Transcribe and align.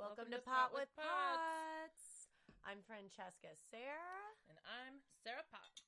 Welcome, 0.00 0.32
to 0.32 0.40
Pot 0.40 0.72
with 0.72 0.88
Pots. 0.96 2.32
I'm 2.64 2.80
Francesca 2.88 3.52
Sarah, 3.68 4.32
And 4.48 4.56
I'm 4.64 5.04
Sarah 5.20 5.44
Potts. 5.52 5.84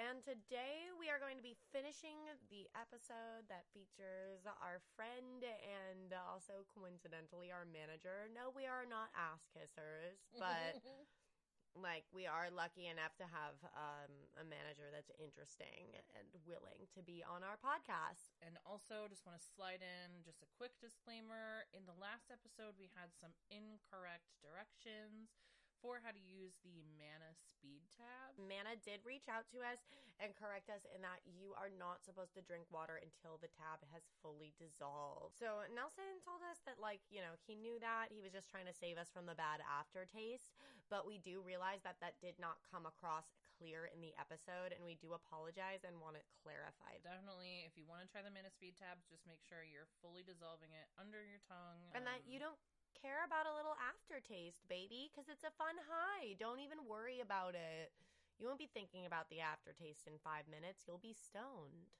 and 0.00 0.24
today 0.24 0.88
we 0.96 1.12
are 1.12 1.20
going 1.20 1.36
to 1.36 1.44
be 1.44 1.60
finishing 1.68 2.16
the 2.48 2.64
episode 2.72 3.44
that 3.52 3.68
features 3.76 4.48
our 4.48 4.80
friend 4.96 5.44
and 5.44 6.16
also 6.16 6.64
coincidentally 6.72 7.52
our 7.52 7.68
manager. 7.68 8.32
No, 8.32 8.48
we 8.56 8.64
are 8.64 8.88
not 8.88 9.12
ass 9.12 9.44
kissers, 9.52 10.24
but 10.40 10.80
like 11.78 12.06
we 12.10 12.26
are 12.26 12.50
lucky 12.50 12.90
enough 12.90 13.14
to 13.22 13.26
have 13.30 13.56
um, 13.76 14.10
a 14.38 14.44
manager 14.44 14.90
that's 14.90 15.10
interesting 15.22 15.94
and 16.18 16.26
willing 16.42 16.86
to 16.96 17.00
be 17.06 17.22
on 17.22 17.46
our 17.46 17.58
podcast. 17.60 18.34
And 18.42 18.58
also, 18.66 19.06
just 19.06 19.22
want 19.22 19.38
to 19.38 19.44
slide 19.44 19.82
in 19.82 20.22
just 20.26 20.42
a 20.42 20.50
quick 20.58 20.74
disclaimer. 20.82 21.66
In 21.70 21.86
the 21.86 21.96
last 21.98 22.30
episode, 22.30 22.74
we 22.78 22.90
had 22.98 23.14
some 23.14 23.34
incorrect 23.50 24.34
directions 24.42 25.30
for 25.80 26.00
how 26.04 26.12
to 26.12 26.22
use 26.22 26.56
the 26.62 26.84
Manna 26.96 27.32
Speed 27.36 27.84
tab. 27.96 28.36
Manna 28.36 28.76
did 28.80 29.00
reach 29.04 29.28
out 29.28 29.48
to 29.52 29.64
us 29.64 29.80
and 30.20 30.36
correct 30.36 30.68
us 30.68 30.84
in 30.92 31.00
that 31.00 31.24
you 31.24 31.56
are 31.56 31.72
not 31.72 32.04
supposed 32.04 32.36
to 32.36 32.44
drink 32.44 32.68
water 32.68 33.00
until 33.00 33.40
the 33.40 33.48
tab 33.52 33.80
has 33.92 34.04
fully 34.20 34.52
dissolved. 34.60 35.36
So 35.40 35.64
Nelson 35.72 36.20
told 36.20 36.44
us 36.44 36.60
that, 36.68 36.76
like, 36.76 37.00
you 37.08 37.24
know, 37.24 37.32
he 37.48 37.56
knew 37.56 37.80
that. 37.80 38.12
He 38.12 38.20
was 38.20 38.32
just 38.32 38.52
trying 38.52 38.68
to 38.68 38.76
save 38.76 39.00
us 39.00 39.08
from 39.08 39.24
the 39.24 39.36
bad 39.36 39.64
aftertaste. 39.64 40.52
But 40.92 41.08
we 41.08 41.22
do 41.22 41.40
realize 41.40 41.80
that 41.86 42.02
that 42.04 42.20
did 42.20 42.36
not 42.36 42.60
come 42.66 42.84
across 42.84 43.24
clear 43.60 43.92
in 43.92 44.00
the 44.00 44.16
episode, 44.16 44.72
and 44.72 44.80
we 44.82 44.96
do 44.96 45.12
apologize 45.12 45.84
and 45.84 46.00
want 46.00 46.16
it 46.16 46.24
clarified. 46.40 47.04
Definitely, 47.04 47.68
if 47.68 47.76
you 47.76 47.84
want 47.84 48.00
to 48.00 48.08
try 48.08 48.24
the 48.24 48.32
Manna 48.32 48.48
Speed 48.48 48.80
tab, 48.80 48.96
just 49.12 49.22
make 49.28 49.44
sure 49.44 49.60
you're 49.62 49.88
fully 50.00 50.24
dissolving 50.24 50.72
it 50.72 50.88
under 50.96 51.20
your 51.20 51.40
tongue. 51.44 51.84
And 51.92 52.08
that 52.08 52.24
Um, 52.24 52.32
you 52.32 52.40
don't 52.40 52.56
care 53.00 53.24
about 53.24 53.48
a 53.48 53.56
little 53.56 53.76
aftertaste, 53.80 54.62
baby, 54.68 55.08
because 55.10 55.28
it's 55.32 55.44
a 55.44 55.52
fun 55.56 55.76
high. 55.88 56.36
Don't 56.38 56.60
even 56.60 56.84
worry 56.88 57.20
about 57.20 57.56
it. 57.56 57.92
You 58.38 58.46
won't 58.48 58.60
be 58.60 58.70
thinking 58.72 59.04
about 59.04 59.28
the 59.28 59.40
aftertaste 59.40 60.06
in 60.06 60.16
five 60.24 60.48
minutes. 60.48 60.84
You'll 60.86 61.02
be 61.02 61.12
stoned. 61.16 61.92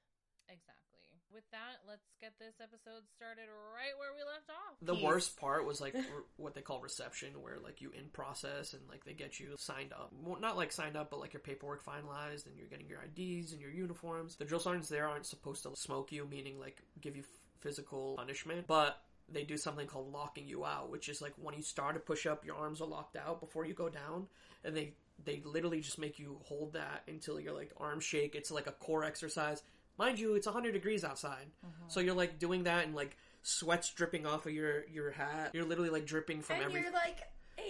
Exactly. 0.49 1.05
With 1.33 1.47
that, 1.51 1.79
let's 1.87 2.11
get 2.19 2.33
this 2.39 2.55
episode 2.59 3.07
started 3.15 3.47
right 3.47 3.95
where 3.97 4.11
we 4.11 4.19
left 4.25 4.49
off. 4.49 4.75
The 4.81 4.95
Peace. 4.95 5.03
worst 5.03 5.37
part 5.39 5.65
was 5.65 5.79
like 5.79 5.93
re- 5.93 6.03
what 6.35 6.55
they 6.55 6.61
call 6.61 6.81
reception, 6.81 7.41
where 7.41 7.57
like 7.57 7.79
you 7.79 7.91
in 7.97 8.09
process 8.11 8.73
and 8.73 8.81
like 8.89 9.05
they 9.05 9.13
get 9.13 9.39
you 9.39 9.55
signed 9.57 9.93
up. 9.93 10.11
Well, 10.11 10.41
not 10.41 10.57
like 10.57 10.73
signed 10.73 10.97
up, 10.97 11.09
but 11.09 11.19
like 11.21 11.31
your 11.33 11.39
paperwork 11.39 11.85
finalized 11.85 12.47
and 12.47 12.57
you're 12.57 12.67
getting 12.67 12.89
your 12.89 12.99
IDs 13.01 13.53
and 13.53 13.61
your 13.61 13.71
uniforms. 13.71 14.35
The 14.35 14.43
drill 14.45 14.59
sergeants 14.59 14.89
there 14.89 15.07
aren't 15.07 15.25
supposed 15.25 15.63
to 15.63 15.73
smoke 15.75 16.11
you, 16.11 16.27
meaning 16.29 16.59
like 16.59 16.81
give 16.99 17.15
you 17.15 17.21
f- 17.23 17.39
physical 17.61 18.15
punishment, 18.17 18.67
but 18.67 19.01
they 19.31 19.43
do 19.43 19.57
something 19.57 19.87
called 19.87 20.11
locking 20.11 20.47
you 20.47 20.65
out, 20.65 20.91
which 20.91 21.09
is 21.09 21.21
like 21.21 21.33
when 21.37 21.55
you 21.55 21.61
start 21.61 21.95
to 21.95 21.99
push 21.99 22.25
up, 22.25 22.45
your 22.45 22.55
arms 22.55 22.81
are 22.81 22.87
locked 22.87 23.15
out 23.15 23.39
before 23.39 23.65
you 23.65 23.73
go 23.73 23.89
down, 23.89 24.27
and 24.63 24.75
they 24.75 24.93
they 25.23 25.41
literally 25.45 25.81
just 25.81 25.99
make 25.99 26.19
you 26.19 26.39
hold 26.43 26.73
that 26.73 27.03
until 27.07 27.39
your 27.39 27.53
like 27.53 27.71
arms 27.77 28.03
shake. 28.03 28.35
It's 28.35 28.51
like 28.51 28.67
a 28.67 28.71
core 28.71 29.03
exercise. 29.03 29.61
Mind 29.97 30.19
you, 30.19 30.35
it's 30.35 30.47
100 30.47 30.71
degrees 30.71 31.03
outside. 31.03 31.45
Mm-hmm. 31.65 31.85
So 31.89 31.99
you're 31.99 32.15
like 32.15 32.39
doing 32.39 32.63
that 32.63 32.85
and 32.85 32.95
like 32.95 33.15
sweat's 33.43 33.91
dripping 33.91 34.25
off 34.25 34.45
of 34.45 34.53
your 34.53 34.85
your 34.87 35.11
hat. 35.11 35.51
You're 35.53 35.65
literally 35.65 35.89
like 35.89 36.05
dripping 36.05 36.41
from 36.41 36.57
and 36.57 36.65
every 36.65 36.81
you're 36.81 36.91
like, 36.91 37.19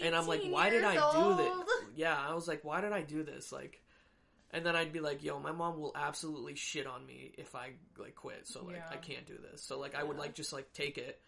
and 0.02 0.16
I'm 0.16 0.28
like, 0.28 0.44
why 0.44 0.70
did 0.70 0.84
I 0.84 0.94
years 0.94 1.14
do 1.14 1.44
this? 1.44 1.66
Yeah, 1.96 2.18
I 2.18 2.34
was 2.34 2.48
like, 2.48 2.64
why 2.64 2.82
did 2.82 2.94
I 2.94 3.02
do 3.02 3.24
this? 3.24 3.52
Like, 3.52 3.82
and 4.52 4.66
then 4.66 4.76
I'd 4.76 4.92
be 4.92 5.00
like, 5.00 5.24
yo, 5.24 5.40
my 5.40 5.52
mom 5.52 5.80
will 5.80 5.94
absolutely 5.96 6.56
shit 6.56 6.88
on 6.88 7.06
me 7.06 7.32
if 7.38 7.56
I 7.56 7.72
like 7.98 8.16
quit. 8.16 8.48
So 8.48 8.64
like, 8.64 8.78
Yeah. 8.78 8.90
I 8.92 8.98
can't 8.98 9.26
do 9.26 9.38
this. 9.52 9.64
So 9.64 9.80
like, 9.80 9.96
I 9.96 10.04
would 10.04 10.18
like 10.18 10.36
just 10.36 10.54
like 10.54 10.72
take 10.74 10.98
it. 10.98 11.20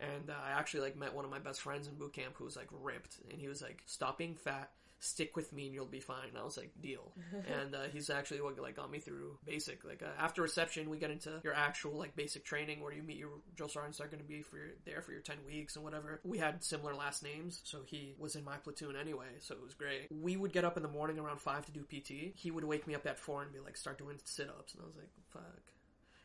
And 0.00 0.30
uh, 0.30 0.34
I 0.44 0.58
actually 0.58 0.80
like 0.80 0.96
met 0.96 1.14
one 1.14 1.24
of 1.24 1.30
my 1.30 1.38
best 1.38 1.60
friends 1.60 1.88
in 1.88 1.94
boot 1.94 2.12
camp 2.12 2.34
who 2.36 2.44
was 2.44 2.56
like 2.56 2.68
ripped, 2.70 3.18
and 3.30 3.40
he 3.40 3.48
was 3.48 3.60
like, 3.60 3.82
"Stop 3.86 4.16
being 4.18 4.36
fat, 4.36 4.70
stick 5.00 5.34
with 5.34 5.52
me, 5.52 5.66
and 5.66 5.74
you'll 5.74 5.86
be 5.86 5.98
fine." 5.98 6.28
And 6.28 6.38
I 6.38 6.44
was 6.44 6.56
like, 6.56 6.70
"Deal." 6.80 7.12
and 7.32 7.74
uh, 7.74 7.84
he's 7.92 8.08
actually 8.08 8.40
what 8.40 8.56
like 8.60 8.76
got 8.76 8.92
me 8.92 9.00
through 9.00 9.38
basic. 9.44 9.84
Like 9.84 10.02
uh, 10.04 10.22
after 10.22 10.40
reception, 10.40 10.88
we 10.88 10.98
get 10.98 11.10
into 11.10 11.40
your 11.42 11.52
actual 11.54 11.98
like 11.98 12.14
basic 12.14 12.44
training 12.44 12.80
where 12.80 12.92
you 12.92 13.02
meet 13.02 13.16
your 13.16 13.30
drill 13.56 13.68
sergeants 13.68 13.98
that 13.98 14.04
are 14.04 14.08
going 14.08 14.22
to 14.22 14.28
be 14.28 14.40
for 14.40 14.56
your, 14.56 14.68
there 14.84 15.02
for 15.02 15.10
your 15.10 15.20
ten 15.20 15.38
weeks 15.44 15.74
and 15.74 15.84
whatever. 15.84 16.20
We 16.22 16.38
had 16.38 16.62
similar 16.62 16.94
last 16.94 17.24
names, 17.24 17.60
so 17.64 17.80
he 17.84 18.14
was 18.18 18.36
in 18.36 18.44
my 18.44 18.56
platoon 18.56 18.94
anyway, 18.94 19.26
so 19.40 19.54
it 19.54 19.62
was 19.62 19.74
great. 19.74 20.06
We 20.12 20.36
would 20.36 20.52
get 20.52 20.64
up 20.64 20.76
in 20.76 20.84
the 20.84 20.88
morning 20.88 21.18
around 21.18 21.40
five 21.40 21.66
to 21.66 21.72
do 21.72 21.82
PT. 21.82 22.36
He 22.36 22.52
would 22.52 22.64
wake 22.64 22.86
me 22.86 22.94
up 22.94 23.06
at 23.06 23.18
four 23.18 23.42
and 23.42 23.52
be 23.52 23.58
like, 23.58 23.76
"Start 23.76 23.98
doing 23.98 24.18
sit 24.24 24.48
ups," 24.48 24.74
and 24.74 24.82
I 24.84 24.86
was 24.86 24.96
like, 24.96 25.10
"Fuck." 25.32 25.72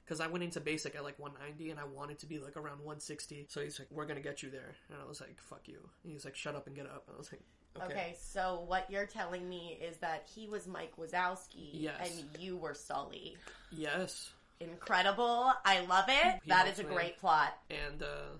Because 0.06 0.19
I 0.19 0.28
went 0.28 0.44
into 0.44 0.59
basic 0.59 0.96
at 0.96 1.03
like 1.03 1.18
190 1.18 1.72
and 1.72 1.80
I 1.80 1.86
wanted 1.86 2.19
to 2.19 2.25
be 2.25 2.38
like 2.40 2.58
around 2.58 2.80
160. 2.80 3.46
So 3.50 3.62
he's 3.62 3.80
like, 3.80 3.88
we're 3.90 4.06
going 4.06 4.18
to 4.18 4.22
get 4.24 4.44
you 4.44 4.50
there. 4.50 4.75
And 4.90 4.97
I 5.03 5.08
was 5.08 5.22
like, 5.22 5.40
fuck 5.40 5.62
you. 5.68 5.80
And 6.03 6.12
he's 6.12 6.25
like, 6.25 6.36
shut 6.36 6.56
up 6.56 6.68
and 6.68 6.75
get 6.75 6.86
up. 6.88 7.06
And 7.08 7.16
I 7.16 7.18
was 7.18 7.31
like, 7.31 7.41
okay. 7.78 7.94
Okay, 7.94 8.18
so 8.22 8.66
what 8.68 8.90
you're 8.91 9.06
telling 9.06 9.47
me 9.47 9.80
is 9.81 9.96
that 9.97 10.28
he 10.36 10.47
was 10.50 10.68
Mike 10.68 10.91
Wazowski 11.00 11.69
Yes. 11.72 12.12
and 12.19 12.41
you 12.41 12.58
were 12.58 12.74
Sully. 12.74 13.38
Yes. 13.72 14.30
Incredible. 14.59 15.52
I 15.66 15.81
love 15.86 16.06
it. 16.09 16.40
He 16.44 16.50
that 16.50 16.68
is 16.68 16.80
a 16.80 16.84
me. 16.84 16.94
great 16.94 17.18
plot. 17.20 17.58
And 17.70 18.03
uh, 18.03 18.38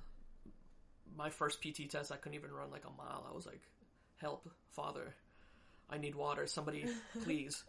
my 1.18 1.30
first 1.30 1.62
PT 1.62 1.90
test, 1.90 2.12
I 2.12 2.18
couldn't 2.18 2.36
even 2.38 2.52
run 2.52 2.72
like 2.72 2.84
a 2.86 2.92
mile. 2.98 3.26
I 3.30 3.34
was 3.34 3.46
like, 3.46 3.62
help, 4.18 4.50
father. 4.72 5.14
I 5.90 5.98
need 5.98 6.16
water. 6.16 6.46
Somebody, 6.48 6.86
please. 7.24 7.64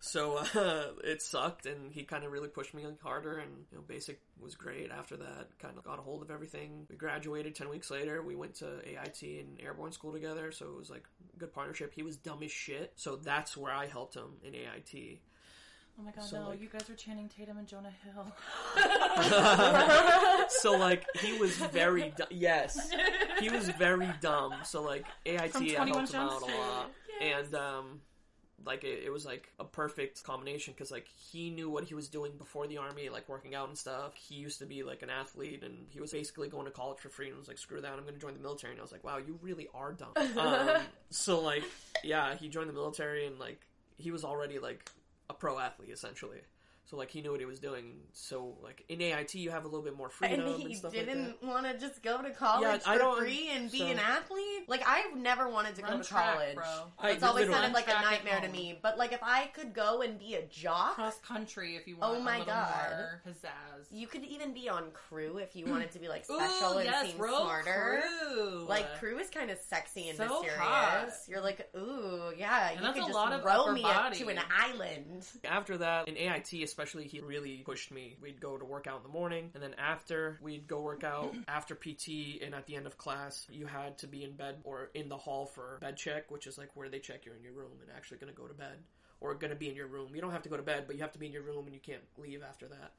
So 0.00 0.38
uh, 0.54 0.84
it 1.04 1.20
sucked, 1.22 1.66
and 1.66 1.92
he 1.92 2.02
kind 2.04 2.24
of 2.24 2.32
really 2.32 2.48
pushed 2.48 2.72
me 2.74 2.84
harder. 3.02 3.38
And 3.38 3.50
you 3.70 3.78
know, 3.78 3.84
basic 3.86 4.20
was 4.40 4.54
great. 4.54 4.90
After 4.90 5.16
that, 5.18 5.48
kind 5.58 5.76
of 5.76 5.84
got 5.84 5.98
a 5.98 6.02
hold 6.02 6.22
of 6.22 6.30
everything. 6.30 6.86
We 6.88 6.96
graduated 6.96 7.54
ten 7.54 7.68
weeks 7.68 7.90
later. 7.90 8.22
We 8.22 8.34
went 8.34 8.54
to 8.56 8.80
AIT 8.86 9.22
and 9.22 9.60
airborne 9.62 9.92
school 9.92 10.12
together, 10.12 10.50
so 10.52 10.66
it 10.66 10.76
was 10.76 10.90
like 10.90 11.04
good 11.38 11.52
partnership. 11.52 11.92
He 11.94 12.02
was 12.02 12.16
dumb 12.16 12.42
as 12.42 12.50
shit, 12.50 12.92
so 12.96 13.16
that's 13.16 13.56
where 13.56 13.72
I 13.72 13.86
helped 13.86 14.14
him 14.14 14.32
in 14.42 14.54
AIT. 14.54 15.20
Oh 15.98 16.02
my 16.02 16.12
god, 16.12 16.24
So, 16.24 16.40
no, 16.42 16.48
like- 16.48 16.62
you 16.62 16.68
guys 16.68 16.88
were 16.88 16.94
Channing 16.94 17.28
Tatum 17.28 17.58
and 17.58 17.66
Jonah 17.68 17.92
Hill. 18.04 18.32
So 20.48 20.72
like 20.76 21.04
he 21.20 21.38
was 21.38 21.56
very 21.56 22.12
du- 22.16 22.26
yes, 22.30 22.90
he 23.40 23.50
was 23.50 23.68
very 23.70 24.08
dumb. 24.20 24.54
So 24.64 24.82
like 24.82 25.04
AIT 25.26 25.54
I 25.56 25.84
helped 25.84 26.12
him 26.12 26.20
out 26.20 26.42
a 26.42 26.46
lot, 26.46 26.90
and 27.20 27.54
um, 27.54 28.00
like 28.64 28.84
it, 28.84 29.02
it 29.04 29.10
was 29.10 29.24
like 29.24 29.52
a 29.58 29.64
perfect 29.64 30.22
combination 30.24 30.74
because 30.74 30.90
like 30.90 31.06
he 31.32 31.50
knew 31.50 31.70
what 31.70 31.84
he 31.84 31.94
was 31.94 32.08
doing 32.08 32.32
before 32.36 32.66
the 32.66 32.78
army, 32.78 33.08
like 33.08 33.28
working 33.28 33.54
out 33.54 33.68
and 33.68 33.76
stuff. 33.76 34.14
He 34.14 34.34
used 34.36 34.58
to 34.58 34.66
be 34.66 34.82
like 34.82 35.02
an 35.02 35.10
athlete, 35.10 35.62
and 35.62 35.86
he 35.88 36.00
was 36.00 36.12
basically 36.12 36.48
going 36.48 36.66
to 36.66 36.70
college 36.70 36.98
for 36.98 37.08
free, 37.08 37.28
and 37.28 37.38
was 37.38 37.48
like, 37.48 37.58
"Screw 37.58 37.80
that, 37.80 37.92
I'm 37.92 38.02
going 38.02 38.14
to 38.14 38.20
join 38.20 38.34
the 38.34 38.40
military." 38.40 38.72
And 38.72 38.80
I 38.80 38.82
was 38.82 38.92
like, 38.92 39.04
"Wow, 39.04 39.18
you 39.18 39.38
really 39.42 39.68
are 39.74 39.92
dumb." 39.92 40.12
um, 40.38 40.82
so 41.10 41.40
like 41.40 41.64
yeah, 42.04 42.34
he 42.34 42.48
joined 42.48 42.68
the 42.68 42.74
military, 42.74 43.26
and 43.26 43.38
like 43.38 43.60
he 43.96 44.10
was 44.10 44.24
already 44.24 44.58
like 44.58 44.90
a 45.28 45.34
pro 45.34 45.58
athlete 45.58 45.90
essentially. 45.90 46.40
So 46.86 46.96
like 46.96 47.10
he 47.12 47.20
knew 47.20 47.30
what 47.30 47.38
he 47.38 47.46
was 47.46 47.60
doing. 47.60 48.00
So 48.12 48.56
like 48.64 48.84
in 48.88 49.00
AIT, 49.00 49.36
you 49.36 49.50
have 49.52 49.62
a 49.64 49.68
little 49.68 49.82
bit 49.84 49.96
more 49.96 50.08
freedom 50.10 50.40
And 50.40 50.48
and, 50.54 50.62
he 50.68 50.74
stuff 50.74 50.92
didn't 50.92 51.40
want 51.40 51.64
to 51.66 51.78
just 51.78 52.02
go 52.02 52.20
to 52.20 52.30
college 52.30 52.62
Yeah, 52.84 52.90
I 52.90 52.94
for 52.94 52.98
don't- 52.98 53.18
free 53.20 53.48
and 53.52 53.70
be 53.70 53.78
so- 53.78 53.86
an 53.86 54.00
athlete. 54.00 54.64
Like 54.68 54.82
I've 54.88 55.14
never 55.16 55.48
wanted 55.48 55.76
to 55.76 55.82
go 55.82 55.98
to 55.98 56.02
track, 56.02 56.34
college. 56.34 56.54
bro. 56.56 56.64
I- 56.98 57.10
It's 57.12 57.22
always 57.22 57.42
literally. 57.46 57.60
sounded 57.60 57.74
like 57.76 57.86
a 57.88 57.92
Run 57.92 58.02
track 58.02 58.12
at 58.18 58.24
nightmare 58.24 58.40
to 58.40 58.48
me. 58.48 58.76
But 58.82 58.98
like 58.98 59.12
if 59.12 59.22
I 59.22 59.46
could 59.54 59.72
go 59.72 60.02
and 60.02 60.18
be 60.18 60.34
a 60.34 60.42
jock, 60.46 60.96
Cross 60.96 61.20
country 61.20 61.76
if 61.76 61.86
you 61.86 61.96
oh 62.02 62.08
want 62.08 62.20
Oh 62.22 62.24
my 62.24 62.38
a 62.38 62.44
God. 62.44 62.90
more 62.90 63.22
pizzazz. 63.28 63.86
you 63.92 64.08
could 64.08 64.24
even 64.24 64.52
be 64.52 64.68
on 64.68 64.90
crew 64.90 65.36
if 65.38 65.54
you 65.54 65.66
wanted 65.66 65.92
to 65.92 66.00
be 66.00 66.08
like 66.08 66.24
special 66.24 66.72
Ooh, 66.74 66.78
and 66.78 66.86
yes, 66.86 67.06
seem 67.10 67.18
bro, 67.18 67.28
smarter. 67.44 68.02
crew. 68.32 68.64
Like 68.68 68.98
crew 68.98 69.16
is 69.18 69.30
kind 69.30 69.52
of 69.52 69.58
sexy 69.58 70.08
and 70.08 70.16
So 70.18 70.24
mysterious. 70.26 70.58
hot. 70.58 71.08
You're 71.28 71.40
like, 71.40 71.68
ooh, 71.76 72.32
yeah, 72.36 72.72
you 72.72 72.80
that's 72.80 72.94
could 72.94 73.02
a 73.04 73.06
just 73.06 73.14
lot 73.14 73.32
of 73.32 73.44
row 73.44 73.70
me 73.72 73.82
body. 73.82 74.18
to 74.18 74.28
an 74.28 74.40
island. 74.52 75.24
After 75.44 75.78
that, 75.78 76.08
in 76.08 76.16
AIT 76.16 76.52
especially, 76.70 77.06
he 77.06 77.20
really 77.20 77.62
pushed 77.64 77.90
me. 77.90 78.16
We'd 78.22 78.40
go 78.40 78.56
to 78.56 78.64
work 78.64 78.86
out 78.86 78.98
in 78.98 79.02
the 79.02 79.08
morning, 79.08 79.50
and 79.54 79.62
then 79.62 79.74
after, 79.78 80.38
we'd 80.40 80.66
go 80.66 80.80
work 80.80 81.04
out 81.04 81.34
after 81.48 81.74
PT, 81.74 82.42
and 82.42 82.54
at 82.54 82.66
the 82.66 82.76
end 82.76 82.86
of 82.86 82.96
class, 82.96 83.46
you 83.50 83.66
had 83.66 83.98
to 83.98 84.06
be 84.06 84.24
in 84.24 84.32
bed 84.32 84.56
or 84.64 84.90
in 84.94 85.08
the 85.08 85.16
hall 85.16 85.46
for 85.46 85.78
bed 85.80 85.96
check, 85.96 86.30
which 86.30 86.46
is 86.46 86.56
like 86.56 86.70
where 86.74 86.88
they 86.88 86.98
check 86.98 87.24
you're 87.24 87.34
in 87.34 87.42
your 87.42 87.52
room 87.52 87.72
and 87.82 87.90
actually 87.94 88.18
going 88.18 88.32
to 88.32 88.40
go 88.40 88.46
to 88.46 88.54
bed. 88.54 88.78
Or 89.22 89.34
going 89.34 89.50
to 89.50 89.56
be 89.56 89.68
in 89.68 89.76
your 89.76 89.86
room. 89.86 90.14
You 90.14 90.22
don't 90.22 90.30
have 90.30 90.44
to 90.44 90.48
go 90.48 90.56
to 90.56 90.62
bed, 90.62 90.84
but 90.86 90.96
you 90.96 91.02
have 91.02 91.12
to 91.12 91.18
be 91.18 91.26
in 91.26 91.32
your 91.32 91.42
room 91.42 91.66
and 91.66 91.74
you 91.74 91.80
can't 91.80 92.00
leave 92.16 92.42
after 92.42 92.68
that. 92.68 92.92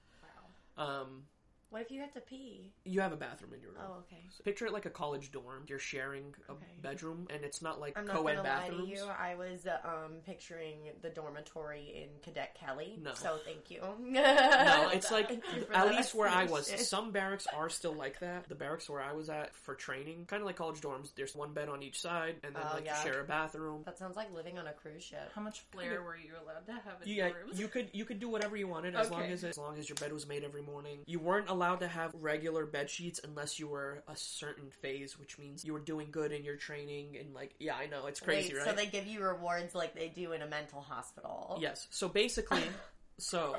Um, 0.78 1.24
What 1.72 1.82
if 1.82 1.90
you 1.90 2.00
had 2.02 2.14
to 2.14 2.20
pee? 2.22 2.72
you 2.86 3.02
have 3.02 3.12
a 3.14 3.18
bathroom 3.18 3.54
in 3.54 3.62
your 3.62 3.72
room. 3.72 3.82
Oh, 3.88 3.94
okay. 4.00 4.22
So 4.30 4.44
picture 4.44 4.66
it 4.66 4.74
like 4.74 4.86
a 4.86 4.90
college 4.90 5.32
dorm. 5.32 5.64
You're 5.68 5.80
sharing 5.80 6.34
a 6.48 6.52
Okay. 6.52 6.66
bedroom, 6.82 7.28
and 7.30 7.44
it's 7.44 7.62
not 7.62 7.80
like 7.80 7.98
I'm 7.98 8.06
not 8.06 8.18
co-ed 8.18 8.36
gonna 8.36 8.48
lie 8.48 8.66
to 8.68 8.72
bathrooms. 8.74 8.90
you. 8.92 9.06
I 9.08 9.36
was 9.36 9.66
uh, 9.66 9.78
um, 9.86 10.12
picturing 10.26 10.78
the 11.02 11.10
dormitory 11.10 11.94
in 12.04 12.10
Cadet 12.22 12.56
Kelly. 12.56 13.00
No. 13.02 13.14
So 13.14 13.38
thank 13.46 13.72
you. 13.72 13.80
No, 14.02 14.90
it's 14.94 15.12
like 15.12 15.30
Thank 15.30 15.44
you 15.56 15.62
for 15.62 15.74
at 15.76 15.88
least 15.90 16.14
where 16.14 16.28
I 16.28 16.44
was. 16.46 16.68
Some 16.88 17.12
barracks 17.12 17.48
are 17.56 17.70
still 17.70 17.94
like 17.94 18.20
that. 18.20 18.50
The 18.50 18.56
barracks 18.56 18.90
where 18.90 19.02
I 19.02 19.14
was 19.14 19.30
at 19.30 19.56
for 19.56 19.74
training, 19.74 20.26
kind 20.26 20.42
of 20.42 20.48
like 20.48 20.58
college 20.58 20.82
dorms. 20.82 21.12
There's 21.16 21.34
one 21.36 21.54
bed 21.54 21.70
on 21.70 21.84
each 21.84 22.02
side, 22.02 22.36
and 22.44 22.54
then 22.54 22.64
Oh, 22.70 22.76
like 22.76 22.86
yeah. 22.86 22.98
you 23.04 23.12
share 23.12 23.22
a 23.22 23.24
bathroom. 23.24 23.84
That 23.86 23.98
sounds 23.98 24.18
like 24.18 24.34
living 24.34 24.60
on 24.60 24.68
a 24.68 24.74
cruise 24.74 25.04
ship. 25.04 25.32
How 25.34 25.42
much 25.42 25.62
flair 25.72 26.04
were 26.04 26.18
you 26.18 26.34
allowed 26.44 26.66
to 26.66 26.74
have 26.74 27.02
in 27.02 27.08
Yeah, 27.08 27.28
your 27.28 27.38
rooms? 27.46 27.60
you 27.60 27.68
could 27.70 27.90
you 27.94 28.04
could 28.04 28.20
do 28.20 28.28
whatever 28.28 28.58
you 28.58 28.68
wanted 28.68 28.94
as 28.96 29.10
long 29.10 29.24
as 29.24 29.44
as 29.46 29.58
long 29.58 29.78
as 29.78 29.88
your 29.88 29.96
bed 29.96 30.12
was 30.12 30.28
made 30.28 30.44
every 30.44 30.62
morning. 30.62 31.00
You 31.06 31.20
weren't 31.20 31.48
allowed 31.50 31.61
allowed 31.62 31.80
to 31.82 31.88
have 31.88 32.12
regular 32.20 32.66
bed 32.66 32.90
sheets 32.90 33.22
unless 33.24 33.60
you 33.60 33.68
were 33.68 34.04
a 34.08 34.16
certain 34.16 34.72
phase, 34.82 35.20
which 35.20 35.38
means 35.38 35.64
you 35.64 35.74
were 35.74 35.80
doing 35.80 36.08
good 36.10 36.32
in 36.32 36.44
your 36.44 36.56
training 36.56 37.16
and 37.20 37.36
like 37.36 37.54
yeah, 37.60 37.76
I 37.76 37.86
know 37.86 38.08
it's 38.08 38.20
crazy, 38.20 38.54
Wait, 38.54 38.60
right? 38.60 38.68
So 38.68 38.74
they 38.74 38.88
give 38.88 39.06
you 39.06 39.22
rewards 39.24 39.76
like 39.76 39.94
they 39.94 40.08
do 40.08 40.32
in 40.32 40.42
a 40.42 40.48
mental 40.48 40.82
hospital. 40.82 41.60
Yes. 41.62 41.88
So 41.92 42.08
basically, 42.10 42.64
so 43.20 43.56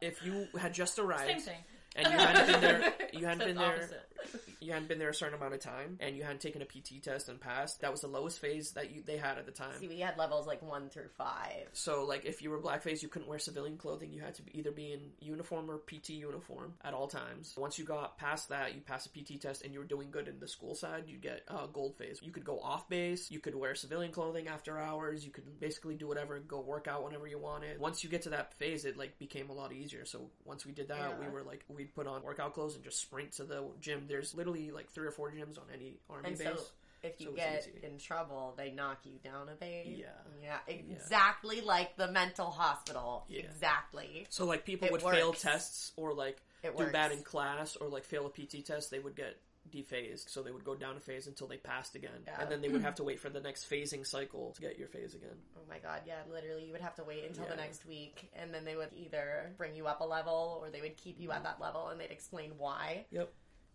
if 0.00 0.24
you 0.24 0.48
had 0.58 0.72
just 0.72 0.96
Same 0.96 1.04
arrived 1.04 1.42
thing. 1.42 1.58
and 1.94 2.06
you 2.06 2.18
hadn't 2.18 2.46
been 2.46 2.60
there, 2.62 2.94
you 3.12 3.26
hadn't 3.26 3.42
Except 3.42 3.46
been 3.46 3.56
there, 3.56 3.74
opposite. 3.74 4.48
You 4.60 4.72
hadn't 4.72 4.88
been 4.88 4.98
there 4.98 5.08
a 5.10 5.14
certain 5.14 5.34
amount 5.34 5.54
of 5.54 5.60
time, 5.60 5.96
and 6.00 6.16
you 6.16 6.22
hadn't 6.22 6.40
taken 6.40 6.62
a 6.62 6.64
PT 6.66 7.02
test 7.02 7.28
and 7.28 7.40
passed. 7.40 7.80
That 7.80 7.90
was 7.90 8.00
the 8.02 8.08
lowest 8.08 8.38
phase 8.40 8.72
that 8.72 8.90
you 8.90 9.02
they 9.04 9.16
had 9.16 9.38
at 9.38 9.46
the 9.46 9.52
time. 9.52 9.78
See, 9.78 9.88
we 9.88 10.00
had 10.00 10.16
levels 10.18 10.46
like 10.46 10.62
one 10.62 10.88
through 10.90 11.08
five. 11.16 11.68
So, 11.72 12.04
like, 12.04 12.24
if 12.24 12.42
you 12.42 12.50
were 12.50 12.58
blackface, 12.60 13.02
you 13.02 13.08
couldn't 13.08 13.28
wear 13.28 13.38
civilian 13.38 13.76
clothing. 13.76 14.12
You 14.12 14.20
had 14.20 14.34
to 14.36 14.42
be, 14.42 14.58
either 14.58 14.70
be 14.70 14.92
in 14.92 15.00
uniform 15.20 15.70
or 15.70 15.78
PT 15.78 16.10
uniform 16.10 16.74
at 16.84 16.94
all 16.94 17.08
times. 17.08 17.54
Once 17.56 17.78
you 17.78 17.84
got 17.84 18.18
past 18.18 18.48
that, 18.50 18.74
you 18.74 18.80
passed 18.80 19.06
a 19.06 19.10
PT 19.10 19.40
test 19.40 19.62
and 19.64 19.72
you 19.72 19.78
were 19.78 19.84
doing 19.86 20.10
good 20.10 20.28
in 20.28 20.38
the 20.40 20.48
school 20.48 20.74
side, 20.74 21.04
you'd 21.06 21.22
get 21.22 21.42
uh, 21.48 21.66
gold 21.66 21.96
phase. 21.96 22.18
You 22.22 22.32
could 22.32 22.44
go 22.44 22.60
off 22.60 22.88
base. 22.88 23.30
You 23.30 23.38
could 23.40 23.54
wear 23.54 23.74
civilian 23.74 24.12
clothing 24.12 24.48
after 24.48 24.78
hours. 24.78 25.24
You 25.24 25.30
could 25.30 25.58
basically 25.60 25.94
do 25.94 26.06
whatever, 26.08 26.38
go 26.40 26.60
work 26.60 26.88
out 26.88 27.04
whenever 27.04 27.26
you 27.26 27.38
wanted. 27.38 27.78
Once 27.78 28.02
you 28.04 28.10
get 28.10 28.22
to 28.22 28.30
that 28.30 28.54
phase, 28.54 28.84
it 28.84 28.96
like 28.96 29.18
became 29.18 29.48
a 29.50 29.52
lot 29.52 29.72
easier. 29.72 30.04
So 30.04 30.30
once 30.44 30.66
we 30.66 30.72
did 30.72 30.88
that, 30.88 30.98
Yeah. 30.98 31.26
we 31.26 31.32
were 31.32 31.42
like, 31.42 31.64
we'd 31.68 31.94
put 31.94 32.06
on 32.06 32.22
workout 32.22 32.54
clothes 32.54 32.74
and 32.74 32.84
just 32.84 33.00
sprint 33.00 33.32
to 33.32 33.44
the 33.44 33.64
gym. 33.80 34.04
There's 34.08 34.34
literally 34.34 34.49
like 34.72 34.90
three 34.90 35.06
or 35.06 35.10
four 35.10 35.30
gyms 35.30 35.58
on 35.58 35.64
any 35.72 35.98
army 36.08 36.28
And 36.28 36.38
base. 36.38 36.46
so 36.46 36.62
if 37.02 37.20
you 37.20 37.28
so 37.28 37.32
get 37.32 37.68
easy. 37.68 37.86
in 37.86 37.98
trouble, 37.98 38.54
they 38.56 38.70
knock 38.70 38.98
you 39.04 39.18
down 39.22 39.48
a 39.48 39.54
base. 39.54 39.86
Yeah. 39.88 40.06
Yeah. 40.42 40.58
Exactly 40.66 41.60
like 41.60 41.96
the 41.96 42.10
mental 42.10 42.50
hospital. 42.50 43.24
Yeah. 43.28 43.40
Exactly. 43.40 44.26
So 44.28 44.44
like 44.44 44.64
people 44.64 44.86
It 44.86 44.92
would 44.92 45.02
fail 45.02 45.32
tests 45.32 45.92
or 45.96 46.12
like 46.14 46.42
It 46.62 46.76
do 46.76 46.90
bad 46.90 47.12
in 47.12 47.22
class 47.22 47.76
or 47.76 47.88
like 47.88 48.04
fail 48.04 48.26
a 48.26 48.30
PT 48.30 48.64
test, 48.64 48.90
they 48.90 48.98
would 48.98 49.16
get 49.16 49.36
dephased. 49.70 50.28
So 50.28 50.42
they 50.42 50.50
would 50.50 50.64
go 50.64 50.74
down 50.74 50.96
a 50.96 51.00
phase 51.00 51.26
until 51.26 51.46
they 51.46 51.56
passed 51.56 51.94
again, 51.94 52.24
Yeah. 52.26 52.40
and 52.40 52.50
then 52.50 52.60
they 52.60 52.68
would 52.68 52.82
have 52.82 52.94
to 52.96 53.04
wait 53.04 53.20
for 53.20 53.28
the 53.28 53.40
next 53.40 53.68
phasing 53.70 54.06
cycle 54.06 54.52
to 54.52 54.60
get 54.60 54.78
your 54.78 54.88
phase 54.88 55.14
again. 55.14 55.36
Oh 55.56 55.62
my 55.68 55.78
god, 55.78 56.02
yeah, 56.06 56.20
literally 56.30 56.64
you 56.64 56.72
would 56.72 56.80
have 56.80 56.94
to 56.96 57.04
wait 57.04 57.24
until 57.24 57.46
the 57.46 57.56
next 57.56 57.86
week 57.86 58.30
and 58.34 58.52
then 58.52 58.64
they 58.64 58.76
would 58.76 58.92
either 58.94 59.52
bring 59.56 59.74
you 59.74 59.86
up 59.86 60.00
a 60.00 60.04
level 60.04 60.60
or 60.62 60.70
they 60.70 60.80
would 60.80 60.96
keep 60.96 61.20
you 61.20 61.30
at 61.30 61.36
mm-hmm. 61.36 61.44
that 61.44 61.60
level 61.60 61.88
and 61.88 62.00
they'd 62.00 62.10
explain 62.10 62.52
why. 62.58 63.06
Yep. 63.10 63.32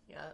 Yeah. 0.08 0.26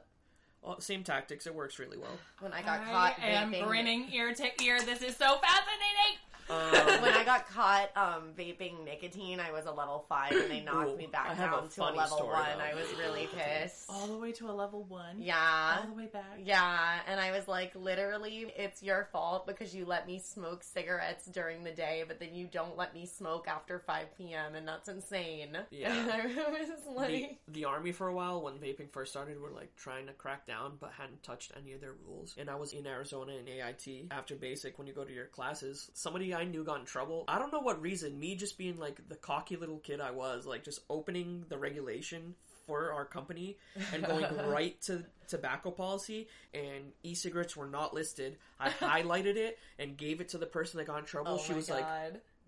Well, 0.62 0.81
same 0.81 1.03
tactics. 1.03 1.47
It 1.47 1.55
works 1.55 1.79
really 1.79 1.99
well. 1.99 2.19
When 2.41 2.53
I 2.53 2.62
got 2.62 2.85
caught 2.85 3.17
I 3.20 3.31
am 3.31 3.53
vaping 3.53 3.67
grinning 3.67 4.09
ear 4.12 4.32
to 4.32 4.62
ear. 4.62 4.81
This 4.81 5.03
is 5.03 5.17
so 5.17 5.38
fascinating. 5.38 6.19
Um, 6.50 7.02
when 7.02 7.12
I 7.14 7.22
got 7.24 7.48
caught 7.48 7.90
um, 7.96 8.30
vaping 8.36 8.84
nicotine, 8.84 9.40
I 9.40 9.52
was 9.52 9.66
a 9.66 9.70
level 9.72 10.04
five, 10.08 10.32
and 10.32 10.50
they 10.50 10.60
knocked 10.60 10.90
Ooh, 10.90 10.96
me 10.96 11.06
I 11.06 11.10
back 11.10 11.36
have 11.36 11.52
a 11.52 11.56
down 11.56 11.68
to 11.68 11.82
a 11.82 11.84
level 11.84 12.16
story, 12.18 12.32
one. 12.32 12.46
though. 12.58 12.64
I 12.64 12.74
was 12.74 12.86
really 12.98 13.28
pissed. 13.34 13.86
All 13.88 14.06
the 14.06 14.18
way 14.18 14.32
to 14.32 14.50
a 14.50 14.52
level 14.52 14.84
one. 14.84 15.16
Yeah. 15.20 15.78
All 15.80 15.86
the 15.88 15.96
way 15.96 16.06
back. 16.06 16.38
Yeah, 16.42 17.00
and 17.06 17.20
I 17.20 17.30
was 17.30 17.48
like, 17.48 17.72
literally, 17.74 18.52
it's 18.56 18.82
your 18.82 19.08
fault 19.12 19.46
because 19.46 19.74
you 19.74 19.84
let 19.84 20.06
me 20.06 20.18
smoke 20.18 20.62
cigarettes 20.62 21.26
during 21.26 21.64
the 21.64 21.72
day, 21.72 22.04
but 22.06 22.20
then 22.20 22.34
you 22.34 22.46
don't 22.46 22.76
let 22.76 22.94
me 22.94 23.06
smoke 23.06 23.46
after 23.48 23.78
5 23.78 24.16
p.m., 24.18 24.54
and 24.54 24.66
that's 24.66 24.88
insane. 24.88 25.56
Yeah. 25.70 25.94
And 25.94 26.10
I 26.12 26.26
was 26.26 26.68
the, 26.84 26.90
like, 26.90 27.38
the 27.48 27.64
army 27.64 27.92
for 27.92 28.08
a 28.08 28.14
while 28.14 28.42
when 28.42 28.54
vaping 28.54 28.90
first 28.90 29.12
started 29.12 29.40
were 29.40 29.50
like 29.50 29.74
trying 29.76 30.06
to 30.06 30.12
crack 30.12 30.46
down 30.46 30.72
but 30.80 30.90
hadn't 30.96 31.22
touched 31.22 31.52
any 31.60 31.72
of 31.72 31.80
their 31.80 31.94
rules 32.06 32.34
and 32.38 32.48
i 32.48 32.54
was 32.54 32.72
in 32.72 32.86
arizona 32.86 33.32
in 33.32 33.48
ait 33.48 34.06
after 34.10 34.34
basic 34.34 34.78
when 34.78 34.86
you 34.86 34.92
go 34.92 35.04
to 35.04 35.12
your 35.12 35.26
classes 35.26 35.90
somebody 35.94 36.31
i 36.34 36.44
knew 36.44 36.64
got 36.64 36.81
in 36.81 36.87
trouble 36.87 37.25
i 37.29 37.38
don't 37.38 37.52
know 37.52 37.61
what 37.61 37.81
reason 37.81 38.19
me 38.19 38.34
just 38.34 38.58
being 38.58 38.79
like 38.79 39.00
the 39.08 39.17
cocky 39.17 39.56
little 39.56 39.79
kid 39.79 40.00
i 40.00 40.11
was 40.11 40.46
like 40.46 40.62
just 40.64 40.81
opening 40.88 41.44
the 41.49 41.58
regulation 41.58 42.34
for 42.67 42.93
our 42.93 43.05
company 43.05 43.56
and 43.93 44.05
going 44.05 44.25
right 44.46 44.81
to 44.82 45.05
tobacco 45.29 45.70
policy 45.70 46.29
and 46.55 46.93
e-cigarettes 47.02 47.56
were 47.56 47.67
not 47.67 47.93
listed. 47.93 48.37
I 48.61 48.69
highlighted 48.81 49.37
it 49.37 49.58
and 49.79 49.96
gave 49.96 50.20
it 50.20 50.29
to 50.29 50.38
the 50.38 50.46
person 50.46 50.79
that 50.79 50.87
got 50.87 51.00
in 51.00 51.05
trouble. 51.05 51.32
Oh 51.32 51.38
she 51.38 51.55
was 51.55 51.69
like 51.69 51.84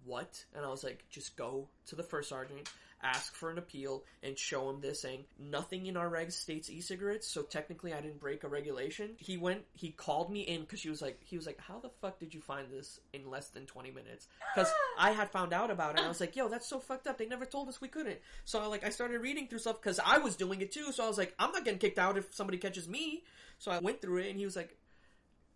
what? 0.04 0.44
And 0.54 0.64
I 0.64 0.68
was 0.68 0.84
like, 0.84 1.04
just 1.10 1.36
go 1.36 1.68
to 1.86 1.96
the 1.96 2.02
first 2.02 2.28
sergeant, 2.28 2.70
ask 3.04 3.34
for 3.34 3.50
an 3.50 3.58
appeal, 3.58 4.02
and 4.22 4.38
show 4.38 4.70
him 4.70 4.80
this 4.80 5.02
saying 5.02 5.24
nothing 5.38 5.86
in 5.86 5.96
our 5.96 6.10
regs 6.10 6.32
states 6.32 6.70
e-cigarettes, 6.70 7.28
so 7.28 7.42
technically 7.42 7.92
I 7.92 8.00
didn't 8.00 8.20
break 8.20 8.42
a 8.42 8.48
regulation. 8.48 9.10
He 9.18 9.36
went, 9.36 9.62
he 9.74 9.90
called 9.90 10.30
me 10.30 10.40
in 10.40 10.62
because 10.62 10.80
she 10.80 10.90
was 10.90 11.02
like, 11.02 11.20
he 11.22 11.36
was 11.36 11.46
like, 11.46 11.60
how 11.60 11.78
the 11.78 11.90
fuck 12.00 12.18
did 12.18 12.34
you 12.34 12.40
find 12.40 12.70
this 12.70 13.00
in 13.12 13.30
less 13.30 13.48
than 13.48 13.66
20 13.66 13.90
minutes? 13.90 14.26
Because 14.54 14.72
I 14.98 15.12
had 15.12 15.30
found 15.30 15.52
out 15.52 15.70
about 15.70 15.94
it, 15.94 15.98
and 15.98 16.06
I 16.06 16.08
was 16.08 16.20
like, 16.20 16.34
yo, 16.34 16.48
that's 16.48 16.66
so 16.66 16.80
fucked 16.80 17.06
up. 17.06 17.18
They 17.18 17.26
never 17.26 17.44
told 17.44 17.68
us 17.68 17.80
we 17.80 17.88
couldn't. 17.88 18.18
So 18.44 18.60
I 18.60 18.66
like, 18.66 18.84
I 18.84 18.90
started 18.90 19.20
reading 19.20 19.46
through 19.46 19.60
stuff 19.60 19.80
because 19.80 20.00
I 20.04 20.18
was 20.18 20.36
doing 20.36 20.60
it 20.60 20.72
too. 20.72 20.90
So 20.92 21.04
I 21.04 21.08
was 21.08 21.18
like, 21.18 21.34
I'm 21.38 21.52
not 21.52 21.64
getting 21.64 21.78
kicked 21.78 21.98
out 21.98 22.16
if 22.16 22.34
somebody 22.34 22.58
catches 22.58 22.88
me. 22.88 23.22
So 23.58 23.70
I 23.70 23.78
went 23.78 24.00
through 24.00 24.18
it, 24.18 24.30
and 24.30 24.38
he 24.38 24.44
was 24.44 24.56
like, 24.56 24.76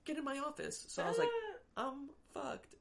get 0.04 0.18
in 0.18 0.24
my 0.24 0.38
office. 0.38 0.84
So 0.88 1.02
I 1.02 1.08
was 1.08 1.18
like, 1.18 1.28
I'm 1.76 2.10
fucked. 2.34 2.74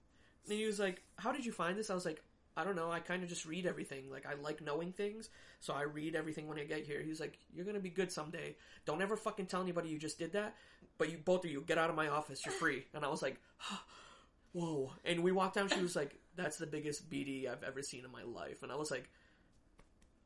And 0.50 0.58
he 0.58 0.66
was 0.66 0.80
like, 0.80 1.02
How 1.18 1.32
did 1.32 1.46
you 1.46 1.52
find 1.52 1.78
this? 1.78 1.90
I 1.90 1.94
was 1.94 2.06
like, 2.06 2.22
I 2.58 2.64
don't 2.64 2.76
know. 2.76 2.92
I 2.92 3.00
kind 3.00 3.22
of 3.22 3.30
just 3.30 3.46
read 3.46 3.68
everything. 3.68 4.10
Like, 4.10 4.26
I 4.26 4.34
like 4.34 4.62
knowing 4.62 4.92
things. 4.92 5.30
So 5.60 5.74
I 5.74 5.84
read 5.84 6.16
everything 6.16 6.48
when 6.48 6.58
I 6.58 6.64
get 6.64 6.86
here. 6.86 7.02
He's 7.04 7.20
like, 7.20 7.38
You're 7.54 7.66
going 7.66 7.76
to 7.76 7.82
be 7.82 7.92
good 7.92 8.12
someday. 8.12 8.56
Don't 8.86 9.02
ever 9.02 9.16
fucking 9.16 9.46
tell 9.46 9.62
anybody 9.62 9.90
you 9.90 10.00
just 10.00 10.18
did 10.18 10.34
that. 10.34 10.56
But 10.98 11.12
you, 11.12 11.20
both 11.24 11.46
of 11.46 11.52
you, 11.52 11.64
get 11.66 11.78
out 11.78 11.92
of 11.92 11.96
my 11.96 12.08
office. 12.08 12.44
You're 12.44 12.56
free. 12.56 12.86
And 12.96 13.06
I 13.06 13.10
was 13.10 13.22
like, 13.22 13.40
Whoa. 14.54 14.92
And 15.06 15.22
we 15.24 15.32
walked 15.32 15.56
down. 15.56 15.70
She 15.70 15.82
was 15.82 15.96
like, 15.96 16.16
That's 16.36 16.58
the 16.58 16.66
biggest 16.66 17.10
BD 17.10 17.48
I've 17.48 17.64
ever 17.64 17.84
seen 17.84 18.04
in 18.04 18.12
my 18.12 18.24
life. 18.24 18.64
And 18.64 18.72
I 18.72 18.76
was 18.76 18.90
like, 18.90 19.08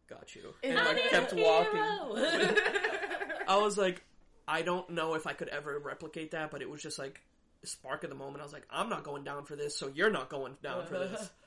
Got 0.07 0.33
you. 0.33 0.53
And 0.63 0.79
I 0.79 0.93
kept 1.09 1.33
walking. 1.33 1.81
I 3.47 3.57
was 3.57 3.77
like, 3.77 4.03
I 4.47 4.61
don't 4.61 4.89
know 4.89 5.15
if 5.15 5.27
I 5.27 5.33
could 5.33 5.49
ever 5.49 5.77
replicate 5.79 6.31
that, 6.31 6.51
but 6.51 6.61
it 6.61 6.69
was 6.69 6.81
just 6.81 6.97
like 6.97 7.21
a 7.63 7.67
spark 7.67 8.03
of 8.03 8.09
the 8.09 8.15
moment. 8.15 8.41
I 8.41 8.43
was 8.43 8.53
like, 8.53 8.67
I'm 8.69 8.89
not 8.89 9.03
going 9.03 9.23
down 9.23 9.45
for 9.45 9.55
this, 9.55 9.77
so 9.77 9.91
you're 9.93 10.09
not 10.09 10.29
going 10.29 10.55
down 10.63 10.85
for 10.85 10.99
this. 10.99 11.29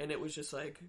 And 0.00 0.10
it 0.10 0.20
was 0.20 0.34
just 0.34 0.52
like, 0.52 0.80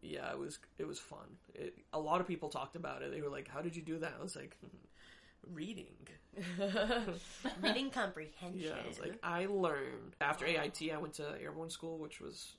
yeah, 0.00 0.30
it 0.30 0.38
was 0.38 0.58
it 0.78 0.86
was 0.86 0.98
fun. 0.98 1.36
It, 1.54 1.76
a 1.92 2.00
lot 2.00 2.20
of 2.20 2.28
people 2.28 2.48
talked 2.48 2.76
about 2.76 3.02
it. 3.02 3.12
They 3.12 3.20
were 3.20 3.28
like, 3.28 3.48
"How 3.48 3.60
did 3.60 3.76
you 3.76 3.82
do 3.82 3.98
that?" 3.98 4.14
I 4.18 4.22
was 4.22 4.36
like, 4.36 4.56
hmm, 4.60 5.54
"Reading." 5.54 5.96
Reading 7.62 7.90
comprehension. 7.90 8.60
Yeah, 8.60 8.82
I 8.82 8.88
was 8.88 8.98
like, 8.98 9.18
I 9.22 9.46
learned 9.46 10.16
after 10.20 10.46
AIT. 10.46 10.80
I 10.92 10.96
went 10.96 11.14
to 11.14 11.34
airborne 11.40 11.70
school, 11.70 11.98
which 11.98 12.20
was 12.20 12.52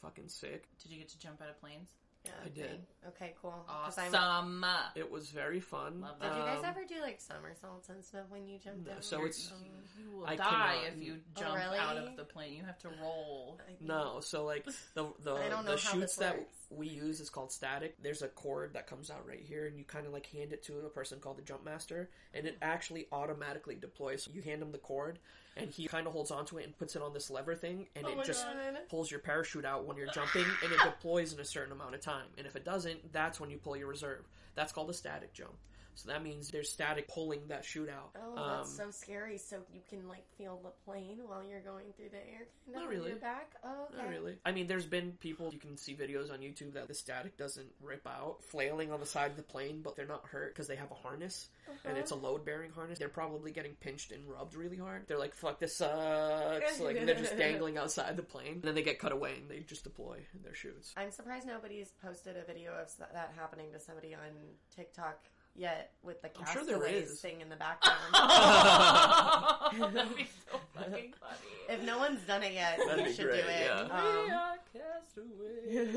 fucking 0.00 0.28
sick. 0.28 0.68
Did 0.82 0.92
you 0.92 0.98
get 0.98 1.08
to 1.08 1.18
jump 1.18 1.42
out 1.42 1.50
of 1.50 1.60
planes? 1.60 1.90
Yeah, 2.24 2.32
I 2.44 2.48
did. 2.50 2.64
okay. 2.66 2.80
Okay, 3.08 3.34
cool. 3.40 3.64
'Cause 3.66 3.96
I'm- 3.96 4.14
Awesome. 4.14 4.64
It 4.94 5.10
was 5.10 5.30
very 5.30 5.58
fun. 5.60 6.02
Love 6.02 6.20
Did 6.20 6.30
that. 6.30 6.36
you 6.36 6.42
guys 6.44 6.58
Um, 6.58 6.64
ever 6.66 6.84
do 6.84 7.00
like 7.00 7.18
somersaults 7.20 7.88
and 7.88 8.04
stuff 8.04 8.26
when 8.28 8.46
you 8.46 8.58
jumped 8.58 8.86
No, 8.86 8.92
out? 8.92 9.04
so 9.04 9.24
it's- 9.24 9.50
you 9.98 10.10
will 10.10 10.26
I 10.26 10.36
die 10.36 10.44
cannot- 10.44 10.84
if 10.84 10.96
you 11.02 11.22
Oh, 11.36 11.40
jump 11.40 11.56
really? 11.56 11.78
out 11.78 11.96
of 11.96 12.16
the 12.16 12.24
plane. 12.26 12.52
You 12.52 12.64
have 12.64 12.78
to 12.80 12.90
roll. 13.00 13.58
I 13.62 13.64
think- 13.68 13.80
No, 13.80 14.20
so 14.20 14.44
like 14.44 14.64
the 14.66 14.72
the, 15.20 15.34
I 15.34 15.48
don't 15.48 15.64
know 15.64 15.76
the 15.76 15.80
how 15.82 15.92
shoots 15.92 16.16
that 16.16 16.36
works. 16.38 16.66
we 16.68 16.88
use 16.88 17.20
is 17.20 17.30
called 17.30 17.52
static. 17.52 17.96
There's 18.02 18.20
a 18.20 18.28
cord 18.28 18.74
that 18.74 18.86
comes 18.86 19.10
out 19.10 19.26
right 19.26 19.40
here, 19.42 19.66
and 19.66 19.78
you 19.78 19.84
kind 19.86 20.06
of 20.06 20.12
like 20.12 20.26
hand 20.26 20.52
it 20.52 20.62
to 20.64 20.78
a 20.80 20.90
person 20.90 21.20
called 21.20 21.38
the 21.38 21.42
jump 21.42 21.64
master, 21.64 22.10
and 22.34 22.46
it 22.46 22.58
actually 22.60 23.08
automatically 23.12 23.76
deploys. 23.76 24.28
You 24.28 24.42
hand 24.42 24.60
them 24.60 24.72
the 24.72 24.78
cord, 24.78 25.18
and 25.60 25.70
he 25.70 25.86
kind 25.86 26.06
of 26.06 26.12
holds 26.12 26.30
onto 26.30 26.58
it 26.58 26.64
and 26.66 26.76
puts 26.78 26.96
it 26.96 27.02
on 27.02 27.12
this 27.12 27.30
lever 27.30 27.54
thing, 27.54 27.86
and 27.94 28.06
Oh 28.06 28.20
it 28.20 28.24
just 28.24 28.44
God. 28.46 28.56
pulls 28.88 29.10
your 29.10 29.20
parachute 29.20 29.64
out 29.64 29.84
when 29.86 29.96
you're 29.96 30.06
jumping, 30.12 30.44
and 30.64 30.72
it 30.72 30.78
deploys 30.84 31.32
in 31.32 31.40
a 31.40 31.44
certain 31.44 31.72
amount 31.72 31.94
of 31.94 32.00
time. 32.00 32.26
And 32.38 32.46
if 32.46 32.56
it 32.56 32.64
doesn't, 32.64 33.12
that's 33.12 33.38
when 33.40 33.50
you 33.50 33.58
pull 33.58 33.76
your 33.76 33.86
reserve. 33.88 34.26
That's 34.54 34.72
called 34.72 34.90
a 34.90 34.94
static 34.94 35.32
jump. 35.32 35.54
So 36.02 36.08
that 36.10 36.22
means 36.22 36.48
there's 36.50 36.70
static 36.70 37.08
pulling 37.08 37.48
that 37.48 37.64
chute 37.64 37.90
out. 37.90 38.10
Oh, 38.16 38.36
Um, 38.38 38.56
that's 38.58 38.74
so 38.76 38.90
scary. 38.90 39.36
So 39.36 39.58
you 39.72 39.80
can 39.88 40.08
like 40.08 40.24
feel 40.38 40.58
the 40.62 40.70
plane 40.84 41.18
while 41.26 41.42
you're 41.44 41.60
going 41.60 41.92
through 41.96 42.08
the 42.10 42.16
air, 42.16 42.46
kind 42.64 42.76
of 42.76 42.82
Not 42.82 42.88
really. 42.88 43.10
your 43.10 43.18
back. 43.18 43.52
Oh, 43.62 43.86
okay. 43.92 44.02
Not 44.02 44.08
really. 44.10 44.38
I 44.44 44.52
mean, 44.52 44.66
there's 44.66 44.86
been 44.86 45.12
people, 45.20 45.50
you 45.52 45.58
can 45.58 45.76
see 45.76 45.94
videos 45.94 46.32
on 46.32 46.38
YouTube 46.38 46.72
that 46.74 46.88
the 46.88 46.94
static 46.94 47.36
doesn't 47.36 47.68
rip 47.82 48.06
out, 48.06 48.38
flailing 48.50 48.92
on 48.92 49.00
the 49.00 49.06
side 49.06 49.30
of 49.30 49.36
the 49.36 49.42
plane, 49.42 49.82
but 49.82 49.94
they're 49.96 50.06
not 50.06 50.24
hurt 50.26 50.54
because 50.54 50.66
they 50.68 50.76
have 50.76 50.90
a 50.90 50.94
harness, 50.94 51.48
and 51.84 51.98
it's 51.98 52.10
a 52.12 52.16
load 52.16 52.44
bearing 52.44 52.70
harness. 52.70 52.98
They're 52.98 53.08
probably 53.08 53.50
getting 53.52 53.74
pinched 53.74 54.12
and 54.12 54.26
rubbed 54.26 54.54
really 54.54 54.76
hard. 54.78 55.04
They're 55.06 55.18
like, 55.18 55.34
fuck, 55.34 55.60
this 55.60 55.76
sucks. 55.76 56.80
like, 56.80 57.04
they're 57.04 57.14
just 57.14 57.36
dangling 57.38 57.76
outside 57.78 58.16
the 58.16 58.22
plane. 58.22 58.54
And 58.54 58.62
then 58.62 58.74
they 58.74 58.82
get 58.82 58.98
cut 58.98 59.12
away 59.12 59.34
and 59.40 59.50
they 59.50 59.60
just 59.60 59.84
deploy 59.84 60.18
their 60.42 60.54
chutes. 60.54 60.94
I'm 60.96 61.10
surprised 61.10 61.46
nobody's 61.46 61.92
posted 62.02 62.36
a 62.36 62.44
video 62.44 62.72
of 62.72 62.88
that 62.98 63.32
happening 63.36 63.72
to 63.72 63.80
somebody 63.80 64.14
on 64.14 64.30
TikTok 64.74 65.18
yet 65.60 65.92
with 66.02 66.20
the 66.22 66.28
I'm 66.38 66.46
sure 66.52 66.62
castaways 66.64 67.20
thing 67.20 67.40
in 67.40 67.48
the 67.48 67.56
background. 67.56 67.98
That'd 69.94 70.16
be 70.16 70.24
so 70.50 70.58
fucking 70.74 71.12
funny. 71.20 71.68
if 71.68 71.82
no 71.84 71.98
one's 71.98 72.20
done 72.22 72.42
it 72.42 72.52
yet, 72.54 72.80
That'd 72.88 73.06
you 73.06 73.12
should 73.12 73.26
great, 73.26 73.42
do 73.42 73.48
it. 73.48 73.62
yeah. 73.66 73.84
We 74.24 74.30
are 74.30 74.56
castaways. 74.72 75.96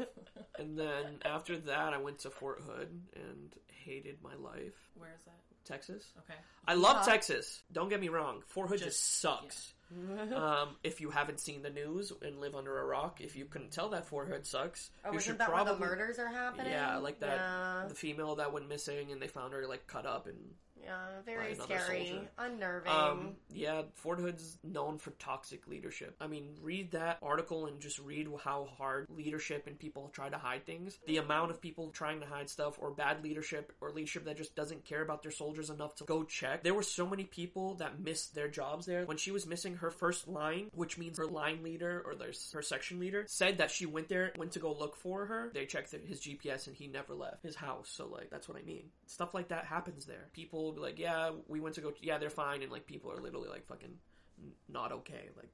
Um, 0.00 0.06
And 0.58 0.76
then 0.78 1.04
after 1.24 1.56
that, 1.56 1.92
I 1.94 1.98
went 1.98 2.18
to 2.20 2.30
Fort 2.30 2.60
Hood 2.66 2.88
and 3.14 3.54
hated 3.84 4.18
my 4.22 4.34
life. 4.34 4.74
Where 4.96 5.10
is 5.16 5.24
that? 5.24 5.36
Texas. 5.64 6.04
Okay. 6.18 6.38
I 6.66 6.74
love 6.74 6.96
Yeah. 7.06 7.12
Texas. 7.12 7.62
Don't 7.72 7.88
get 7.88 8.00
me 8.00 8.08
wrong. 8.08 8.42
Fort 8.48 8.68
Hood 8.68 8.78
just, 8.80 8.98
Just- 8.98 9.20
sucks. 9.20 9.74
um, 10.34 10.76
if 10.82 11.00
you 11.00 11.10
haven't 11.10 11.40
seen 11.40 11.62
the 11.62 11.70
news 11.70 12.12
and 12.22 12.40
live 12.40 12.54
under 12.54 12.78
a 12.78 12.84
rock, 12.84 13.20
if 13.20 13.36
you 13.36 13.44
couldn't 13.46 13.70
tell 13.70 13.88
that 13.90 14.06
Fort 14.06 14.28
Hood 14.28 14.46
sucks, 14.46 14.90
Oh, 15.04 15.12
you 15.12 15.20
should 15.20 15.38
that 15.38 15.48
probably 15.48 15.72
where 15.74 15.90
the 15.90 15.96
murders 15.96 16.18
are 16.18 16.28
happening? 16.28 16.72
yeah, 16.72 16.96
like 16.98 17.20
that 17.20 17.36
Yeah, 17.36 17.84
the 17.88 17.94
female 17.94 18.36
that 18.36 18.52
went 18.52 18.68
missing 18.68 19.12
and 19.12 19.20
they 19.20 19.28
found 19.28 19.52
her 19.52 19.66
like 19.66 19.86
cut 19.86 20.06
up 20.06 20.26
and 20.26 20.36
yeah 20.82 21.20
very 21.24 21.54
scary, 21.54 22.06
soldier. 22.08 22.28
unnerving. 22.38 22.92
Um, 22.92 23.36
yeah, 23.52 23.82
Fort 23.94 24.20
Hood's 24.20 24.58
known 24.62 24.98
for 24.98 25.10
toxic 25.12 25.66
leadership. 25.66 26.16
I 26.20 26.26
mean, 26.26 26.56
read 26.62 26.92
that 26.92 27.18
article 27.22 27.66
and 27.66 27.80
just 27.80 27.98
read 27.98 28.28
how 28.42 28.68
hard 28.76 29.06
leadership 29.14 29.66
and 29.66 29.78
people 29.78 30.10
try 30.12 30.28
to 30.28 30.38
hide 30.38 30.66
things. 30.66 30.98
The 31.06 31.18
amount 31.18 31.50
of 31.50 31.60
people 31.60 31.90
trying 31.90 32.20
to 32.20 32.26
hide 32.26 32.48
stuff, 32.50 32.78
or 32.78 32.90
bad 32.90 33.22
leadership, 33.22 33.72
or 33.80 33.90
leadership 33.90 34.24
that 34.24 34.36
just 34.36 34.54
doesn't 34.54 34.84
care 34.84 35.02
about 35.02 35.22
their 35.22 35.32
soldiers 35.32 35.70
enough 35.70 35.94
to 35.96 36.04
go 36.04 36.24
check. 36.24 36.62
There 36.62 36.74
were 36.74 36.82
so 36.82 37.06
many 37.06 37.24
people 37.24 37.74
that 37.76 38.00
missed 38.00 38.34
their 38.34 38.48
jobs 38.48 38.86
there. 38.86 39.04
When 39.04 39.16
she 39.16 39.30
was 39.30 39.46
missing 39.46 39.76
her 39.76 39.90
first 39.90 40.28
line, 40.28 40.70
which 40.74 40.98
means 40.98 41.18
her 41.18 41.26
line 41.26 41.62
leader 41.62 42.02
or 42.04 42.14
their, 42.14 42.32
her 42.52 42.62
section 42.62 43.00
leader, 43.00 43.24
said 43.26 43.58
that 43.58 43.70
she 43.70 43.86
went 43.86 44.08
there, 44.08 44.32
went 44.38 44.52
to 44.52 44.58
go 44.58 44.72
look 44.72 44.96
for 44.96 45.26
her. 45.26 45.50
They 45.52 45.66
checked 45.66 45.92
his 45.92 46.20
GPS 46.20 46.66
and 46.66 46.76
he 46.76 46.86
never 46.86 47.14
left 47.14 47.42
his 47.42 47.56
house. 47.56 47.90
So, 47.90 48.06
like, 48.06 48.30
that's 48.30 48.48
what 48.48 48.58
I 48.58 48.62
mean. 48.62 48.84
Stuff 49.06 49.34
like 49.34 49.48
that 49.48 49.64
happens 49.64 50.06
there. 50.06 50.28
People 50.32 50.67
will 50.68 50.76
be 50.76 50.80
like, 50.80 50.98
yeah, 50.98 51.30
we 51.48 51.60
went 51.60 51.74
to 51.76 51.80
go, 51.80 51.92
yeah, 52.00 52.18
they're 52.18 52.30
fine. 52.30 52.62
And, 52.62 52.72
like, 52.72 52.86
people 52.86 53.10
are 53.12 53.20
literally, 53.20 53.48
like, 53.48 53.66
fucking 53.66 53.98
n- 54.42 54.52
not 54.68 54.92
okay. 54.92 55.30
Like, 55.36 55.52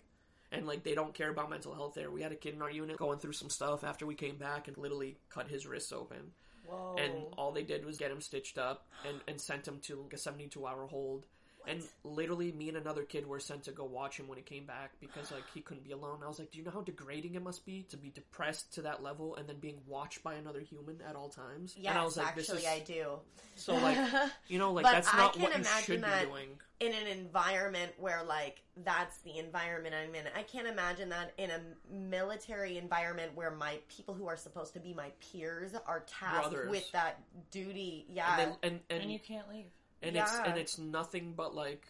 and 0.55 0.67
like 0.67 0.85
they 0.85 0.95
don't 0.95 1.15
care 1.15 1.31
about 1.31 1.51
mental 1.51 1.75
health 1.75 1.95
there. 1.95 2.11
We 2.11 2.23
had 2.23 2.33
a 2.33 2.37
kid 2.37 2.55
in 2.55 2.63
our 2.63 2.71
unit 2.71 2.97
going 2.97 3.19
through 3.19 3.33
some 3.33 3.51
stuff 3.51 3.85
after 3.85 4.07
we 4.07 4.15
came 4.15 4.37
back 4.37 4.69
and 4.69 4.79
literally 4.79 5.17
cut 5.29 5.49
his 5.49 5.67
wrists 5.67 5.93
open. 5.93 6.33
Whoa. 6.67 6.97
And 6.99 7.13
all 7.37 7.53
they 7.53 7.63
did 7.63 7.85
was 7.85 7.99
get 7.99 8.11
him 8.11 8.21
stitched 8.21 8.57
up 8.57 8.87
and, 9.07 9.21
and 9.29 9.41
sent 9.41 9.67
him 9.69 9.81
to 9.83 10.03
like 10.03 10.13
a 10.15 10.19
72 10.19 10.65
hour 10.67 10.87
hold. 10.87 11.27
And 11.67 11.83
literally, 12.05 12.53
me 12.53 12.69
and 12.69 12.77
another 12.77 13.03
kid 13.05 13.27
were 13.27 13.41
sent 13.41 13.65
to 13.65 13.73
go 13.73 13.85
watch 13.85 14.19
him 14.19 14.29
when 14.29 14.39
he 14.39 14.45
came 14.45 14.67
back 14.67 14.93
because 15.01 15.31
like 15.31 15.45
he 15.55 15.61
couldn't 15.61 15.85
be 15.85 15.93
alone. 15.93 16.19
I 16.25 16.29
was 16.29 16.39
like, 16.39 16.51
"Do 16.51 16.59
you 16.59 16.65
know 16.65 16.71
how 16.71 16.83
degrading 16.83 17.35
it 17.35 17.43
must 17.43 17.65
be 17.65 17.83
to 17.91 17.97
be 17.97 18.11
depressed 18.11 18.75
to 18.75 18.83
that 18.83 19.03
level 19.03 19.37
and 19.37 19.49
then 19.49 19.59
being 19.59 19.81
watched 19.87 20.23
by 20.23 20.35
another 20.35 20.61
human 20.61 21.01
at 21.09 21.17
all 21.17 21.29
times?" 21.29 21.75
yes, 21.77 21.91
and 21.91 21.99
I 21.99 22.05
was 22.05 22.17
like, 22.17 22.27
actually, 22.29 22.57
"This 22.57 22.65
is 22.65 22.67
I 22.67 22.79
do. 22.81 23.07
so 23.55 23.75
like 23.77 23.99
you 24.49 24.59
know 24.59 24.73
like 24.73 24.85
that's 24.85 25.13
I 25.13 25.17
not 25.17 25.33
can 25.35 25.43
what 25.43 25.53
you 25.53 25.59
imagine 25.61 25.85
should 25.85 26.03
that- 26.03 26.25
be 26.27 26.31
doing." 26.31 26.49
in 26.81 26.93
an 26.93 27.07
environment 27.07 27.93
where 27.99 28.23
like 28.25 28.61
that's 28.85 29.19
the 29.19 29.39
environment 29.39 29.95
I'm 29.95 30.15
in. 30.15 30.25
I 30.37 30.43
can't 30.43 30.67
imagine 30.67 31.09
that 31.11 31.33
in 31.39 31.51
a 31.51 31.61
military 31.91 32.77
environment 32.79 33.33
where 33.35 33.51
my 33.53 33.79
people 33.89 34.13
who 34.15 34.27
are 34.27 34.37
supposed 34.37 34.75
to 34.75 34.81
be 34.81 34.93
my 34.93 35.11
peers 35.33 35.73
are 35.87 36.01
tasked 36.01 36.51
Brothers. 36.51 36.71
with 36.71 36.93
that 36.93 37.21
duty. 37.51 38.07
Yeah. 38.11 38.39
And, 38.39 38.53
they, 38.61 38.69
and, 38.69 38.81
and, 38.91 39.03
and 39.03 39.13
you 39.13 39.19
can't 39.21 39.49
leave. 39.49 39.67
And 40.07 40.17
it's 40.17 40.33
and 40.45 40.59
it's 40.59 40.79
nothing 40.79 41.35
but 41.37 41.55
like 41.55 41.87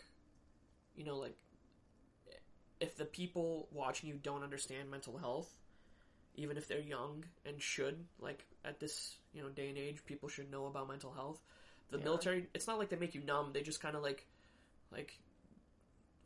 you 0.96 1.04
know 1.04 1.16
like 1.18 1.36
if 2.80 2.96
the 2.96 3.04
people 3.04 3.68
watching 3.72 4.08
you 4.08 4.16
don't 4.16 4.42
understand 4.42 4.90
mental 4.90 5.16
health 5.18 5.54
even 6.36 6.56
if 6.56 6.66
they're 6.66 6.80
young 6.80 7.24
and 7.46 7.60
should 7.62 8.04
like 8.18 8.44
at 8.64 8.80
this 8.80 9.16
you 9.32 9.42
know 9.42 9.48
day 9.48 9.68
and 9.68 9.78
age 9.78 10.04
people 10.04 10.28
should 10.28 10.50
know 10.50 10.66
about 10.66 10.88
mental 10.88 11.12
health. 11.12 11.40
The 11.90 11.98
Yeah. 11.98 12.04
military 12.04 12.46
it's 12.54 12.66
not 12.66 12.78
like 12.78 12.88
they 12.88 12.96
make 12.96 13.14
you 13.14 13.22
numb. 13.22 13.52
They 13.52 13.62
just 13.62 13.80
kind 13.80 13.94
of 13.96 14.02
like 14.02 14.26
like 14.90 15.18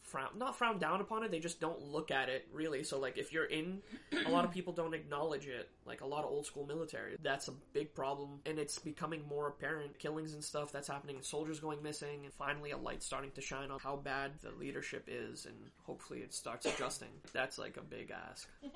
frown 0.09 0.31
not 0.37 0.57
frown 0.57 0.79
down 0.79 1.01
upon 1.01 1.23
it 1.23 1.31
they 1.31 1.39
just 1.39 1.61
don't 1.61 1.81
look 1.81 2.11
at 2.11 2.29
it 2.29 2.47
really. 2.53 2.83
So 2.83 2.99
like 2.99 3.19
if 3.19 3.33
you're 3.33 3.45
in 3.45 3.81
a 4.27 4.31
lot 4.31 4.45
of 4.45 4.51
people 4.51 4.73
don't 4.73 4.95
acknowledge 4.95 5.47
it. 5.47 5.69
Like 5.87 6.01
a 6.01 6.07
lot 6.07 6.25
of 6.25 6.31
old 6.31 6.47
school 6.47 6.67
military 6.67 7.17
that's 7.23 7.49
a 7.49 7.53
big 7.73 7.95
problem. 7.95 8.41
And 8.47 8.59
it's 8.59 8.79
becoming 8.79 9.23
more 9.29 9.49
apparent. 9.49 9.99
Killings 9.99 10.35
and 10.35 10.43
stuff 10.43 10.73
that's 10.73 10.89
happening 10.89 11.19
soldiers 11.21 11.61
going 11.61 11.83
missing 11.83 12.25
and 12.25 12.33
finally 12.33 12.71
a 12.71 12.77
light 12.77 13.03
starting 13.03 13.31
to 13.33 13.41
shine 13.41 13.71
on 13.71 13.79
how 13.81 13.97
bad 13.97 14.33
the 14.43 14.51
leadership 14.51 15.09
is 15.09 15.47
and 15.47 15.57
hopefully 15.85 16.21
it 16.21 16.35
starts 16.35 16.67
adjusting. 16.67 17.09
That's 17.33 17.59
like 17.59 17.77
a 17.77 17.83
big 17.83 18.11
ask. 18.11 18.49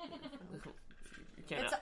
You 1.35 1.57
can't 1.57 1.65
it's 1.65 1.73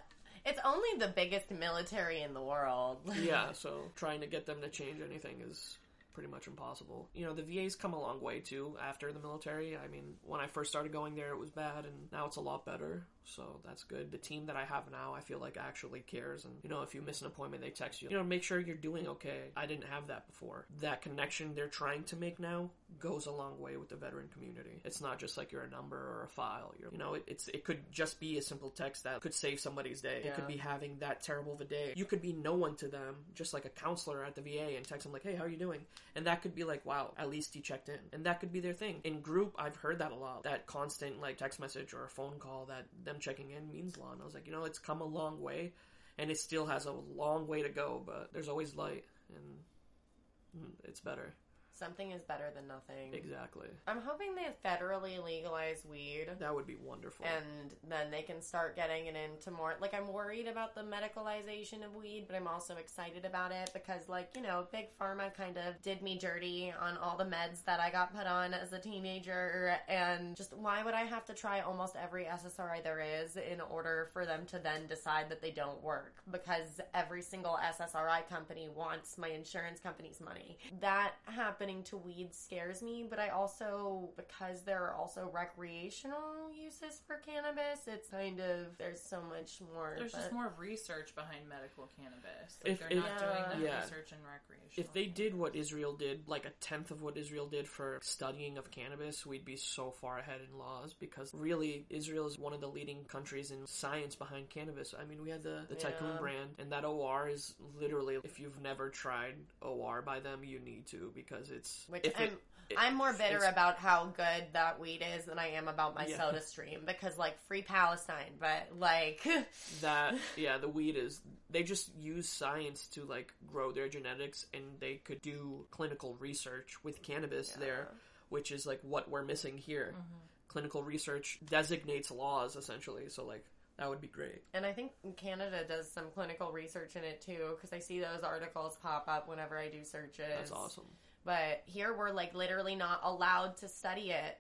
it's 0.46 0.60
only 0.66 0.90
the 0.98 1.08
biggest 1.08 1.52
military 1.52 2.22
in 2.22 2.34
the 2.34 2.42
world. 2.42 2.98
yeah, 3.22 3.52
so 3.54 3.84
trying 3.96 4.22
to 4.22 4.28
get 4.28 4.46
them 4.46 4.62
to 4.62 4.70
change 4.70 5.02
anything 5.02 5.42
is 5.50 5.78
pretty 6.14 6.30
much 6.30 6.48
impossible. 6.48 7.10
You 7.14 7.26
know, 7.26 7.34
the 7.34 7.44
VA's 7.44 7.76
come 7.76 7.94
a 7.94 8.00
long 8.00 8.22
way 8.22 8.40
too 8.40 8.78
after 8.82 9.12
the 9.12 9.20
military. 9.20 9.78
I 9.78 9.88
mean, 9.88 10.16
when 10.24 10.42
I 10.42 10.48
first 10.48 10.72
started 10.72 10.92
going 10.92 11.16
there, 11.16 11.32
it 11.32 11.40
was 11.40 11.50
bad, 11.50 11.86
and 11.86 12.12
now 12.12 12.26
it's 12.26 12.38
a 12.38 12.42
lot 12.42 12.66
better. 12.66 13.08
So 13.26 13.60
that's 13.66 13.84
good. 13.84 14.12
The 14.12 14.18
team 14.18 14.48
that 14.48 14.56
I 14.56 14.66
have 14.66 14.90
now, 14.92 15.14
I 15.16 15.22
feel 15.22 15.40
like 15.40 15.58
actually 15.58 16.02
cares. 16.02 16.46
And 16.46 16.54
you 16.64 16.70
know, 16.70 16.82
if 16.82 16.94
you 16.96 17.02
miss 17.02 17.22
an 17.22 17.28
appointment, 17.28 17.64
they 17.64 17.70
text 17.70 18.02
you. 18.02 18.10
You 18.10 18.18
know, 18.18 18.24
make 18.24 18.44
sure 18.44 18.60
you're 18.60 18.76
doing 18.76 19.08
okay. 19.08 19.52
I 19.56 19.66
didn't 19.66 19.86
have 19.86 20.08
that 20.08 20.28
before. 20.28 20.66
That 20.82 21.02
connection 21.02 21.54
they're 21.56 21.68
trying 21.68 22.04
to 22.06 22.16
make 22.16 22.40
now 22.40 22.70
goes 23.00 23.26
a 23.26 23.32
long 23.32 23.60
way 23.60 23.78
with 23.78 23.90
the 23.90 23.96
veteran 23.96 24.28
community. 24.34 24.82
It's 24.84 25.02
not 25.02 25.20
just 25.20 25.38
like 25.38 25.52
you're 25.52 25.64
a 25.64 25.70
number 25.70 25.98
or 25.98 26.24
a 26.26 26.28
file. 26.28 26.74
You're, 26.80 26.92
you 26.92 26.98
know, 26.98 27.14
it, 27.14 27.24
it's 27.28 27.48
it 27.48 27.64
could 27.64 27.80
just 27.92 28.20
be 28.20 28.38
a 28.38 28.42
simple 28.42 28.70
text 28.70 29.04
that 29.04 29.22
could 29.22 29.34
save 29.34 29.60
somebody's 29.60 30.02
day. 30.02 30.22
It 30.24 30.36
could 30.36 30.48
be 30.48 30.58
having 30.58 30.98
that 31.00 31.22
terrible 31.22 31.54
of 31.54 31.62
a 31.62 31.66
day. 31.66 31.94
You 31.96 32.06
could 32.06 32.22
be 32.22 32.34
no 32.34 32.56
one 32.56 32.76
to 32.78 32.88
them, 32.88 33.16
just 33.36 33.54
like 33.54 33.66
a 33.66 33.70
counselor 33.70 34.26
at 34.26 34.36
the 34.36 34.42
VA, 34.42 34.76
and 34.76 34.86
text 34.86 35.04
them 35.04 35.14
like, 35.14 35.24
"Hey, 35.24 35.36
how 35.36 35.44
are 35.44 35.50
you 35.50 35.58
doing?" 35.58 35.82
And 36.16 36.26
that 36.26 36.42
could 36.42 36.56
be 36.56 36.64
like, 36.64 36.86
"Wow, 36.86 37.14
at 37.18 37.30
least 37.30 37.54
he 37.54 37.62
checked 37.62 37.90
in." 37.90 38.00
And 38.14 38.26
that 38.26 38.40
could 38.40 38.52
be 38.52 38.60
their 38.60 38.74
thing. 38.74 39.00
In 39.04 39.22
group, 39.22 39.56
I've 39.58 39.76
heard 39.76 40.00
that 40.00 40.12
a 40.12 40.16
lot. 40.16 40.44
That 40.44 40.66
constant 40.66 41.22
like 41.22 41.38
text 41.38 41.60
message 41.60 41.94
or 41.94 42.04
a 42.04 42.10
phone 42.10 42.40
call 42.40 42.66
that, 42.66 42.86
that 43.06 43.11
them 43.12 43.20
checking 43.20 43.52
in 43.52 43.72
means 43.72 43.98
lot. 43.98 44.14
And 44.14 44.22
I 44.22 44.26
was 44.26 44.34
like, 44.34 44.48
you 44.48 44.54
know, 44.54 44.64
it's 44.64 44.80
come 44.80 45.02
a 45.02 45.06
long 45.06 45.42
way, 45.42 45.74
and 46.18 46.32
it 46.32 46.38
still 46.38 46.66
has 46.66 46.86
a 46.86 46.94
long 47.16 47.48
way 47.48 47.62
to 47.62 47.70
go. 47.70 48.02
But 48.06 48.30
there's 48.34 48.50
always 48.50 48.76
light, 48.76 49.06
and 49.36 50.64
mm, 50.64 50.72
it's 50.84 51.00
better. 51.00 51.36
Something 51.82 52.12
is 52.12 52.22
better 52.24 52.52
than 52.56 52.68
nothing. 52.68 53.14
Exactly. 53.14 53.68
I'm 53.88 54.02
hoping 54.06 54.36
they 54.36 54.50
federally 54.64 55.24
legalize 55.24 55.84
weed. 55.90 56.28
That 56.40 56.54
would 56.54 56.68
be 56.68 56.78
wonderful. 56.82 57.26
and 57.26 57.74
then 57.90 58.12
they 58.12 58.22
can 58.22 58.42
start 58.42 58.76
getting 58.76 59.08
it 59.08 59.16
into 59.16 59.50
more 59.52 59.74
like 59.82 59.94
i'm 59.94 60.12
worried 60.14 60.48
about 60.48 60.76
the 60.76 60.82
medicalization 60.82 61.84
of 61.86 61.94
weed 61.96 62.26
but 62.28 62.36
i'm 62.36 62.48
also 62.48 62.76
excited 62.76 63.26
about 63.26 63.52
it 63.52 63.70
because 63.74 64.08
like 64.10 64.30
you 64.36 64.42
know 64.42 64.66
big 64.72 64.86
pharma 65.00 65.34
kind 65.34 65.58
of 65.58 65.82
did 65.82 66.02
me 66.02 66.18
dirty 66.18 66.74
on 66.80 66.98
all 66.98 67.18
the 67.18 67.24
meds 67.24 67.64
that 67.66 67.80
i 67.80 67.90
got 67.90 68.16
put 68.16 68.28
on 68.28 68.54
as 68.54 68.74
a 68.74 68.80
teenager 68.80 69.76
and 69.88 70.36
just 70.36 70.54
why 70.56 70.84
would 70.84 70.94
i 70.94 71.02
have 71.02 71.26
to 71.26 71.34
try 71.34 71.60
almost 71.62 71.96
every 72.02 72.26
ssri 72.26 72.84
there 72.84 73.00
is 73.02 73.36
in 73.38 73.60
order 73.62 74.10
for 74.14 74.26
them 74.26 74.46
to 74.46 74.60
then 74.60 74.86
decide 74.88 75.30
that 75.30 75.42
they 75.42 75.52
don't 75.52 75.82
work 75.84 76.16
because 76.32 76.80
every 76.94 77.22
single 77.22 77.58
ssri 77.78 78.28
company 78.30 78.70
wants 78.76 79.18
my 79.18 79.30
insurance 79.30 79.80
company's 79.80 80.20
money 80.22 80.58
that 80.80 81.14
happening 81.26 81.71
to 81.84 81.96
weed 81.98 82.30
scares 82.34 82.82
me 82.82 83.06
but 83.10 83.20
i 83.20 83.30
also 83.30 84.10
because 84.18 84.62
there 84.64 84.84
are 84.84 84.94
also 84.96 85.30
recreational 85.34 86.52
uses 86.54 87.02
for 87.08 87.18
cannabis 87.26 87.80
it's 87.88 88.10
kind 88.10 88.40
of 88.40 88.78
there's 88.78 89.02
so 89.02 89.22
much 89.22 89.60
more 89.74 89.96
There's 89.98 90.12
just 90.12 90.32
more 90.32 90.54
research 90.58 91.14
behind 91.16 91.48
medical 91.50 91.90
cannabis. 91.98 92.58
Like 92.64 92.74
If- 92.74 92.80
they're 92.80 92.90
if- 92.90 92.98
not 92.98 93.20
doing 93.20 93.44
that 93.50 93.60
Yeah. 93.60 93.82
research 93.82 94.12
in 94.12 94.18
recreational. 94.24 94.72
if 94.88 94.94
they 94.94 95.06
did 95.06 95.34
what 95.36 95.56
Israel 95.56 95.94
did, 95.96 96.28
like 96.28 96.46
a 96.46 96.50
tenth 96.62 96.92
of 96.92 97.02
what 97.02 97.18
Israel 97.18 97.48
did 97.48 97.68
for 97.68 98.00
studying 98.02 98.58
of 98.58 98.70
cannabis, 98.72 99.26
we'd 99.26 99.46
be 99.46 99.56
so 99.56 99.92
far 99.92 100.20
ahead 100.20 100.42
in 100.42 100.58
laws 100.58 100.94
because 100.94 101.34
really 101.34 101.86
Israel 101.90 102.28
is 102.28 102.38
one 102.38 102.54
of 102.54 102.62
the 102.62 102.68
leading 102.70 103.04
countries 103.06 103.52
in 103.52 103.66
science 103.68 104.16
behind 104.16 104.50
cannabis. 104.50 104.94
I 105.00 105.06
mean, 105.06 105.22
we 105.22 105.30
had 105.30 105.44
the, 105.44 105.66
the 105.70 105.76
Tikun 105.76 106.14
Yeah. 106.14 106.18
brand, 106.20 106.50
and 106.60 106.72
that 106.72 106.86
OR 106.86 107.28
is 107.30 107.54
literally, 107.80 108.18
if 108.24 108.40
you've 108.40 108.62
never 108.62 108.90
tried 108.90 109.36
OR 109.62 110.02
by 110.02 110.20
them, 110.20 110.44
you 110.44 110.60
need 110.60 110.88
to 110.88 111.12
because 111.16 111.50
it's. 111.62 111.86
which 111.90 112.12
I'm, 112.18 112.24
it- 112.26 112.32
it- 112.70 112.78
I'm 112.78 112.96
more 112.96 113.12
bitter 113.12 113.44
about 113.44 113.78
how 113.78 114.14
good 114.16 114.46
that 114.54 114.80
weed 114.80 115.04
is 115.18 115.26
than 115.26 115.38
I 115.38 115.50
am 115.50 115.68
about 115.68 115.94
my 115.94 116.06
Yeah. 116.08 116.18
soda 116.18 116.42
stream 116.42 116.84
because 116.86 117.18
like 117.18 117.38
free 117.48 117.64
Palestine, 117.64 118.32
but 118.40 118.70
like 118.78 119.28
that 119.82 120.16
yeah 120.38 120.58
the 120.58 120.70
weed 120.70 120.96
is 120.96 121.20
they 121.50 121.64
just 121.64 121.94
use 121.98 122.30
science 122.30 122.88
to 122.94 123.04
like 123.04 123.34
grow 123.46 123.74
their 123.74 123.90
genetics 123.90 124.46
and 124.54 124.64
they 124.80 124.96
could 125.04 125.22
do 125.22 125.66
clinical 125.70 126.16
research 126.20 126.82
with 126.82 127.02
cannabis 127.02 127.52
there 127.60 127.90
which 128.30 128.52
is 128.54 128.66
like 128.66 128.80
what 128.84 129.10
we're 129.10 129.24
missing 129.26 129.58
here 129.58 129.94
mm-hmm. 129.94 130.18
clinical 130.48 130.82
research 130.82 131.40
designates 131.50 132.10
laws 132.10 132.56
essentially 132.56 133.10
so 133.10 133.26
like 133.26 133.44
that 133.78 133.90
would 133.90 134.00
be 134.02 134.08
great 134.08 134.44
And 134.54 134.66
I 134.66 134.72
think 134.74 134.92
Canada 135.18 135.66
does 135.68 135.92
some 135.92 136.06
clinical 136.14 136.52
research 136.52 136.96
in 136.96 137.04
it 137.04 137.20
too, 137.22 137.56
because 137.56 137.74
I 137.74 137.80
see 137.80 138.00
those 138.00 138.22
articles 138.24 138.78
pop 138.82 139.06
up 139.08 139.28
whenever 139.28 139.58
I 139.58 139.70
do 139.70 139.84
searches. 139.84 140.26
that's 140.38 140.52
awesome 140.52 140.86
But 141.24 141.64
here 141.66 141.96
we're 141.96 142.12
like 142.12 142.34
literally 142.34 142.76
not 142.76 143.02
allowed 143.04 143.58
to 143.58 143.68
study 143.68 144.12
it. 144.12 144.38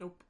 nope 0.00 0.22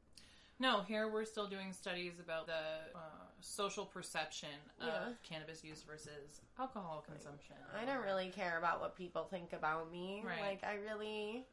No, 0.58 0.82
here 0.82 1.08
we're 1.08 1.24
still 1.24 1.46
doing 1.46 1.72
studies 1.72 2.14
about 2.20 2.46
the 2.46 2.52
uh, 2.94 2.98
social 3.40 3.84
perception 3.84 4.48
of 4.80 4.86
Yeah. 4.88 5.08
cannabis 5.22 5.62
use 5.64 5.82
versus 5.82 6.40
alcohol 6.58 7.04
consumption. 7.06 7.56
I 7.80 7.84
don't 7.84 8.02
really 8.02 8.28
care 8.30 8.58
about 8.58 8.80
what 8.80 8.96
people 8.96 9.24
think 9.24 9.52
about 9.52 9.90
me. 9.92 10.22
Right. 10.26 10.40
Like 10.40 10.64
I 10.64 10.74
really 10.74 11.46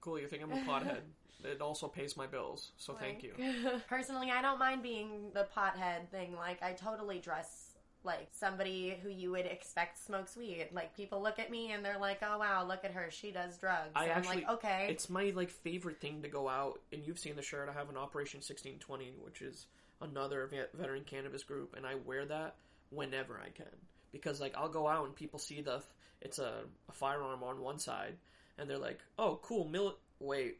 cool 0.00 0.18
you 0.18 0.28
think 0.28 0.42
i'm 0.44 0.52
a 0.52 0.56
pothead 0.58 1.00
it 1.44 1.60
also 1.60 1.88
pays 1.88 2.16
my 2.16 2.24
bills 2.26 2.70
so 2.76 2.94
thank 2.94 3.20
you 3.24 3.32
Personally, 3.88 4.30
I 4.30 4.40
don't 4.42 4.58
mind 4.60 4.80
being 4.82 5.30
the 5.34 5.46
pothead 5.56 6.08
thing. 6.10 6.36
Like, 6.36 6.62
I 6.62 6.72
totally 6.72 7.18
dress 7.18 7.67
like 8.04 8.28
somebody 8.32 8.98
who 9.02 9.08
you 9.08 9.30
would 9.32 9.46
expect 9.46 10.04
smokes 10.04 10.36
weed. 10.36 10.68
Like 10.72 10.94
people 10.96 11.22
look 11.22 11.38
at 11.38 11.50
me 11.50 11.72
and 11.72 11.84
they're 11.84 11.98
like, 11.98 12.20
"Oh 12.22 12.38
wow, 12.38 12.64
look 12.66 12.84
at 12.84 12.92
her, 12.92 13.10
she 13.10 13.30
does 13.30 13.56
drugs." 13.58 13.92
I 13.94 14.04
And 14.04 14.12
I'm 14.12 14.18
actually, 14.18 14.36
like, 14.36 14.50
okay, 14.50 14.86
it's 14.90 15.10
my 15.10 15.32
like 15.34 15.50
favorite 15.50 16.00
thing 16.00 16.22
to 16.22 16.28
go 16.28 16.48
out, 16.48 16.80
and 16.92 17.06
you've 17.06 17.18
seen 17.18 17.36
the 17.36 17.42
shirt. 17.42 17.68
I 17.68 17.72
have 17.72 17.88
an 17.88 17.96
Operation 17.96 18.38
1620, 18.38 19.14
which 19.22 19.42
is 19.42 19.66
another 20.00 20.48
veteran 20.74 21.04
cannabis 21.04 21.42
group, 21.42 21.74
and 21.76 21.86
I 21.86 21.96
wear 21.96 22.24
that 22.26 22.54
whenever 22.90 23.38
I 23.38 23.50
can 23.50 23.66
because 24.12 24.40
like 24.40 24.54
I'll 24.56 24.68
go 24.68 24.88
out 24.88 25.06
and 25.06 25.14
people 25.14 25.38
see 25.38 25.60
the 25.60 25.82
it's 26.20 26.38
a, 26.38 26.62
a 26.88 26.92
firearm 26.92 27.42
on 27.42 27.60
one 27.60 27.78
side, 27.78 28.14
and 28.58 28.68
they're 28.68 28.78
like, 28.78 29.00
"Oh, 29.18 29.38
cool, 29.42 29.64
mil- 29.66 29.98
wait, 30.18 30.58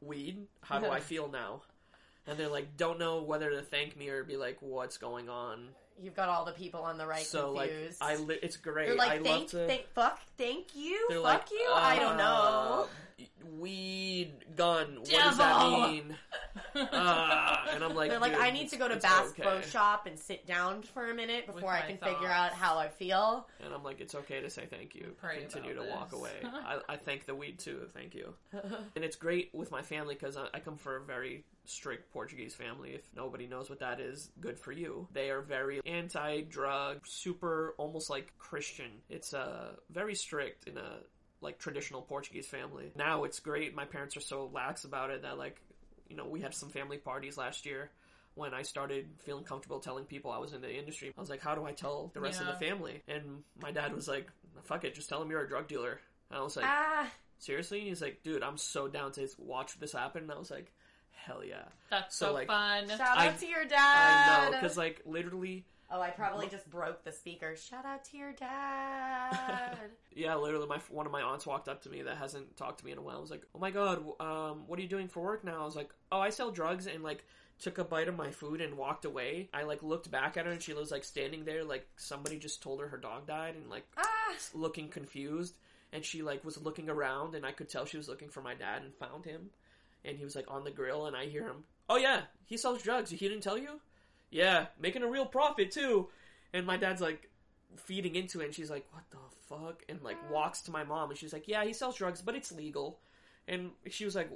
weed? 0.00 0.46
How 0.60 0.80
do 0.80 0.86
I 0.86 1.00
feel 1.00 1.28
now?" 1.28 1.62
And 2.26 2.36
they're 2.36 2.48
like, 2.48 2.76
don't 2.76 2.98
know 2.98 3.22
whether 3.22 3.50
to 3.50 3.62
thank 3.62 3.96
me 3.96 4.08
or 4.08 4.24
be 4.24 4.36
like, 4.36 4.58
"What's 4.60 4.98
going 4.98 5.28
on?" 5.28 5.68
You've 6.00 6.14
got 6.14 6.28
all 6.28 6.44
the 6.44 6.52
people 6.52 6.80
on 6.80 6.98
the 6.98 7.06
right 7.06 7.24
so 7.24 7.54
confused. 7.54 8.00
like, 8.00 8.10
I 8.10 8.16
li- 8.16 8.38
it's 8.42 8.56
great. 8.56 8.86
they're 8.86 8.96
like, 8.96 9.10
I 9.10 9.18
thank, 9.22 9.26
love 9.26 9.46
to. 9.50 9.66
thank, 9.66 9.88
fuck, 9.94 10.20
thank 10.36 10.74
you, 10.74 11.06
They're 11.08 11.18
fuck 11.18 11.24
like, 11.24 11.50
you. 11.50 11.70
I 11.72 11.98
don't 11.98 12.16
know. 12.16 12.84
Uh, 12.84 12.86
Weed, 13.58 14.32
gun. 14.56 14.96
What 14.96 15.08
does 15.08 15.38
that 15.38 15.58
Devil. 15.62 15.88
mean? 15.88 16.16
Uh, 16.74 17.56
and 17.72 17.82
I'm 17.84 17.94
like, 17.94 18.10
They're 18.10 18.18
like, 18.18 18.32
dude, 18.32 18.40
I 18.42 18.50
need 18.50 18.68
to 18.70 18.76
go 18.76 18.88
to 18.88 18.94
it's 18.94 19.04
Bass 19.04 19.30
okay. 19.30 19.42
Pro 19.42 19.60
Shop 19.62 20.06
and 20.06 20.18
sit 20.18 20.46
down 20.46 20.82
for 20.82 21.10
a 21.10 21.14
minute 21.14 21.46
before 21.46 21.70
I 21.70 21.80
my 21.80 21.86
can 21.86 21.96
figure 21.98 22.28
thoughts. 22.28 22.52
out 22.52 22.52
how 22.52 22.76
I 22.78 22.88
feel. 22.88 23.46
And 23.64 23.72
I'm 23.72 23.82
like, 23.82 24.00
it's 24.00 24.14
okay 24.14 24.40
to 24.40 24.50
say 24.50 24.66
thank 24.68 24.94
you. 24.94 25.14
Pray 25.20 25.40
Continue 25.40 25.74
to 25.74 25.80
about 25.82 25.96
walk 25.96 26.10
this. 26.10 26.18
away. 26.18 26.32
I, 26.44 26.80
I 26.88 26.96
thank 26.96 27.24
the 27.26 27.34
weed 27.34 27.58
too. 27.58 27.86
Thank 27.94 28.14
you. 28.14 28.34
and 28.52 29.04
it's 29.04 29.16
great 29.16 29.50
with 29.54 29.70
my 29.70 29.82
family 29.82 30.14
because 30.14 30.36
I, 30.36 30.46
I 30.52 30.60
come 30.60 30.76
from 30.76 31.02
a 31.02 31.06
very 31.06 31.44
strict 31.64 32.12
Portuguese 32.12 32.54
family. 32.54 32.90
If 32.90 33.02
nobody 33.16 33.46
knows 33.46 33.70
what 33.70 33.80
that 33.80 34.00
is, 34.00 34.30
good 34.40 34.58
for 34.58 34.72
you. 34.72 35.08
They 35.12 35.30
are 35.30 35.40
very 35.40 35.80
anti-drug, 35.86 37.06
super, 37.06 37.74
almost 37.78 38.10
like 38.10 38.32
Christian. 38.38 38.90
It's 39.08 39.32
uh, 39.34 39.72
very 39.90 40.14
strict 40.14 40.68
in 40.68 40.76
a 40.76 40.98
like 41.40 41.58
traditional 41.58 42.02
Portuguese 42.02 42.46
family. 42.46 42.92
Now 42.96 43.24
it's 43.24 43.40
great. 43.40 43.74
My 43.74 43.84
parents 43.84 44.16
are 44.16 44.20
so 44.20 44.50
lax 44.52 44.84
about 44.84 45.10
it 45.10 45.22
that 45.22 45.38
like, 45.38 45.60
you 46.08 46.16
know, 46.16 46.26
we 46.26 46.40
had 46.40 46.54
some 46.54 46.68
family 46.70 46.96
parties 46.98 47.36
last 47.36 47.66
year 47.66 47.90
when 48.34 48.52
I 48.54 48.62
started 48.62 49.06
feeling 49.24 49.44
comfortable 49.44 49.80
telling 49.80 50.04
people 50.04 50.30
I 50.30 50.38
was 50.38 50.52
in 50.52 50.60
the 50.60 50.74
industry. 50.74 51.12
I 51.16 51.20
was 51.20 51.30
like, 51.30 51.40
how 51.42 51.54
do 51.54 51.64
I 51.64 51.72
tell 51.72 52.10
the 52.14 52.20
rest 52.20 52.40
of 52.40 52.46
the 52.46 52.52
family? 52.54 53.02
And 53.08 53.42
my 53.60 53.70
dad 53.70 53.94
was 53.94 54.06
like, 54.08 54.28
fuck 54.64 54.84
it, 54.84 54.94
just 54.94 55.08
tell 55.08 55.20
them 55.20 55.30
you're 55.30 55.40
a 55.42 55.48
drug 55.48 55.68
dealer. 55.68 56.00
And 56.30 56.38
I 56.38 56.42
was 56.42 56.56
like, 56.56 56.66
Ah, 56.66 57.10
seriously? 57.38 57.80
He's 57.80 58.02
like, 58.02 58.22
dude, 58.22 58.42
I'm 58.42 58.58
so 58.58 58.88
down 58.88 59.12
to 59.12 59.26
watch 59.38 59.78
this 59.78 59.92
happen. 59.92 60.22
And 60.24 60.32
I 60.32 60.38
was 60.38 60.50
like, 60.50 60.72
hell 61.12 61.42
yeah. 61.44 61.64
That's 61.90 62.16
So, 62.16 62.26
so, 62.26 62.32
like, 62.34 62.46
fun. 62.46 62.88
shout 62.88 63.00
out 63.00 63.18
I- 63.18 63.28
to 63.32 63.46
your 63.46 63.64
dad. 63.64 63.78
I 63.78 64.50
know, 64.50 64.56
because 64.60 64.76
like 64.76 65.00
literally, 65.06 65.64
oh, 65.90 66.00
I 66.00 66.10
probably 66.10 66.48
just 66.48 66.68
broke 66.70 67.04
the 67.04 67.12
speaker. 67.12 67.56
Shout 67.56 67.84
out 67.84 68.04
to 68.06 68.16
your 68.16 68.32
dad. 68.32 69.76
yeah, 70.14 70.34
literally, 70.36 70.66
my 70.66 70.80
one 70.90 71.06
of 71.06 71.12
my 71.12 71.22
aunts 71.22 71.46
walked 71.46 71.68
up 71.68 71.82
to 71.82 71.90
me 71.90 72.02
that 72.02 72.16
hasn't 72.16 72.56
talked 72.56 72.80
to 72.80 72.84
me 72.84 72.92
in 72.92 72.98
a 72.98 73.02
while. 73.02 73.18
I 73.18 73.20
was 73.20 73.30
like, 73.30 73.46
oh 73.54 73.58
my 73.58 73.70
god, 73.70 74.04
um, 74.20 74.64
what 74.66 74.78
are 74.78 74.82
you 74.82 74.88
doing 74.88 75.08
for 75.08 75.22
work 75.22 75.44
now? 75.44 75.62
I 75.62 75.64
was 75.64 75.76
like, 75.76 75.90
oh, 76.12 76.20
I 76.20 76.30
sell 76.30 76.50
drugs, 76.50 76.86
and 76.86 77.02
like 77.02 77.24
took 77.58 77.78
a 77.78 77.84
bite 77.84 78.08
of 78.08 78.16
my 78.16 78.30
food 78.30 78.60
and 78.60 78.76
walked 78.76 79.04
away. 79.04 79.48
I 79.54 79.62
like 79.62 79.82
looked 79.82 80.10
back 80.10 80.36
at 80.36 80.46
her, 80.46 80.52
and 80.52 80.62
she 80.62 80.74
was 80.74 80.90
like 80.90 81.04
standing 81.04 81.44
there, 81.44 81.64
like 81.64 81.86
somebody 81.96 82.38
just 82.38 82.62
told 82.62 82.80
her 82.80 82.88
her 82.88 82.98
dog 82.98 83.26
died, 83.26 83.54
and 83.54 83.70
like 83.70 83.86
ah, 83.96 84.34
looking 84.54 84.88
confused 84.88 85.54
and 85.92 86.04
she 86.04 86.22
like 86.22 86.44
was 86.44 86.62
looking 86.62 86.88
around 86.88 87.34
and 87.34 87.46
I 87.46 87.52
could 87.52 87.68
tell 87.68 87.84
she 87.84 87.96
was 87.96 88.08
looking 88.08 88.28
for 88.28 88.42
my 88.42 88.54
dad 88.54 88.82
and 88.82 88.94
found 88.94 89.24
him 89.24 89.50
and 90.04 90.16
he 90.16 90.24
was 90.24 90.36
like 90.36 90.50
on 90.50 90.64
the 90.64 90.70
grill 90.70 91.06
and 91.06 91.16
I 91.16 91.26
hear 91.26 91.44
him 91.44 91.64
oh 91.88 91.96
yeah 91.96 92.22
he 92.44 92.56
sells 92.56 92.82
drugs 92.82 93.10
he 93.10 93.16
didn't 93.16 93.42
tell 93.42 93.58
you 93.58 93.80
yeah 94.30 94.66
making 94.80 95.02
a 95.02 95.06
real 95.08 95.26
profit 95.26 95.70
too 95.70 96.08
and 96.52 96.66
my 96.66 96.76
dad's 96.76 97.00
like 97.00 97.28
feeding 97.76 98.16
into 98.16 98.40
it 98.40 98.46
and 98.46 98.54
she's 98.54 98.70
like 98.70 98.86
what 98.92 99.04
the 99.10 99.18
fuck 99.48 99.82
and 99.88 100.02
like 100.02 100.16
walks 100.30 100.62
to 100.62 100.70
my 100.70 100.82
mom 100.84 101.10
and 101.10 101.18
she's 101.18 101.32
like 101.32 101.46
yeah 101.46 101.64
he 101.64 101.72
sells 101.72 101.96
drugs 101.96 102.22
but 102.22 102.34
it's 102.34 102.50
legal 102.52 102.98
and 103.48 103.70
she 103.90 104.04
was 104.04 104.14
like 104.14 104.30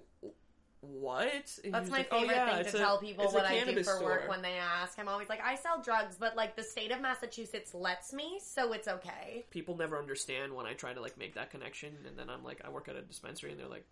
what 0.82 1.58
And 1.62 1.74
That's 1.74 1.90
my 1.90 1.98
like, 1.98 2.08
"Oh, 2.10 2.20
favorite 2.20 2.34
yeah, 2.36 2.54
thing 2.62 2.72
to 2.72 2.76
a- 2.78 2.80
tell 2.80 2.98
people 2.98 3.26
what 3.32 3.44
I 3.44 3.64
do 3.64 3.82
for 3.82 4.02
work 4.02 4.20
store." 4.22 4.24
when 4.30 4.40
they 4.40 4.54
ask. 4.54 4.98
I'm 4.98 5.08
always 5.08 5.28
like, 5.28 5.40
I 5.44 5.56
sell 5.56 5.82
drugs, 5.82 6.16
but 6.18 6.36
like 6.36 6.56
the 6.56 6.62
state 6.62 6.90
of 6.90 7.02
Massachusetts 7.02 7.74
lets 7.74 8.14
me, 8.14 8.40
so 8.42 8.72
it's 8.72 8.88
okay. 8.88 9.44
people 9.50 9.76
never 9.76 9.98
understand 9.98 10.54
when 10.54 10.64
I 10.64 10.72
try 10.72 10.94
to 10.94 11.00
like 11.02 11.18
make 11.18 11.34
that 11.34 11.50
connection, 11.50 11.90
and 12.06 12.18
then 12.18 12.30
I'm 12.30 12.42
like, 12.42 12.62
I 12.64 12.70
work 12.70 12.88
at 12.88 12.96
a 12.96 13.02
dispensary, 13.02 13.50
and 13.50 13.60
they're 13.60 13.68
like, 13.68 13.84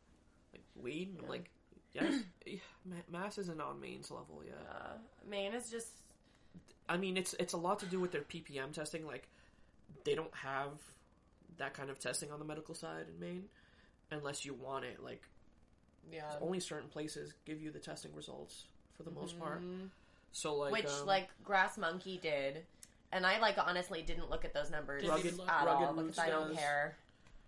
like 0.55 0.63
weed. 0.77 1.11
And 1.11 1.25
I'm 1.25 1.29
like, 1.29 1.51
yes, 1.93 2.23
mass 3.13 3.37
isn't 3.37 3.61
on 3.61 3.81
Maine's 3.81 4.11
level 4.11 4.41
yet. 4.43 4.57
Uh, 4.71 4.93
Maine 5.29 5.53
is 5.53 5.71
just 5.71 5.91
I 6.89 6.97
mean, 6.97 7.17
it's 7.17 7.35
it's 7.35 7.53
a 7.53 7.59
lot 7.59 7.79
to 7.81 7.87
do 7.87 8.01
with 8.01 8.13
their 8.13 8.23
PPM 8.23 8.73
testing. 8.73 9.07
Like, 9.07 9.29
they 10.05 10.15
don't 10.15 10.35
have 10.35 10.71
that 11.59 11.75
kind 11.75 11.91
of 11.91 11.99
testing 11.99 12.31
on 12.31 12.39
the 12.39 12.45
medical 12.45 12.75
side 12.75 13.07
in 13.13 13.21
Maine, 13.21 13.45
unless 14.11 14.45
you 14.45 14.55
want 14.55 14.85
it. 14.85 15.03
Like, 15.03 15.23
yeah. 16.13 16.23
only 16.41 16.61
certain 16.61 16.89
places 16.89 17.35
give 17.45 17.61
you 17.61 17.71
the 17.71 17.79
testing 17.79 18.15
results 18.15 18.65
for 18.97 19.03
the 19.03 19.11
most 19.11 19.39
part. 19.39 19.63
So 20.33 20.55
like, 20.55 20.73
Which 20.73 20.87
um, 20.87 21.07
like 21.07 21.29
Grass 21.45 21.79
Monkey 21.79 22.19
did, 22.23 22.65
and 23.13 23.27
I 23.27 23.39
like 23.41 23.57
honestly 23.59 24.03
didn't 24.03 24.31
look 24.31 24.45
at 24.45 24.55
those 24.55 24.71
numbers 24.71 25.07
Rugged- 25.07 25.41
at 25.41 25.67
Rugged 25.67 25.87
all 25.87 25.93
because 25.95 26.05
Roots 26.05 26.19
I 26.19 26.31
don't 26.31 26.55
care. 26.55 26.97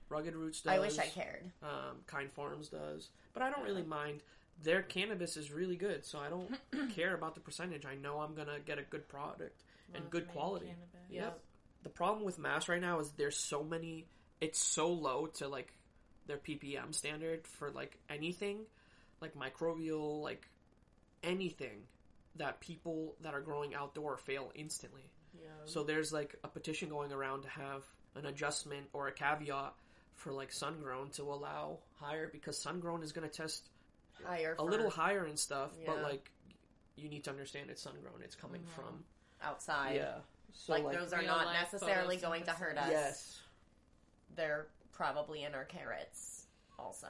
Rugged 0.09 0.35
Roots 0.35 0.61
does. 0.63 0.73
I 0.73 0.79
wish 0.79 0.99
I 0.99 1.07
cared. 1.07 1.51
um, 1.63 1.99
Kind 2.07 2.33
Farms 2.33 2.69
does, 2.69 3.09
but 3.33 3.43
I 3.43 3.51
don't 3.51 3.63
really 3.63 3.83
mind. 3.85 4.23
Their 4.63 4.83
cannabis 4.83 5.37
is 5.37 5.51
really 5.51 5.77
good, 5.77 6.05
so 6.05 6.19
I 6.19 6.29
don't 6.29 6.51
care 6.95 7.15
about 7.15 7.35
the 7.35 7.41
percentage. 7.41 7.87
I 7.87 7.95
know 7.95 8.19
I'm 8.19 8.35
gonna 8.35 8.59
get 8.65 8.79
a 8.79 8.83
good 8.83 9.09
product 9.09 9.63
and 9.95 10.09
good 10.11 10.29
quality. 10.29 10.67
cannabis. 10.67 11.11
Yep. 11.11 11.41
The 11.83 11.89
problem 11.89 12.25
with 12.25 12.39
Mass 12.39 12.69
right 12.69 12.81
now 12.81 13.01
is 13.01 13.11
there's 13.13 13.37
so 13.37 13.65
many. 13.65 14.07
It's 14.41 14.59
so 14.59 14.93
low 14.93 15.27
to 15.35 15.49
like 15.49 15.73
their 16.27 16.39
ppm 16.39 16.95
standard 16.95 17.47
for 17.47 17.71
like 17.71 17.99
anything, 18.09 18.61
like 19.21 19.35
microbial, 19.35 20.23
like 20.23 20.49
anything 21.23 21.83
that 22.37 22.61
people 22.61 23.17
that 23.23 23.35
are 23.35 23.41
growing 23.41 23.75
outdoor 23.75 24.17
fail 24.17 24.53
instantly. 24.55 25.11
Yeah. 25.35 25.49
So 25.65 25.83
there's 25.83 26.13
like 26.13 26.37
a 26.45 26.49
petition 26.49 26.89
going 26.89 27.13
around 27.13 27.43
to 27.43 27.49
have 27.49 27.85
an 28.15 28.27
adjustment 28.27 28.87
or 28.93 29.09
a 29.09 29.13
caveat 29.13 29.75
for 30.15 30.33
like 30.33 30.53
sun 30.53 30.81
grown 30.83 31.11
to 31.11 31.23
allow 31.23 31.79
higher 31.99 32.29
because 32.33 32.59
sun 32.59 32.81
grown 32.81 33.03
is 33.03 33.13
going 33.13 33.29
to 33.29 33.35
test 33.35 33.69
Higher 34.25 34.53
a 34.53 34.57
for 34.57 34.65
little 34.65 34.91
higher 34.91 35.25
and 35.25 35.39
stuff, 35.39 35.71
but 35.87 36.03
like 36.03 36.31
you 36.97 37.09
need 37.09 37.25
to 37.25 37.31
understand 37.31 37.71
it's 37.71 37.83
sun 37.83 37.95
grown. 38.03 38.23
It's 38.23 38.37
coming 38.37 38.61
mm-hmm. 38.61 38.83
from 38.83 39.05
outside. 39.43 39.97
yeah. 39.97 40.19
So 40.53 40.73
like, 40.73 40.85
like, 40.85 40.99
those 40.99 41.13
are 41.13 41.23
not 41.23 41.53
necessarily 41.53 42.17
going 42.17 42.43
to 42.45 42.51
hurt 42.51 42.77
us. 42.77 42.89
yes, 42.91 43.41
They're 44.37 44.67
probably 44.93 45.45
in 45.45 45.55
our 45.55 45.65
carrots 45.65 46.47
also. 46.79 47.09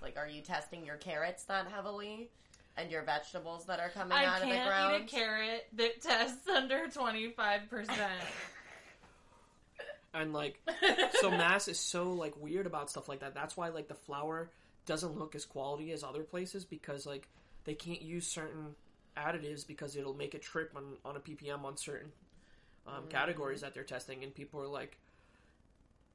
Like, 0.00 0.16
are 0.16 0.28
you 0.28 0.42
testing 0.42 0.86
your 0.86 0.96
carrots 0.96 1.44
that 1.44 1.66
heavily? 1.66 2.30
And 2.76 2.92
your 2.92 3.02
vegetables 3.02 3.66
that 3.66 3.80
are 3.80 3.88
coming 3.88 4.16
I 4.16 4.24
out 4.24 4.36
of 4.36 4.48
the 4.48 4.54
ground. 4.54 4.60
I 4.60 4.64
can't 4.64 4.68
ground? 4.68 5.02
eat 5.02 5.12
a 5.12 5.16
carrot 5.16 5.66
that 5.74 6.00
tests 6.00 6.48
under 6.48 6.86
25%. 6.86 7.88
and 10.14 10.32
like 10.32 10.60
so 11.20 11.30
mass 11.30 11.66
is 11.66 11.80
so 11.80 12.12
like 12.12 12.40
weird 12.40 12.66
about 12.66 12.88
stuff 12.88 13.08
like 13.08 13.20
that. 13.20 13.34
That's 13.34 13.56
why 13.56 13.70
like 13.70 13.88
the 13.88 13.94
flour 13.94 14.48
doesn't 14.88 15.16
look 15.16 15.36
as 15.36 15.44
quality 15.44 15.92
as 15.92 16.02
other 16.02 16.24
places 16.24 16.64
because 16.64 17.06
like 17.06 17.28
they 17.64 17.74
can't 17.74 18.02
use 18.02 18.26
certain 18.26 18.74
additives 19.16 19.64
because 19.66 19.96
it'll 19.96 20.14
make 20.14 20.34
it 20.34 20.42
trip 20.42 20.72
on 20.74 20.96
on 21.04 21.16
a 21.16 21.20
ppm 21.20 21.64
on 21.64 21.76
certain 21.76 22.10
um, 22.86 23.04
categories 23.10 23.60
that 23.60 23.74
they're 23.74 23.84
testing, 23.84 24.24
and 24.24 24.34
people 24.34 24.60
are 24.62 24.66
like, 24.66 24.96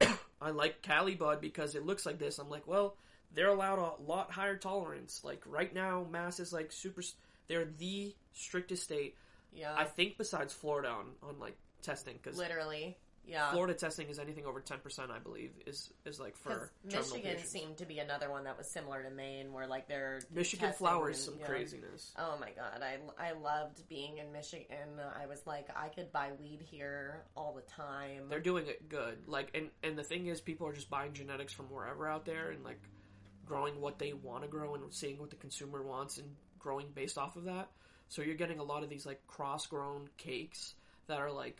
I 0.42 0.50
like 0.50 0.82
Cali 0.82 1.14
Bud 1.14 1.40
because 1.40 1.76
it 1.76 1.86
looks 1.86 2.04
like 2.04 2.18
this. 2.18 2.40
I'm 2.40 2.50
like, 2.50 2.66
well, 2.66 2.96
they're 3.32 3.48
allowed 3.48 3.78
a 3.78 4.02
lot 4.02 4.32
higher 4.32 4.56
tolerance. 4.56 5.20
Like 5.22 5.40
right 5.46 5.72
now, 5.72 6.04
Mass 6.10 6.40
is 6.40 6.52
like 6.52 6.72
super. 6.72 7.02
They're 7.46 7.68
the 7.78 8.12
strictest 8.32 8.82
state 8.82 9.14
yeah. 9.54 9.74
I 9.76 9.84
think 9.84 10.18
besides 10.18 10.52
Florida 10.52 10.88
on 10.88 11.06
on 11.22 11.38
like 11.38 11.56
testing 11.82 12.18
because 12.22 12.36
Literally. 12.36 12.96
Yeah. 13.26 13.50
Florida 13.52 13.74
testing 13.74 14.08
is 14.08 14.18
anything 14.18 14.44
over 14.46 14.60
ten 14.60 14.78
percent, 14.78 15.10
I 15.10 15.18
believe, 15.18 15.52
is 15.66 15.92
is 16.04 16.20
like 16.20 16.36
for 16.36 16.70
Michigan 16.84 17.22
patients. 17.22 17.50
seemed 17.50 17.76
to 17.78 17.86
be 17.86 17.98
another 17.98 18.30
one 18.30 18.44
that 18.44 18.58
was 18.58 18.70
similar 18.70 19.02
to 19.02 19.10
Maine, 19.10 19.52
where 19.52 19.66
like 19.66 19.88
they're 19.88 20.20
Michigan 20.32 20.72
flowers 20.72 21.26
and, 21.26 21.38
some 21.38 21.46
craziness. 21.46 22.12
Oh 22.18 22.36
my 22.40 22.50
god, 22.50 22.82
I, 22.82 22.98
I 23.22 23.32
loved 23.32 23.88
being 23.88 24.18
in 24.18 24.32
Michigan. 24.32 25.00
I 25.20 25.26
was 25.26 25.40
like, 25.46 25.68
I 25.74 25.88
could 25.88 26.12
buy 26.12 26.30
weed 26.38 26.60
here 26.60 27.24
all 27.36 27.54
the 27.54 27.72
time. 27.72 28.28
They're 28.28 28.40
doing 28.40 28.66
it 28.66 28.88
good. 28.88 29.18
Like, 29.26 29.50
and 29.54 29.70
and 29.82 29.96
the 29.96 30.04
thing 30.04 30.26
is, 30.26 30.40
people 30.40 30.66
are 30.66 30.72
just 30.72 30.90
buying 30.90 31.12
genetics 31.12 31.52
from 31.52 31.66
wherever 31.66 32.08
out 32.08 32.24
there 32.24 32.50
and 32.50 32.62
like 32.62 32.80
growing 33.46 33.80
what 33.80 33.98
they 33.98 34.12
want 34.12 34.42
to 34.42 34.48
grow 34.48 34.74
and 34.74 34.84
seeing 34.92 35.18
what 35.18 35.30
the 35.30 35.36
consumer 35.36 35.82
wants 35.82 36.18
and 36.18 36.28
growing 36.58 36.86
based 36.94 37.18
off 37.18 37.36
of 37.36 37.44
that. 37.44 37.70
So 38.08 38.22
you're 38.22 38.34
getting 38.36 38.58
a 38.58 38.64
lot 38.64 38.82
of 38.82 38.88
these 38.88 39.06
like 39.06 39.26
cross 39.26 39.66
grown 39.66 40.08
cakes 40.16 40.74
that 41.06 41.18
are 41.18 41.32
like 41.32 41.58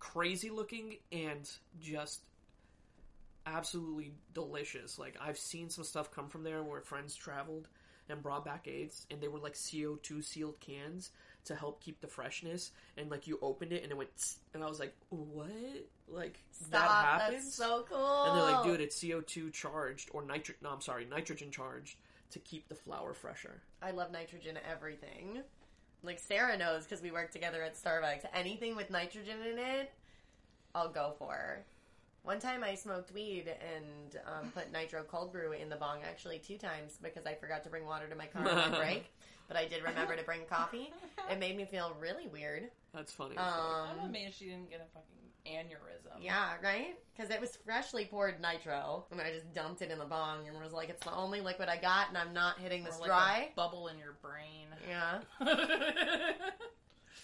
crazy 0.00 0.50
looking 0.50 0.96
and 1.12 1.48
just 1.80 2.22
absolutely 3.46 4.12
delicious. 4.34 4.98
Like 4.98 5.16
I've 5.20 5.38
seen 5.38 5.70
some 5.70 5.84
stuff 5.84 6.10
come 6.10 6.28
from 6.28 6.42
there 6.42 6.62
where 6.62 6.80
friends 6.80 7.14
traveled 7.14 7.68
and 8.08 8.20
brought 8.20 8.44
back 8.44 8.66
aids 8.66 9.06
and 9.10 9.20
they 9.20 9.28
were 9.28 9.38
like 9.38 9.54
CO2 9.54 10.24
sealed 10.24 10.58
cans 10.58 11.10
to 11.44 11.54
help 11.54 11.82
keep 11.82 12.00
the 12.00 12.06
freshness, 12.06 12.70
and 12.96 13.10
like 13.10 13.26
you 13.26 13.38
opened 13.40 13.72
it 13.72 13.82
and 13.82 13.90
it 13.90 13.96
went, 13.96 14.14
tss, 14.16 14.36
and 14.52 14.62
I 14.62 14.68
was 14.68 14.78
like, 14.78 14.94
what? 15.08 15.48
Like 16.08 16.38
that 16.70 16.84
Stop. 16.84 17.04
happens? 17.04 17.44
That's 17.44 17.54
so 17.54 17.86
cool. 17.88 18.24
and 18.24 18.36
they're 18.36 18.52
like, 18.52 18.64
dude, 18.64 18.80
it's 18.80 19.00
CO 19.00 19.20
two 19.20 19.50
charged 19.50 20.10
or 20.12 20.22
nitro. 20.24 20.54
No, 20.62 20.70
I'm 20.70 20.80
sorry, 20.80 21.06
nitrogen 21.06 21.50
charged 21.50 21.96
to 22.32 22.38
keep 22.40 22.68
the 22.68 22.74
flour 22.74 23.14
fresher. 23.14 23.62
I 23.82 23.92
love 23.92 24.12
nitrogen 24.12 24.58
everything. 24.70 25.40
Like 26.02 26.18
Sarah 26.18 26.56
knows 26.56 26.84
because 26.84 27.02
we 27.02 27.10
work 27.10 27.30
together 27.30 27.62
at 27.62 27.74
Starbucks. 27.74 28.24
Anything 28.34 28.74
with 28.76 28.90
nitrogen 28.90 29.36
in 29.50 29.58
it, 29.58 29.92
I'll 30.74 30.88
go 30.88 31.14
for. 31.18 31.58
One 32.22 32.38
time 32.38 32.62
I 32.62 32.74
smoked 32.74 33.12
weed 33.14 33.46
and 33.48 34.20
um, 34.26 34.50
put 34.52 34.70
nitro 34.72 35.02
cold 35.02 35.32
brew 35.32 35.52
in 35.52 35.68
the 35.68 35.76
bong. 35.76 36.00
Actually, 36.04 36.38
two 36.38 36.58
times 36.58 36.98
because 37.02 37.26
I 37.26 37.34
forgot 37.34 37.64
to 37.64 37.70
bring 37.70 37.86
water 37.86 38.06
to 38.08 38.14
my 38.14 38.26
car 38.26 38.48
on 38.48 38.70
my 38.72 38.78
break. 38.84 39.06
But 39.48 39.56
I 39.56 39.66
did 39.66 39.82
remember 39.82 40.14
to 40.16 40.22
bring 40.22 40.40
coffee. 40.48 40.92
It 41.30 41.38
made 41.40 41.56
me 41.56 41.64
feel 41.64 41.94
really 42.00 42.28
weird. 42.28 42.70
That's 42.94 43.12
funny. 43.12 43.36
as 43.36 43.44
fuck. 43.52 43.88
I'm 43.92 44.00
Um, 44.00 44.08
amazed 44.10 44.38
she 44.38 44.44
didn't 44.46 44.70
get 44.70 44.80
a 44.80 44.88
fucking 44.94 45.19
aneurysm. 45.46 46.22
yeah, 46.22 46.52
right? 46.62 46.96
Because 47.16 47.30
it 47.30 47.40
was 47.40 47.56
freshly 47.64 48.04
poured 48.06 48.40
nitro, 48.40 49.04
and 49.10 49.20
I 49.20 49.30
just 49.32 49.52
dumped 49.54 49.82
it 49.82 49.90
in 49.90 49.98
the 49.98 50.04
bong 50.04 50.48
and 50.48 50.58
was 50.62 50.72
like, 50.72 50.88
"It's 50.88 51.04
the 51.04 51.14
only 51.14 51.40
liquid 51.40 51.68
I 51.68 51.76
got, 51.76 52.08
and 52.08 52.16
I'm 52.18 52.32
not 52.32 52.58
hitting 52.58 52.82
Or 52.82 52.86
this 52.86 53.00
like 53.00 53.08
dry." 53.08 53.48
a 53.52 53.56
bubble 53.56 53.88
in 53.88 53.98
your 53.98 54.16
brain. 54.22 54.68
Yeah. 54.88 55.20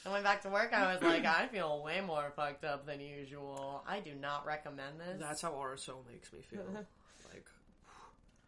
I 0.05 0.11
went 0.13 0.23
back 0.25 0.43
to 0.43 0.49
work. 0.51 0.73
I 0.73 0.93
was 0.93 1.03
like, 1.03 1.25
I 1.25 1.47
feel 1.49 1.83
way 1.83 2.01
more 2.01 2.33
fucked 2.37 2.65
up 2.65 2.87
than 2.87 3.01
usual. 3.01 3.83
I 3.89 3.99
do 4.01 4.15
not 4.15 4.47
recommend 4.47 5.01
this. 5.01 5.19
That's 5.19 5.43
how 5.43 5.53
RSO 5.53 5.97
makes 6.11 6.33
me 6.33 6.41
feel. 6.49 6.61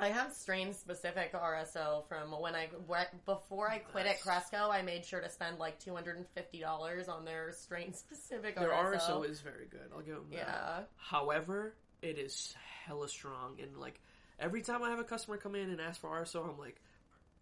like, 0.00 0.10
I 0.10 0.14
have 0.14 0.32
strain 0.32 0.72
specific 0.72 1.32
RSO 1.32 2.06
from 2.08 2.30
when 2.40 2.54
I 2.54 2.68
went 2.86 3.08
before 3.24 3.70
I 3.70 3.78
quit 3.78 4.06
at 4.06 4.20
Cresco. 4.20 4.70
I 4.70 4.82
made 4.82 5.04
sure 5.04 5.20
to 5.20 5.28
spend 5.28 5.58
like 5.58 5.78
two 5.78 5.94
hundred 5.94 6.16
and 6.18 6.26
fifty 6.34 6.60
dollars 6.60 7.08
on 7.08 7.24
their 7.24 7.52
strain 7.52 7.92
specific 7.94 8.56
their 8.56 8.70
RSO. 8.70 9.00
RSO 9.22 9.28
is 9.28 9.40
very 9.40 9.66
good. 9.70 9.90
I'll 9.94 10.02
give 10.02 10.14
them 10.16 10.26
that. 10.30 10.36
yeah. 10.38 10.80
However, 10.96 11.74
it 12.02 12.18
is 12.18 12.54
hella 12.86 13.08
strong, 13.08 13.58
and 13.62 13.76
like 13.76 14.00
every 14.38 14.62
time 14.62 14.82
I 14.82 14.90
have 14.90 14.98
a 15.00 15.04
customer 15.04 15.36
come 15.36 15.54
in 15.54 15.70
and 15.70 15.80
ask 15.80 16.00
for 16.00 16.10
RSO, 16.10 16.48
I'm 16.48 16.58
like, 16.58 16.80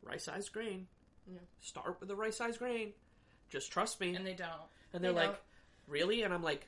right 0.02 0.20
size 0.20 0.48
grain. 0.48 0.86
Yeah. 1.30 1.38
Start 1.60 1.98
with 2.00 2.08
the 2.08 2.16
right 2.16 2.32
size 2.34 2.56
grain. 2.56 2.92
Just 3.50 3.70
trust 3.70 4.00
me. 4.00 4.14
and 4.14 4.24
they 4.26 4.34
don't. 4.34 4.48
And 4.92 5.02
they're 5.04 5.12
They 5.12 5.18
like, 5.18 5.28
don't. 5.30 5.38
really? 5.88 6.22
And 6.22 6.32
I'm 6.32 6.42
like, 6.42 6.66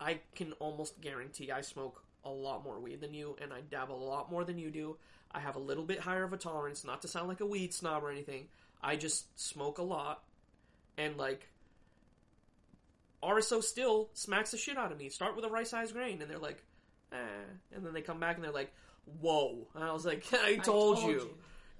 I 0.00 0.18
can 0.34 0.52
almost 0.54 1.00
guarantee 1.00 1.50
I 1.50 1.60
smoke 1.62 2.02
a 2.24 2.30
lot 2.30 2.64
more 2.64 2.78
weed 2.78 3.00
than 3.00 3.14
you, 3.14 3.36
and 3.40 3.52
I 3.52 3.60
dabble 3.70 4.02
a 4.02 4.04
lot 4.04 4.30
more 4.30 4.44
than 4.44 4.58
you 4.58 4.70
do. 4.70 4.96
I 5.30 5.40
have 5.40 5.56
a 5.56 5.60
little 5.60 5.84
bit 5.84 6.00
higher 6.00 6.24
of 6.24 6.32
a 6.32 6.36
tolerance, 6.36 6.84
not 6.84 7.02
to 7.02 7.08
sound 7.08 7.28
like 7.28 7.40
a 7.40 7.46
weed 7.46 7.72
snob 7.72 8.04
or 8.04 8.10
anything. 8.10 8.48
I 8.82 8.96
just 8.96 9.38
smoke 9.40 9.78
a 9.78 9.82
lot, 9.82 10.22
and 10.98 11.16
like, 11.16 11.48
RSO 13.22 13.62
still 13.62 14.10
smacks 14.14 14.50
the 14.50 14.58
shit 14.58 14.76
out 14.76 14.92
of 14.92 14.98
me. 14.98 15.08
Start 15.08 15.36
with 15.36 15.44
a 15.44 15.48
right 15.48 15.66
size 15.66 15.92
grain, 15.92 16.20
and 16.20 16.30
they're 16.30 16.38
like, 16.38 16.62
eh. 17.12 17.16
And 17.74 17.84
then 17.86 17.92
they 17.92 18.02
come 18.02 18.20
back 18.20 18.36
and 18.36 18.44
they're 18.44 18.52
like, 18.52 18.72
whoa. 19.20 19.66
And 19.74 19.84
I 19.84 19.92
was 19.92 20.04
like, 20.04 20.24
I 20.32 20.56
told, 20.56 20.98
told 20.98 21.10
you. 21.10 21.18
you. 21.18 21.30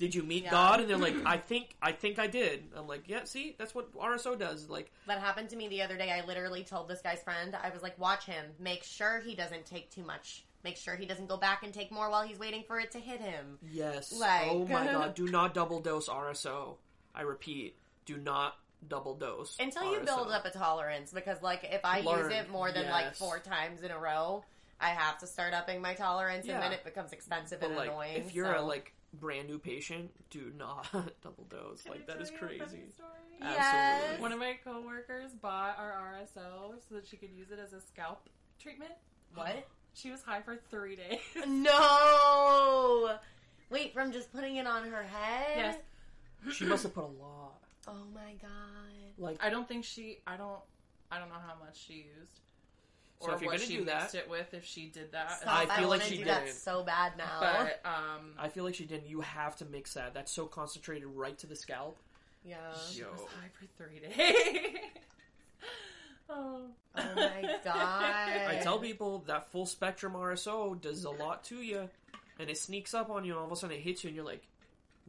Did 0.02 0.16
you 0.16 0.24
meet 0.24 0.42
Yeah. 0.42 0.50
God? 0.50 0.80
And 0.80 0.90
they're 0.90 0.96
like, 0.96 1.14
I 1.24 1.36
think, 1.36 1.76
I 1.80 1.92
think 1.92 2.18
I 2.18 2.26
did. 2.26 2.64
I'm 2.76 2.88
like, 2.88 3.04
yeah. 3.06 3.22
See, 3.22 3.54
that's 3.56 3.72
what 3.72 3.94
RSO 3.96 4.36
does. 4.36 4.68
Like, 4.68 4.90
That 5.06 5.20
happened 5.20 5.50
to 5.50 5.56
me 5.56 5.68
the 5.68 5.80
other 5.82 5.96
day. 5.96 6.10
I 6.10 6.26
literally 6.26 6.64
told 6.64 6.88
this 6.88 7.00
guy's 7.00 7.22
friend, 7.22 7.54
I 7.54 7.70
was 7.70 7.82
like, 7.84 7.96
watch 8.00 8.24
him. 8.26 8.44
Make 8.58 8.82
sure 8.82 9.20
he 9.24 9.36
doesn't 9.36 9.64
take 9.64 9.90
too 9.92 10.02
much. 10.02 10.42
Make 10.64 10.76
sure 10.76 10.96
he 10.96 11.06
doesn't 11.06 11.28
go 11.28 11.36
back 11.36 11.62
and 11.62 11.72
take 11.72 11.92
more 11.92 12.10
while 12.10 12.22
he's 12.24 12.36
waiting 12.40 12.64
for 12.66 12.80
it 12.80 12.90
to 12.92 12.98
hit 12.98 13.20
him. 13.20 13.58
Yes. 13.70 14.12
Like- 14.12 14.48
oh 14.50 14.66
my 14.66 14.86
god. 14.86 15.14
Do 15.14 15.28
not 15.28 15.54
double 15.54 15.78
dose 15.78 16.08
RSO. 16.08 16.78
I 17.14 17.22
repeat, 17.22 17.76
do 18.04 18.16
not 18.16 18.56
double 18.88 19.14
dose. 19.14 19.56
Until 19.60 19.84
you 19.92 20.00
RSO. 20.00 20.04
build 20.06 20.30
up 20.32 20.44
a 20.46 20.50
tolerance, 20.50 21.12
because 21.12 21.40
like 21.42 21.62
if 21.70 21.84
I 21.84 22.00
Learn, 22.00 22.24
use 22.28 22.32
it 22.40 22.50
more 22.50 22.72
than 22.72 22.88
like 22.90 23.04
yes. 23.04 23.18
four 23.18 23.38
times 23.38 23.84
in 23.84 23.92
a 23.92 23.98
row, 24.00 24.42
I 24.80 24.88
have 24.88 25.18
to 25.18 25.28
start 25.28 25.54
upping 25.54 25.80
my 25.80 25.94
tolerance, 25.94 26.44
Yeah. 26.44 26.54
and 26.54 26.62
then 26.64 26.72
it 26.72 26.82
becomes 26.82 27.12
expensive 27.12 27.60
But 27.60 27.68
and 27.68 27.76
like, 27.76 27.88
annoying. 27.90 28.16
if 28.16 28.34
you're 28.34 28.52
a 28.52 28.62
like 28.62 28.92
brand 29.14 29.48
new 29.48 29.58
patient, 29.58 30.10
do 30.30 30.52
not 30.56 30.86
double 31.22 31.44
dose. 31.44 31.82
Can 31.82 31.92
like 31.92 32.02
I 32.08 32.12
that 32.14 32.22
is 32.22 32.30
tell 32.30 32.50
you 32.50 32.58
crazy. 32.58 32.88
story? 32.94 33.08
Yes. 33.40 33.56
Absolutely. 33.58 34.22
One 34.22 34.32
of 34.32 34.38
my 34.38 34.56
coworkers 34.64 35.32
bought 35.32 35.76
our 35.78 35.92
RSO 36.20 36.74
so 36.88 36.94
that 36.94 37.06
she 37.06 37.16
could 37.16 37.30
use 37.30 37.50
it 37.50 37.58
as 37.58 37.72
a 37.72 37.80
scalp 37.80 38.28
treatment. 38.60 38.92
what? 39.34 39.66
She 39.94 40.10
was 40.10 40.22
high 40.22 40.40
for 40.40 40.56
three 40.70 40.96
days. 40.96 41.18
No. 41.46 43.16
Wait, 43.70 43.92
from 43.94 44.12
just 44.12 44.32
putting 44.32 44.56
it 44.56 44.66
on 44.66 44.84
her 44.90 45.02
head? 45.02 45.56
yes. 45.56 45.76
She 46.52 46.64
must 46.64 46.82
have 46.82 46.94
put 46.94 47.04
a 47.04 47.22
lot. 47.22 47.58
Oh 47.88 48.04
my 48.14 48.32
god. 48.40 48.50
Like, 49.18 49.38
I 49.42 49.48
don't 49.50 49.66
think 49.68 49.84
she. 49.84 50.18
I 50.26 50.36
don't. 50.36 50.58
I 51.10 51.18
don't 51.18 51.28
know 51.28 51.34
how 51.46 51.54
much 51.64 51.78
she 51.86 51.94
used. 52.18 52.40
So 53.22 53.30
or 53.30 53.34
if 53.34 53.40
you're 53.40 53.50
what 53.50 53.58
gonna 53.58 53.68
she 53.70 53.76
do 53.78 53.84
that- 53.86 54.00
mixed 54.02 54.14
it 54.16 54.28
with 54.28 54.52
if 54.54 54.64
she 54.64 54.86
did 54.88 55.12
that. 55.12 55.40
Stop, 55.40 55.54
I 55.56 55.62
I, 55.74 55.78
feel 55.78 55.88
like 55.88 56.02
she 56.02 56.18
do 56.18 56.24
that 56.24 56.44
didn't. 56.44 56.56
so 56.56 56.82
bad 56.82 57.16
now. 57.16 57.38
But 57.40 57.80
um, 57.84 58.32
I 58.38 58.48
feel 58.48 58.64
like 58.64 58.74
she 58.74 58.84
didn't. 58.84 59.08
You 59.08 59.20
have 59.20 59.56
to 59.56 59.64
mix 59.64 59.94
that. 59.94 60.12
That's 60.14 60.32
so 60.32 60.46
concentrated 60.46 61.06
right 61.06 61.38
to 61.38 61.46
the 61.46 61.56
scalp. 61.56 61.98
yeah. 62.44 62.56
she 62.90 63.02
was 63.02 63.20
high 63.20 63.48
for 63.52 63.66
three 63.84 64.00
days. 64.00 64.76
oh. 66.30 66.62
Oh 66.94 67.02
my 67.14 67.56
god. 67.64 68.04
I 68.48 68.60
tell 68.62 68.78
people 68.78 69.24
that 69.26 69.50
full 69.50 69.66
spectrum 69.66 70.12
RSO 70.14 70.80
does 70.80 71.04
a 71.04 71.10
lot 71.10 71.44
to 71.44 71.56
you, 71.56 71.88
and 72.38 72.50
it 72.50 72.58
sneaks 72.58 72.92
up 72.94 73.10
on 73.10 73.24
you, 73.24 73.32
and 73.32 73.40
all 73.40 73.46
of 73.46 73.52
a 73.52 73.56
sudden 73.56 73.76
it 73.76 73.80
hits 73.82 74.04
you, 74.04 74.08
and 74.08 74.16
you're 74.16 74.24
like, 74.24 74.42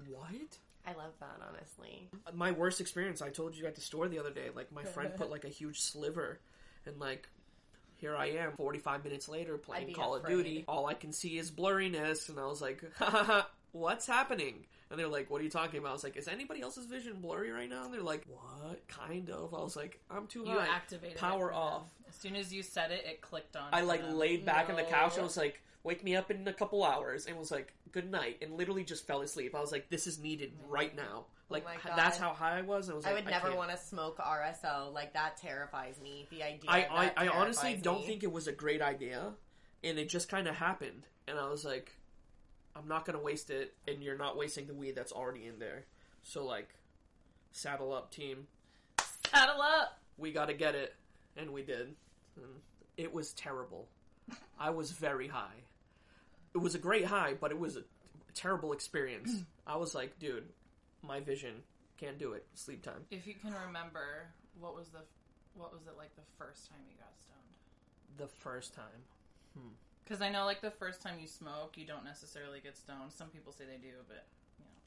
"What?" 0.08 0.58
I 0.86 0.91
love 0.93 1.13
that, 1.21 1.39
honestly. 1.47 2.10
My 2.34 2.52
worst 2.52 2.82
experience. 2.82 3.21
I 3.21 3.30
told 3.30 3.56
you 3.56 3.65
at 3.67 3.76
the 3.76 3.82
store 3.82 4.08
the 4.10 4.19
other 4.19 4.32
day. 4.32 4.49
Like 4.54 4.71
my 4.71 4.84
friend 4.84 5.13
put 5.15 5.30
like 5.32 5.45
a 5.45 5.49
huge 5.49 5.80
sliver, 5.80 6.39
and 6.86 6.99
like 6.99 7.28
here 8.03 8.17
I 8.17 8.31
am, 8.31 8.51
45 8.57 9.05
minutes 9.05 9.29
later, 9.29 9.57
playing 9.57 9.93
Call 9.93 10.15
of. 10.15 10.27
Duty. 10.27 10.65
All 10.67 10.87
I 10.87 10.93
can 10.93 11.13
see 11.13 11.37
is 11.37 11.49
blurriness, 11.49 12.27
and 12.27 12.37
I 12.37 12.45
was 12.45 12.61
like, 12.61 12.83
ha, 12.97 13.05
ha, 13.05 13.23
ha, 13.23 13.49
"What's 13.71 14.05
happening?" 14.05 14.65
And 14.89 14.99
they're 14.99 15.07
like, 15.07 15.29
"What 15.31 15.39
are 15.39 15.45
you 15.45 15.49
talking 15.49 15.79
about?" 15.79 15.91
I 15.91 15.93
was 15.93 16.03
like, 16.03 16.17
"Is 16.17 16.27
anybody 16.27 16.61
else's 16.61 16.85
vision 16.85 17.21
blurry 17.21 17.49
right 17.51 17.69
now?" 17.69 17.85
And 17.85 17.93
they're 17.93 18.01
like, 18.01 18.25
"What? 18.27 18.85
Kind 18.89 19.29
of." 19.29 19.53
I 19.53 19.63
was 19.63 19.77
like, 19.77 20.01
"I'm 20.11 20.27
too 20.27 20.43
You 20.45 20.59
high." 20.59 20.67
activated 20.67 21.15
it 21.15 21.19
Power 21.19 21.53
off. 21.53 21.83
As 22.09 22.15
soon 22.15 22.35
as 22.35 22.53
you 22.53 22.61
said 22.61 22.91
it, 22.91 23.05
it 23.05 23.21
clicked 23.21 23.55
on. 23.55 23.69
I 23.71 23.81
like 23.81 24.01
them. 24.01 24.17
laid 24.17 24.45
back 24.45 24.69
on 24.69 24.75
the 24.75 24.83
couch 24.83 25.15
and 25.15 25.23
was 25.23 25.37
like, 25.37 25.61
"Wake 25.83 26.03
me 26.03 26.17
up 26.17 26.29
in 26.29 26.45
a 26.45 26.53
couple 26.53 26.83
hours," 26.83 27.25
and 27.25 27.37
was 27.37 27.51
like, 27.51 27.73
"Good 27.93 28.11
night," 28.11 28.39
and 28.41 28.57
literally 28.57 28.83
just 28.83 29.07
fell 29.07 29.21
asleep. 29.21 29.55
I 29.55 29.61
was 29.61 29.71
like, 29.71 29.89
"This 29.89 30.07
is 30.07 30.19
needed 30.19 30.51
right 30.67 30.93
now." 30.93 31.27
Oh 31.49 31.53
like 31.53 31.65
Oh 31.65 31.95
that's 31.95 32.17
how 32.17 32.34
high 32.34 32.58
I 32.58 32.62
was. 32.62 32.89
I 32.89 32.93
was. 32.93 33.06
I 33.06 33.13
like, 33.13 33.25
would 33.25 33.32
never 33.32 33.56
want 33.56 33.71
to 33.71 33.77
smoke 33.77 34.17
RSO. 34.17 34.93
Like, 34.93 35.13
that 35.13 35.38
terrifies 35.38 35.99
me. 36.01 36.27
The 36.29 36.43
idea. 36.43 36.69
I 36.69 37.12
I, 37.17 37.25
I 37.25 37.27
honestly 37.27 37.69
terrifies 37.69 37.84
don't 37.84 38.06
think 38.06 38.23
it 38.23 38.32
was 38.32 38.47
a 38.47 38.51
great 38.51 38.82
idea, 38.82 39.34
and 39.84 39.99
it 39.99 40.10
just 40.10 40.29
kind 40.29 40.47
of 40.47 40.56
happened. 40.56 41.06
And 41.27 41.38
I 41.38 41.49
was 41.49 41.63
like, 41.63 41.91
"I'm 42.75 42.88
not 42.88 43.06
gonna 43.06 43.21
waste 43.21 43.49
it," 43.49 43.75
and 43.88 44.01
you're 44.01 44.17
not 44.17 44.38
wasting 44.38 44.67
the 44.67 44.73
weed 44.73 44.95
that's 44.95 45.12
already 45.12 45.45
in 45.45 45.60
there. 45.60 45.86
So 46.23 46.45
like, 46.45 46.69
saddle 47.51 47.93
up, 47.93 48.12
team. 48.12 48.47
Saddle 49.29 49.62
up. 49.62 49.99
We 50.17 50.32
got 50.32 50.45
to 50.45 50.53
get 50.53 50.75
it, 50.75 50.93
and 51.38 51.51
we 51.51 51.63
did. 51.63 51.95
And 52.36 52.45
it 52.97 53.13
was 53.13 53.34
terrible. 53.34 53.88
I 54.60 54.69
was 54.69 54.91
very 54.91 55.27
high. 55.27 55.63
It 56.56 56.60
was 56.60 56.75
a 56.75 56.79
great 56.79 57.06
high, 57.06 57.34
but 57.39 57.51
it 57.51 57.60
was 57.60 57.77
a 57.77 57.84
terrible 58.34 58.73
experience. 58.73 59.43
I 59.67 59.77
was 59.77 59.95
like, 59.95 60.19
dude, 60.19 60.45
my 61.03 61.19
vision 61.19 61.55
can't 61.97 62.17
do 62.17 62.33
it. 62.33 62.45
Sleep 62.53 62.81
time. 62.81 63.05
If 63.11 63.27
you 63.27 63.35
can 63.35 63.53
remember, 63.67 64.27
what 64.59 64.75
was 64.75 64.89
the 64.89 64.99
what 65.55 65.71
was 65.71 65.83
it 65.85 65.93
like 65.97 66.15
the 66.15 66.23
first 66.37 66.69
time 66.69 66.79
you 66.89 66.95
got 66.97 67.13
stoned? 67.19 68.17
The 68.17 68.27
first 68.27 68.73
time. 68.73 69.03
Hmm. 69.55 69.73
Because 70.03 70.21
I 70.21 70.29
know, 70.29 70.45
like 70.45 70.61
the 70.61 70.71
first 70.71 71.01
time 71.01 71.19
you 71.21 71.27
smoke, 71.27 71.77
you 71.77 71.85
don't 71.85 72.03
necessarily 72.03 72.59
get 72.59 72.75
stoned. 72.77 73.11
Some 73.13 73.27
people 73.29 73.53
say 73.53 73.65
they 73.65 73.77
do, 73.77 73.93
but 74.07 74.25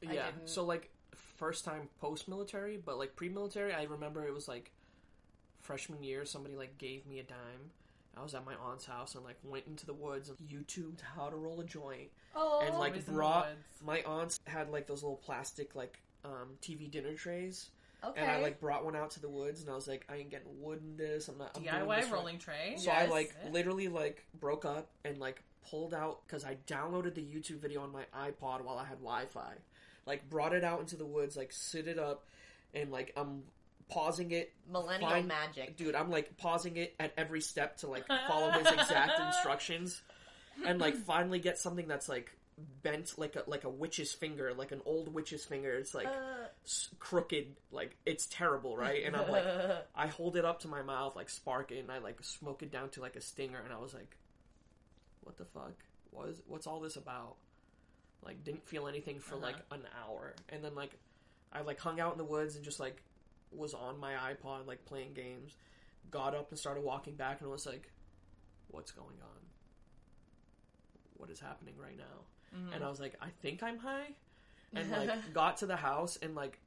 I 0.09 0.12
yeah. 0.12 0.26
didn't- 0.26 0.48
So 0.48 0.64
like 0.64 0.90
first 1.37 1.64
time 1.64 1.88
post 2.00 2.29
military, 2.29 2.76
but 2.76 2.98
like 2.98 3.14
pre 3.16 3.29
military, 3.29 3.72
I 3.72 3.85
remember 3.85 4.26
it 4.26 4.35
was 4.35 4.48
like 4.48 4.72
freshman 5.61 6.02
year. 6.02 6.24
Somebody 6.24 6.57
like 6.57 6.76
gave 6.79 7.07
me 7.07 7.18
a 7.18 7.22
dime. 7.22 7.70
I 8.16 8.22
was 8.22 8.35
at 8.35 8.44
my 8.46 8.55
aunt's 8.55 8.87
house 8.87 9.14
and 9.14 9.24
like 9.24 9.37
went 9.44 9.66
into 9.66 9.87
the 9.87 9.94
woods 9.94 10.31
and 10.31 10.38
YouTubed 10.48 11.00
how 11.16 11.29
to 11.29 11.37
roll 11.37 11.61
a 11.61 11.64
joint 11.64 12.11
Oh, 12.37 12.61
and 12.64 12.79
like 12.79 12.90
Always 12.90 13.09
in 13.09 13.14
the 13.14 13.16
brought 13.16 13.48
my 13.85 14.02
aunts 14.02 14.38
had 14.46 14.68
like 14.70 14.87
those 14.87 15.02
little 15.02 15.16
plastic 15.16 15.74
like 15.74 15.98
um, 16.24 16.50
TV 16.61 16.90
dinner 16.90 17.14
trays, 17.14 17.70
okay. 18.05 18.20
and 18.20 18.31
I 18.31 18.40
like 18.40 18.61
brought 18.61 18.85
one 18.85 18.94
out 18.94 19.12
to 19.12 19.20
the 19.20 19.29
woods, 19.29 19.62
and 19.62 19.70
I 19.70 19.74
was 19.74 19.88
like, 19.88 20.05
I 20.11 20.16
ain't 20.16 20.31
getting 20.31 20.61
wood 20.61 20.81
in 20.83 20.96
this. 20.96 21.29
I'm 21.29 21.38
not 21.38 21.57
I'm 21.57 21.62
DIY 21.62 21.87
right." 21.87 22.12
rolling 22.12 22.38
tray. 22.38 22.74
So 22.76 22.90
I 22.90 23.07
like 23.07 23.35
literally 23.50 23.88
like 23.88 24.24
broke 24.38 24.66
up 24.66 24.90
and 25.05 25.18
like 25.18 25.42
pulled 25.70 25.94
out 25.94 26.20
because 26.26 26.44
I 26.44 26.59
downloaded 26.66 27.14
the 27.14 27.22
YouTube 27.22 27.61
video 27.61 27.83
on 27.83 27.90
my 27.90 28.05
iPod 28.14 28.62
while 28.62 28.79
I 28.79 28.85
had 28.85 28.98
Wi-Fi. 28.98 29.55
Like 30.05 30.29
brought 30.29 30.52
it 30.52 30.62
out 30.62 30.81
into 30.81 30.96
the 30.96 31.07
woods, 31.07 31.37
like 31.37 31.52
sit 31.52 31.88
it 31.88 31.98
up, 31.98 32.26
and 32.74 32.90
like 32.90 33.12
I'm 33.16 33.44
pausing 33.88 34.31
it, 34.33 34.53
millennial 34.70 35.22
magic. 35.22 35.77
dude. 35.77 35.94
I'm 35.94 36.11
like 36.11 36.37
pausing 36.37 36.77
it 36.77 36.94
at 36.99 37.12
every 37.16 37.40
step 37.40 37.79
to 37.79 37.87
like 37.88 38.07
follow 38.29 38.51
his 38.53 38.66
exact 38.66 39.18
instructions, 39.27 40.01
and 40.64 40.81
like 40.81 40.94
finally 40.96 41.38
get 41.38 41.59
something 41.59 41.87
that's 41.88 42.09
like 42.09 42.31
bent 42.83 43.18
like 43.18 43.37
a 43.37 43.42
like 43.46 43.64
a 43.64 43.68
witch's 43.68 44.12
finger, 44.12 44.53
like 44.55 44.72
an 44.72 44.81
old 44.87 45.12
witch's 45.12 45.44
finger. 45.44 45.72
It's 45.75 45.94
like 45.94 46.07
Uh. 46.07 46.46
s- 46.64 46.88
crooked, 46.99 47.55
like 47.70 47.96
it's 48.07 48.27
terrible, 48.27 48.77
right? 48.77 49.05
And 49.05 49.14
I'm 49.14 49.31
like, 49.31 49.44
I 49.94 50.07
hold 50.07 50.37
it 50.37 50.44
up 50.44 50.61
to 50.61 50.68
my 50.68 50.83
mouth, 50.83 51.14
like 51.16 51.29
spark 51.29 51.70
it, 51.70 51.79
and 51.81 51.90
I 51.92 51.99
like 51.99 52.22
smoke 52.25 52.62
it 52.62 52.70
down 52.72 52.88
to 52.90 53.01
like 53.01 53.14
a 53.16 53.20
stinger, 53.20 53.61
and 53.62 53.72
I 53.72 53.79
was 53.79 53.92
like, 53.94 54.16
what 55.22 55.37
the 55.37 55.44
fuck? 55.44 55.75
What 56.11 56.29
is 56.29 56.40
what's 56.46 56.66
all 56.66 56.81
this 56.81 56.96
about? 56.96 57.37
Like 58.25 58.42
didn't 58.42 58.66
feel 58.66 58.88
anything 58.88 59.20
for 59.20 59.37
like 59.37 59.57
an 59.70 59.83
hour, 60.05 60.35
and 60.49 60.64
then 60.64 60.75
like 60.75 60.90
I 61.53 61.61
like 61.61 61.79
hung 61.79 62.01
out 62.01 62.12
in 62.12 62.18
the 62.18 62.25
woods 62.25 62.57
and 62.57 62.64
just 62.64 62.81
like 62.81 63.03
was 63.57 63.75
on 63.75 63.99
my 63.99 64.12
iPod 64.12 64.66
like 64.66 64.85
playing 64.85 65.14
games. 65.14 65.57
Got 66.11 66.35
up 66.35 66.51
and 66.51 66.59
started 66.59 66.85
walking 66.85 67.14
back, 67.14 67.40
and 67.40 67.51
was 67.51 67.66
like, 67.66 67.90
what's 68.69 68.92
going 68.92 69.19
on? 69.21 69.42
What 71.16 71.31
is 71.31 71.40
happening 71.40 71.75
right 71.79 71.97
now? 71.97 72.57
Mm-hmm. 72.57 72.75
And 72.75 72.85
I 72.85 72.88
was 72.88 73.01
like, 73.01 73.16
I 73.21 73.29
think 73.42 73.62
I'm 73.62 73.79
high, 73.79 74.11
and 74.75 74.90
like 74.90 75.11
got 75.35 75.59
to 75.59 75.66
the 75.66 75.77
house 75.77 76.16
and 76.23 76.35
like 76.35 76.59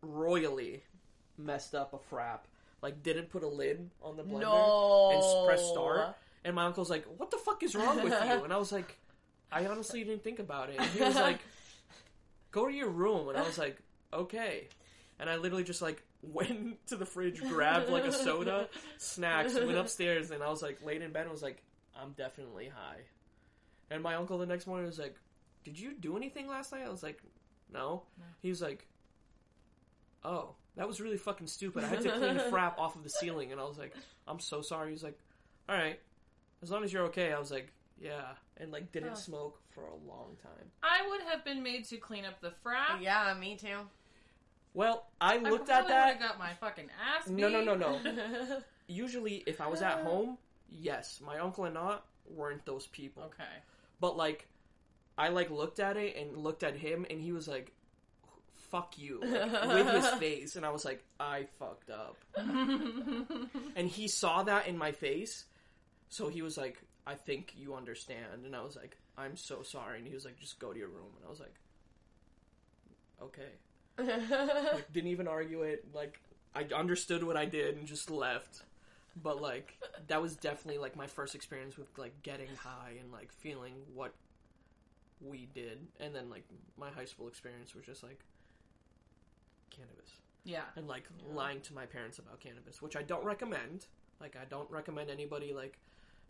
royally 0.00 0.82
messed 1.36 1.74
up 1.74 1.94
a 1.94 2.14
frap. 2.14 2.40
Like 2.80 3.02
didn't 3.02 3.30
put 3.30 3.42
a 3.42 3.48
lid 3.48 3.90
on 4.02 4.16
the 4.16 4.22
blender 4.22 4.42
no. 4.42 5.10
and 5.12 5.46
press 5.46 5.66
start. 5.66 6.16
And 6.44 6.54
my 6.54 6.64
uncle's 6.64 6.90
like, 6.90 7.04
"What 7.16 7.30
the 7.30 7.38
fuck 7.38 7.62
is 7.62 7.74
wrong 7.74 8.02
with 8.02 8.12
you?" 8.12 8.44
And 8.44 8.52
I 8.52 8.56
was 8.56 8.70
like, 8.70 8.96
"I 9.50 9.66
honestly 9.66 10.04
didn't 10.04 10.22
think 10.22 10.38
about 10.38 10.70
it." 10.70 10.76
And 10.78 10.88
he 10.90 11.02
was 11.02 11.16
like, 11.16 11.40
"Go 12.52 12.68
to 12.68 12.72
your 12.72 12.88
room." 12.88 13.28
And 13.28 13.36
I 13.36 13.42
was 13.42 13.58
like, 13.58 13.78
"Okay." 14.12 14.68
And 15.20 15.28
I 15.28 15.36
literally 15.36 15.64
just 15.64 15.82
like 15.82 16.02
went 16.22 16.86
to 16.88 16.96
the 16.96 17.06
fridge, 17.06 17.40
grabbed 17.42 17.90
like 17.90 18.04
a 18.04 18.12
soda, 18.12 18.68
snacks, 18.98 19.54
went 19.54 19.76
upstairs, 19.76 20.30
and 20.30 20.42
I 20.42 20.48
was 20.48 20.62
like 20.62 20.84
laid 20.84 21.02
in 21.02 21.12
bed 21.12 21.22
and 21.22 21.30
was 21.30 21.42
like, 21.42 21.62
"I'm 22.00 22.12
definitely 22.12 22.68
high." 22.68 23.00
And 23.90 24.02
my 24.02 24.14
uncle 24.14 24.38
the 24.38 24.46
next 24.46 24.66
morning 24.66 24.86
was 24.86 24.98
like, 24.98 25.16
"Did 25.64 25.78
you 25.78 25.94
do 25.94 26.16
anything 26.16 26.46
last 26.46 26.72
night?" 26.72 26.82
I 26.86 26.90
was 26.90 27.02
like, 27.02 27.20
"No." 27.72 28.04
He 28.42 28.48
was 28.50 28.60
like, 28.62 28.86
"Oh, 30.24 30.54
that 30.76 30.86
was 30.86 31.00
really 31.00 31.16
fucking 31.16 31.46
stupid. 31.46 31.84
I 31.84 31.88
had 31.88 32.02
to 32.02 32.10
clean 32.12 32.36
the 32.36 32.42
frap 32.52 32.78
off 32.78 32.96
of 32.96 33.02
the 33.02 33.10
ceiling." 33.10 33.52
And 33.52 33.60
I 33.60 33.64
was 33.64 33.78
like, 33.78 33.94
"I'm 34.26 34.40
so 34.40 34.62
sorry." 34.62 34.90
He's 34.90 35.02
like, 35.02 35.18
"All 35.68 35.74
right, 35.76 35.98
as 36.62 36.70
long 36.70 36.84
as 36.84 36.92
you're 36.92 37.04
okay." 37.06 37.32
I 37.32 37.38
was 37.38 37.50
like, 37.50 37.72
"Yeah," 38.00 38.22
and 38.58 38.70
like 38.70 38.92
didn't 38.92 39.10
Huh. 39.10 39.14
smoke 39.16 39.60
for 39.70 39.84
a 39.86 39.94
long 39.96 40.36
time. 40.42 40.70
I 40.82 41.06
would 41.08 41.22
have 41.22 41.44
been 41.44 41.62
made 41.62 41.84
to 41.86 41.96
clean 41.96 42.24
up 42.24 42.40
the 42.40 42.52
frap. 42.64 43.00
Yeah, 43.00 43.34
me 43.38 43.56
too. 43.56 43.80
Well, 44.74 45.06
I 45.20 45.34
I 45.34 45.38
looked 45.38 45.66
probably 45.66 45.74
at 45.74 45.88
that. 45.88 46.06
would've 46.06 46.20
got 46.20 46.38
my 46.38 46.54
fucking 46.54 46.88
ass 47.16 47.26
beat. 47.28 47.36
No, 47.36 47.48
no, 47.48 47.62
no, 47.62 47.74
no. 47.74 48.60
Usually, 48.86 49.42
if 49.46 49.60
I 49.60 49.66
was 49.68 49.82
at 49.82 50.00
home, 50.00 50.38
yes, 50.70 51.20
my 51.24 51.38
uncle 51.38 51.64
and 51.64 51.76
aunt 51.76 52.00
weren't 52.30 52.64
those 52.64 52.86
people. 52.86 53.24
Okay. 53.24 53.44
But 54.00 54.16
like, 54.16 54.46
I 55.16 55.28
like 55.28 55.50
looked 55.50 55.80
at 55.80 55.96
it 55.96 56.16
and 56.16 56.36
looked 56.36 56.62
at 56.62 56.76
him, 56.76 57.06
and 57.10 57.20
he 57.20 57.32
was 57.32 57.48
like, 57.48 57.72
"Fuck 58.70 58.98
you," 58.98 59.20
like, 59.22 59.64
with 59.68 59.90
his 59.92 60.06
face, 60.20 60.56
and 60.56 60.64
I 60.64 60.70
was 60.70 60.84
like, 60.84 61.02
"I 61.18 61.46
fucked 61.58 61.90
up." 61.90 62.16
and 62.36 63.88
he 63.88 64.06
saw 64.08 64.42
that 64.44 64.68
in 64.68 64.78
my 64.78 64.92
face, 64.92 65.44
so 66.08 66.28
he 66.28 66.40
was 66.42 66.56
like, 66.56 66.80
"I 67.06 67.14
think 67.14 67.52
you 67.56 67.74
understand," 67.74 68.44
and 68.44 68.54
I 68.54 68.62
was 68.62 68.76
like, 68.76 68.96
"I'm 69.16 69.36
so 69.36 69.62
sorry," 69.62 69.98
and 69.98 70.06
he 70.06 70.14
was 70.14 70.24
like, 70.24 70.38
"Just 70.38 70.58
go 70.60 70.72
to 70.72 70.78
your 70.78 70.88
room," 70.88 71.10
and 71.16 71.26
I 71.26 71.30
was 71.30 71.40
like, 71.40 71.54
"Okay." 73.22 73.50
Like, 74.74 74.92
didn't 74.92 75.10
even 75.10 75.28
argue 75.28 75.62
it. 75.62 75.84
Like, 75.92 76.20
I 76.54 76.64
understood 76.74 77.22
what 77.24 77.36
I 77.36 77.44
did 77.44 77.76
and 77.76 77.86
just 77.86 78.10
left. 78.10 78.62
But 79.20 79.40
like, 79.42 79.76
that 80.06 80.22
was 80.22 80.36
definitely 80.36 80.78
like 80.80 80.94
my 80.96 81.06
first 81.06 81.34
experience 81.34 81.76
with 81.76 81.88
like 81.98 82.22
getting 82.22 82.48
high 82.56 82.92
and 83.00 83.10
like 83.12 83.32
feeling 83.32 83.74
what 83.94 84.14
we 85.20 85.48
did. 85.54 85.78
And 85.98 86.14
then 86.14 86.30
like 86.30 86.44
my 86.78 86.90
high 86.90 87.04
school 87.04 87.26
experience 87.28 87.74
was 87.74 87.84
just 87.84 88.02
like 88.02 88.20
cannabis 89.70 90.10
Yeah. 90.44 90.62
and 90.76 90.86
like 90.86 91.04
lying 91.32 91.60
to 91.62 91.74
my 91.74 91.86
parents 91.86 92.18
about 92.18 92.40
cannabis, 92.40 92.80
which 92.80 92.96
I 92.96 93.02
don't 93.02 93.24
recommend. 93.24 93.86
Like, 94.20 94.36
I 94.40 94.44
don't 94.44 94.70
recommend 94.70 95.10
anybody 95.10 95.52
like 95.52 95.78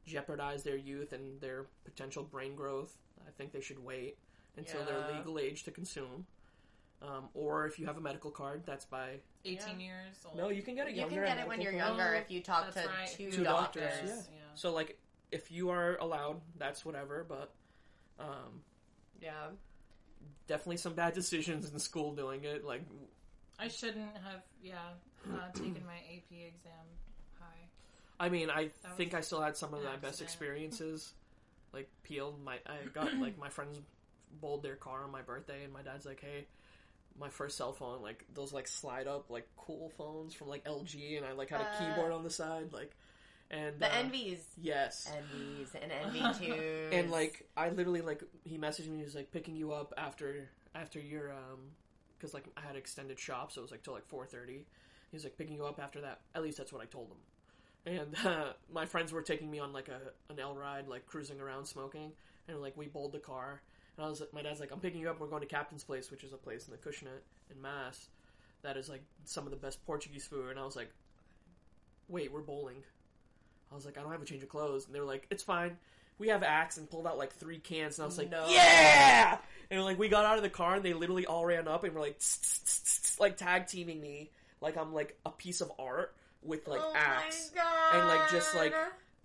jeopardize 0.06 0.62
their 0.62 0.76
youth 0.76 1.12
and 1.12 1.40
their 1.40 1.66
potential 1.84 2.22
brain 2.22 2.54
growth. 2.56 2.96
I 3.26 3.30
think 3.36 3.52
they 3.52 3.60
should 3.60 3.82
wait 3.84 4.16
until 4.56 4.84
they're 4.84 5.14
legal 5.16 5.38
age 5.38 5.64
to 5.64 5.70
consume. 5.70 6.26
Um, 7.00 7.28
or 7.34 7.66
if 7.66 7.78
you 7.78 7.86
have 7.86 7.96
a 7.96 8.00
medical 8.00 8.30
card, 8.32 8.62
that's 8.66 8.84
by 8.84 9.20
18 9.44 9.78
years 9.78 10.16
old. 10.26 10.36
no, 10.36 10.48
you 10.48 10.62
can 10.62 10.74
get 10.74 10.88
it 10.88 10.94
You 10.94 11.02
younger. 11.02 11.14
can 11.14 11.24
at 11.24 11.28
get 11.36 11.38
it 11.44 11.48
when 11.48 11.58
medical 11.58 11.72
you're 11.78 11.80
card. 11.86 11.96
younger 11.98 12.14
if 12.16 12.30
you 12.30 12.40
talk 12.42 12.64
that's 12.74 12.86
to 12.86 12.92
right. 12.92 13.08
two, 13.08 13.30
Two 13.30 13.44
doctors. 13.44 13.82
doctors, 13.84 14.08
yeah. 14.08 14.14
yeah. 14.36 14.54
So 14.56 14.72
like, 14.72 14.98
if 15.30 15.52
you 15.52 15.70
are 15.70 15.96
allowed, 15.98 16.40
that's 16.58 16.84
whatever. 16.84 17.24
But 17.28 17.52
um, 18.18 18.62
Yeah. 19.20 19.50
definitely 20.48 20.78
some 20.78 20.94
bad 20.94 21.14
decisions 21.14 21.70
in 21.72 21.78
school 21.78 22.14
doing 22.16 22.42
it. 22.44 22.64
Like, 22.64 22.82
I 23.60 23.68
shouldn't 23.68 24.16
have, 24.24 24.42
yeah, 24.60 24.78
uh, 25.32 25.50
taken 25.54 25.84
my 25.86 25.98
AP 25.98 26.32
exam 26.32 26.72
high. 27.38 27.68
I 28.18 28.28
mean, 28.28 28.50
I 28.50 28.70
That 28.82 28.96
think 28.96 29.14
I 29.14 29.20
still 29.20 29.40
had 29.40 29.56
some 29.56 29.72
of 29.72 29.80
an 29.80 29.86
my 29.86 29.92
best 29.92 30.20
accident. 30.20 30.30
experiences. 30.30 31.12
Like 31.72 31.88
peeled 32.02 32.42
my, 32.42 32.54
I 32.66 32.78
got 32.92 33.12
like 33.20 33.38
my 33.38 33.50
friends 33.50 33.78
bowled 34.40 34.62
their 34.64 34.76
car 34.76 35.04
on 35.04 35.12
my 35.12 35.22
birthday, 35.22 35.62
and 35.64 35.72
my 35.72 35.82
dad's 35.82 36.06
like, 36.06 36.20
"Hey, 36.20 36.46
my 37.18 37.28
first 37.28 37.56
cell 37.56 37.72
phone, 37.72 38.02
like 38.02 38.24
those 38.34 38.52
like 38.52 38.68
slide 38.68 39.06
up 39.06 39.30
like 39.30 39.48
cool 39.56 39.90
phones 39.96 40.34
from 40.34 40.48
like 40.48 40.64
LG, 40.64 41.16
and 41.18 41.26
I 41.26 41.32
like 41.32 41.50
had 41.50 41.60
a 41.60 41.64
Uh, 41.64 41.78
keyboard 41.78 42.12
on 42.12 42.22
the 42.24 42.30
side, 42.30 42.72
like, 42.72 42.96
and 43.50 43.78
The 43.80 43.86
uh, 43.86 43.96
envies. 43.98 44.44
yes, 44.60 45.10
Envies 45.16 45.74
and 45.80 45.90
envy 46.04 46.20
twos. 46.38 46.92
and 46.92 47.10
like 47.10 47.48
I 47.56 47.70
literally 47.70 48.00
like 48.02 48.22
he 48.44 48.58
messaged 48.58 48.88
me, 48.88 48.98
he 48.98 49.04
was 49.04 49.14
like 49.14 49.30
picking 49.32 49.56
you 49.56 49.72
up 49.72 49.92
after 49.96 50.48
after 50.74 51.00
your 51.00 51.32
um, 51.32 51.72
because 52.18 52.34
like 52.34 52.44
I 52.56 52.60
had 52.60 52.76
extended 52.76 53.18
shop, 53.18 53.52
so 53.52 53.60
it 53.60 53.62
was 53.62 53.70
like 53.70 53.82
till 53.82 53.94
like 53.94 54.06
four 54.06 54.26
thirty. 54.26 54.66
He 55.10 55.16
was 55.16 55.24
like 55.24 55.38
picking 55.38 55.54
you 55.56 55.64
up 55.64 55.80
after 55.80 56.02
that. 56.02 56.20
At 56.34 56.42
least 56.42 56.58
that's 56.58 56.72
what 56.72 56.82
I 56.82 56.86
told 56.86 57.08
him. 57.10 57.16
And 57.86 58.14
uh, 58.26 58.52
my 58.72 58.84
friends 58.86 59.12
were 59.12 59.22
taking 59.22 59.50
me 59.50 59.58
on 59.58 59.72
like 59.72 59.88
a 59.88 60.00
an 60.32 60.38
L 60.38 60.54
ride, 60.54 60.86
like 60.88 61.06
cruising 61.06 61.40
around 61.40 61.64
smoking, 61.66 62.12
and 62.48 62.60
like 62.60 62.76
we 62.76 62.86
bowled 62.86 63.12
the 63.12 63.18
car. 63.18 63.62
And 63.98 64.06
I 64.06 64.08
was, 64.08 64.20
like, 64.20 64.32
my 64.32 64.42
dad's 64.42 64.60
like, 64.60 64.70
"I'm 64.72 64.78
picking 64.78 65.00
you 65.00 65.10
up. 65.10 65.18
We're 65.20 65.26
going 65.26 65.42
to 65.42 65.48
Captain's 65.48 65.82
Place, 65.82 66.10
which 66.10 66.22
is 66.22 66.32
a 66.32 66.36
place 66.36 66.68
in 66.68 66.74
Acushnet 66.74 67.20
in 67.50 67.60
Mass, 67.60 68.08
that 68.62 68.76
is 68.76 68.88
like 68.88 69.02
some 69.24 69.44
of 69.44 69.50
the 69.50 69.56
best 69.56 69.84
Portuguese 69.84 70.24
food." 70.26 70.50
And 70.50 70.58
I 70.58 70.64
was 70.64 70.76
like, 70.76 70.90
"Wait, 72.08 72.32
we're 72.32 72.40
bowling." 72.40 72.84
I 73.70 73.74
was 73.74 73.84
like, 73.84 73.98
"I 73.98 74.02
don't 74.02 74.12
have 74.12 74.22
a 74.22 74.24
change 74.24 74.42
of 74.44 74.48
clothes," 74.48 74.86
and 74.86 74.94
they 74.94 75.00
were 75.00 75.06
like, 75.06 75.26
"It's 75.30 75.42
fine." 75.42 75.76
We 76.18 76.28
have 76.28 76.42
Axe 76.42 76.78
and 76.78 76.88
pulled 76.90 77.06
out 77.06 77.18
like 77.18 77.32
three 77.32 77.58
cans, 77.58 77.98
and 77.98 78.04
I 78.04 78.06
was 78.06 78.18
like, 78.18 78.30
No. 78.30 78.46
"Yeah!" 78.48 79.38
And 79.70 79.82
like 79.84 79.98
we 79.98 80.08
got 80.08 80.24
out 80.24 80.36
of 80.36 80.42
the 80.42 80.48
car, 80.48 80.76
and 80.76 80.84
they 80.84 80.94
literally 80.94 81.26
all 81.26 81.44
ran 81.44 81.66
up 81.68 81.84
and 81.84 81.92
were 81.92 82.00
like, 82.00 82.20
like 83.18 83.36
tag 83.36 83.66
teaming 83.66 84.00
me, 84.00 84.30
like 84.60 84.76
I'm 84.76 84.94
like 84.94 85.18
a 85.26 85.30
piece 85.30 85.60
of 85.60 85.72
art 85.78 86.14
with 86.42 86.68
like 86.68 86.80
oh 86.82 86.92
Axe 86.94 87.50
and 87.92 88.06
like 88.08 88.30
just 88.30 88.54
like 88.54 88.72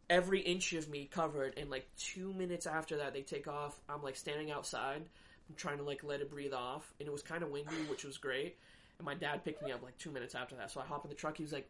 every 0.09 0.41
inch 0.41 0.73
of 0.73 0.89
me 0.89 1.09
covered 1.11 1.57
and 1.57 1.69
like 1.69 1.87
two 1.97 2.33
minutes 2.33 2.67
after 2.67 2.97
that 2.97 3.13
they 3.13 3.21
take 3.21 3.47
off. 3.47 3.79
I'm 3.89 4.03
like 4.03 4.15
standing 4.15 4.51
outside 4.51 5.03
i'm 5.49 5.55
trying 5.55 5.77
to 5.77 5.83
like 5.83 6.03
let 6.03 6.21
it 6.21 6.29
breathe 6.29 6.53
off 6.53 6.93
and 6.99 7.07
it 7.07 7.11
was 7.11 7.21
kind 7.21 7.43
of 7.43 7.49
windy 7.49 7.75
which 7.89 8.03
was 8.03 8.17
great. 8.17 8.57
And 8.99 9.05
my 9.05 9.15
dad 9.15 9.43
picked 9.43 9.63
me 9.63 9.71
up 9.71 9.83
like 9.83 9.97
two 9.97 10.11
minutes 10.11 10.35
after 10.35 10.55
that. 10.55 10.71
So 10.71 10.81
i 10.81 10.85
hop 10.85 11.03
in 11.05 11.09
the 11.09 11.15
truck 11.15 11.37
he 11.37 11.43
was 11.43 11.53
like 11.53 11.69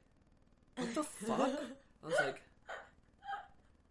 what 0.76 0.94
the 0.96 1.04
fuck? 1.04 1.52
I 2.04 2.08
was 2.08 2.16
like 2.20 2.42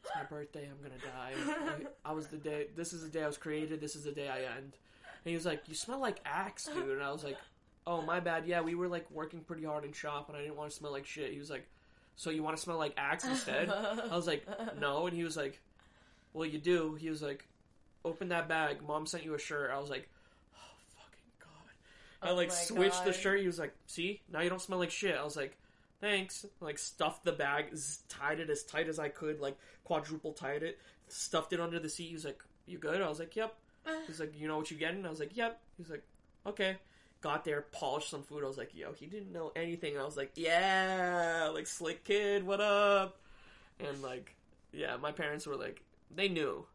it's 0.02 0.10
my 0.16 0.24
birthday 0.24 0.68
i'm 0.68 0.78
gonna 0.82 1.00
die. 1.00 1.66
Like, 1.66 1.94
i 2.04 2.12
was 2.12 2.26
the 2.26 2.36
day 2.36 2.66
this 2.76 2.92
is 2.92 3.02
the 3.02 3.08
day 3.08 3.22
i 3.22 3.26
was 3.26 3.38
created 3.38 3.80
this 3.80 3.96
is 3.96 4.04
the 4.04 4.12
day 4.12 4.28
i 4.28 4.38
end. 4.38 4.76
And 5.24 5.30
he 5.30 5.34
was 5.34 5.46
like 5.46 5.62
you 5.68 5.74
smell 5.74 6.00
like 6.00 6.20
axe 6.24 6.66
dude. 6.66 6.88
And 6.88 7.02
i 7.02 7.10
was 7.10 7.24
like 7.24 7.38
oh 7.86 8.02
my 8.02 8.20
bad. 8.20 8.46
Yeah 8.46 8.60
we 8.60 8.74
were 8.74 8.88
like 8.88 9.10
working 9.10 9.40
pretty 9.40 9.64
hard 9.64 9.84
in 9.84 9.92
shop 9.92 10.28
and 10.28 10.36
i 10.36 10.40
didn't 10.40 10.56
want 10.56 10.70
to 10.70 10.76
smell 10.76 10.92
like 10.92 11.06
shit. 11.06 11.32
He 11.32 11.38
was 11.38 11.50
like 11.50 11.68
so 12.16 12.30
you 12.30 12.42
want 12.42 12.56
to 12.56 12.62
smell 12.62 12.78
like 12.78 12.94
axe 12.96 13.24
instead 13.24 13.68
I 13.70 14.14
was 14.14 14.26
like, 14.26 14.46
no, 14.78 15.06
and 15.06 15.16
he 15.16 15.24
was 15.24 15.36
like, 15.36 15.58
well, 16.32 16.46
you 16.46 16.58
do. 16.58 16.94
He 16.94 17.10
was 17.10 17.22
like, 17.22 17.46
open 18.04 18.28
that 18.28 18.48
bag. 18.48 18.78
Mom 18.86 19.06
sent 19.06 19.24
you 19.24 19.34
a 19.34 19.38
shirt. 19.38 19.70
I 19.72 19.78
was 19.78 19.90
like, 19.90 20.08
oh 20.54 20.76
fucking 20.96 21.32
god. 21.40 22.28
I 22.28 22.30
Oh 22.30 22.34
like 22.34 22.48
my 22.48 22.54
switched 22.54 23.04
the 23.04 23.10
God. 23.12 23.20
shirt. 23.20 23.40
He 23.40 23.46
was 23.46 23.58
like, 23.58 23.74
see, 23.86 24.20
now 24.32 24.40
you 24.40 24.48
don't 24.50 24.60
smell 24.60 24.78
like 24.78 24.90
shit. 24.90 25.16
I 25.16 25.24
was 25.24 25.36
like, 25.36 25.56
thanks. 26.00 26.44
Like 26.60 26.78
stuffed 26.78 27.24
the 27.24 27.32
bag, 27.32 27.74
z- 27.76 27.98
tied 28.08 28.40
it 28.40 28.50
as 28.50 28.62
tight 28.64 28.88
as 28.88 28.98
I 28.98 29.08
could, 29.08 29.40
like 29.40 29.56
quadruple 29.84 30.32
tied 30.32 30.62
it, 30.62 30.78
stuffed 31.08 31.52
it 31.52 31.60
under 31.60 31.78
the 31.78 31.88
seat. 31.88 32.08
He 32.08 32.14
was 32.14 32.24
like, 32.24 32.42
you 32.66 32.78
good? 32.78 33.00
I 33.02 33.08
was 33.08 33.18
like, 33.18 33.34
yep. 33.36 33.54
He's 34.06 34.20
like, 34.20 34.38
you 34.38 34.46
know 34.48 34.56
what 34.58 34.70
you 34.70 34.76
getting? 34.76 35.04
I 35.04 35.10
was 35.10 35.18
like, 35.18 35.36
yep. 35.36 35.60
He's 35.76 35.90
like, 35.90 36.02
okay. 36.46 36.76
Got 37.22 37.44
there, 37.44 37.62
polished 37.72 38.10
some 38.10 38.22
food. 38.22 38.44
I 38.44 38.48
was 38.48 38.58
like, 38.58 38.74
yo, 38.74 38.92
he 38.92 39.06
didn't 39.06 39.32
know 39.32 39.52
anything. 39.56 39.96
I 39.96 40.04
was 40.04 40.16
like, 40.16 40.32
yeah, 40.34 41.50
like 41.54 41.66
slick 41.66 42.04
kid, 42.04 42.44
what 42.44 42.60
up? 42.60 43.16
And 43.80 44.02
like, 44.02 44.34
yeah, 44.72 44.96
my 44.96 45.12
parents 45.12 45.46
were 45.46 45.56
like, 45.56 45.82
they 46.14 46.28
knew. 46.28 46.66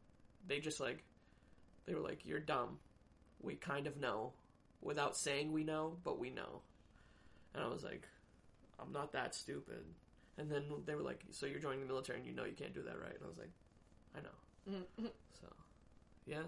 They 0.48 0.60
just 0.60 0.80
like, 0.80 1.04
they 1.86 1.94
were 1.94 2.02
like, 2.02 2.26
you're 2.26 2.40
dumb. 2.40 2.80
We 3.42 3.56
kind 3.56 3.88
of 3.88 3.98
know. 3.98 4.32
Without 4.82 5.18
saying 5.18 5.52
we 5.52 5.64
know, 5.64 5.98
but 6.04 6.18
we 6.20 6.30
know. 6.30 6.62
And 7.54 7.64
I 7.64 7.68
was 7.68 7.84
like, 7.84 8.08
I'm 8.80 8.92
not 8.94 9.12
that 9.14 9.36
stupid. 9.36 9.84
And 10.38 10.50
then 10.50 10.64
they 10.86 10.96
were 10.96 11.02
like, 11.02 11.22
so 11.32 11.46
you're 11.46 11.60
joining 11.60 11.82
the 11.82 11.88
military 11.88 12.20
and 12.20 12.28
you 12.28 12.34
know 12.34 12.46
you 12.46 12.54
can't 12.54 12.74
do 12.74 12.84
that, 12.84 13.00
right? 13.02 13.16
And 13.16 13.24
I 13.26 13.28
was 13.28 13.38
like, 13.38 13.52
I 14.16 14.22
know. 14.22 14.78
Mm-hmm. 14.78 15.08
So, 15.42 15.48
yeah. 16.26 16.44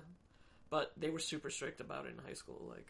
but 0.69 0.93
they 0.97 1.09
were 1.09 1.19
super 1.19 1.49
strict 1.49 1.81
about 1.81 2.05
it 2.05 2.13
in 2.17 2.23
high 2.25 2.33
school. 2.33 2.65
Like, 2.69 2.87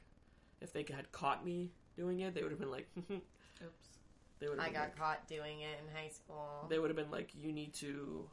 if 0.62 0.74
they 0.74 0.86
had 0.94 1.12
caught 1.12 1.46
me 1.46 1.72
doing 1.96 2.20
it, 2.22 2.34
they 2.34 2.42
would 2.42 2.52
have 2.52 2.60
been 2.60 2.72
like, 2.72 2.88
Oops. 3.12 3.20
they 4.40 4.48
would. 4.48 4.60
I 4.60 4.70
got 4.70 4.82
like, 4.82 4.98
caught 4.98 5.28
doing 5.28 5.62
it 5.62 5.80
in 5.82 5.96
high 5.96 6.10
school. 6.10 6.66
They 6.70 6.80
would 6.80 6.90
have 6.90 6.98
been 6.98 7.12
like, 7.12 7.32
you 7.36 7.52
need 7.52 7.74
to 7.76 8.26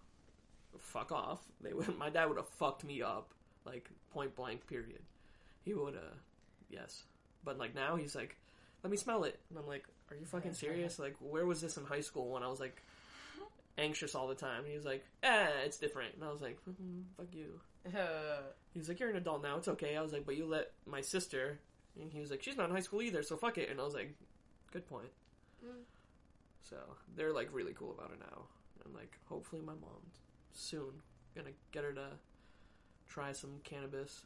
fuck 0.79 1.13
off. 1.13 1.41
They 1.61 1.73
would. 1.73 1.97
My 1.99 2.11
dad 2.11 2.27
would 2.29 2.37
have 2.39 2.49
fucked 2.49 2.85
me 2.85 3.03
up, 3.03 3.33
like 3.65 3.91
point 4.13 4.35
blank. 4.35 4.67
Period. 4.67 5.03
He 5.65 5.75
would 5.75 5.95
have. 5.95 6.21
Yes, 6.69 7.05
but 7.45 7.59
like 7.59 7.75
now 7.75 7.97
he's 7.97 8.15
like, 8.15 8.37
let 8.83 8.91
me 8.91 8.97
smell 8.97 9.25
it, 9.25 9.39
and 9.51 9.59
I'm 9.59 9.67
like, 9.67 9.85
are 10.11 10.17
you 10.17 10.27
fucking 10.27 10.55
serious? 10.55 10.99
Like, 11.07 11.17
where 11.21 11.47
was 11.47 11.61
this 11.61 11.77
in 11.77 11.85
high 11.85 12.01
school 12.01 12.31
when 12.31 12.43
I 12.43 12.49
was 12.49 12.61
like 12.61 12.83
anxious 13.79 14.15
all 14.15 14.29
the 14.29 14.35
time? 14.35 14.61
And 14.61 14.69
he 14.69 14.77
was 14.77 14.85
like, 14.85 15.05
eh, 15.23 15.49
it's 15.65 15.79
different, 15.79 16.15
and 16.15 16.25
I 16.25 16.31
was 16.31 16.43
like, 16.43 16.59
mm, 16.69 17.03
fuck 17.17 17.27
you. 17.33 17.61
He's 18.75 18.89
like, 18.89 18.99
you're 19.01 19.11
an 19.11 19.17
adult 19.17 19.43
now. 19.43 19.57
It's 19.57 19.69
okay. 19.69 19.97
I 19.97 20.03
was 20.03 20.13
like, 20.13 20.27
but 20.27 20.37
you 20.37 20.45
let 20.47 20.73
my 20.87 21.01
sister. 21.01 21.61
And 22.01 22.13
he 22.13 22.21
was 22.21 22.31
like, 22.31 22.43
she's 22.43 22.57
not 22.57 22.69
in 22.69 22.75
high 22.75 22.81
school 22.83 23.03
either, 23.03 23.23
so 23.23 23.37
fuck 23.37 23.59
it. 23.59 23.71
And 23.71 23.81
I 23.81 23.85
was 23.85 23.95
like, 23.95 24.15
good 24.73 24.87
point. 24.87 25.09
Mm. 25.65 25.83
So 26.63 26.77
they're 27.17 27.33
like 27.33 27.49
really 27.53 27.73
cool 27.73 27.93
about 27.93 28.11
it 28.13 28.19
now. 28.21 28.43
And 28.85 28.95
like, 28.95 29.19
hopefully 29.29 29.63
my 29.63 29.73
mom 29.75 30.03
soon 30.53 30.93
gonna 31.35 31.51
get 31.73 31.85
her 31.85 31.93
to 31.93 32.09
try 33.09 33.33
some 33.33 33.51
cannabis, 33.65 34.25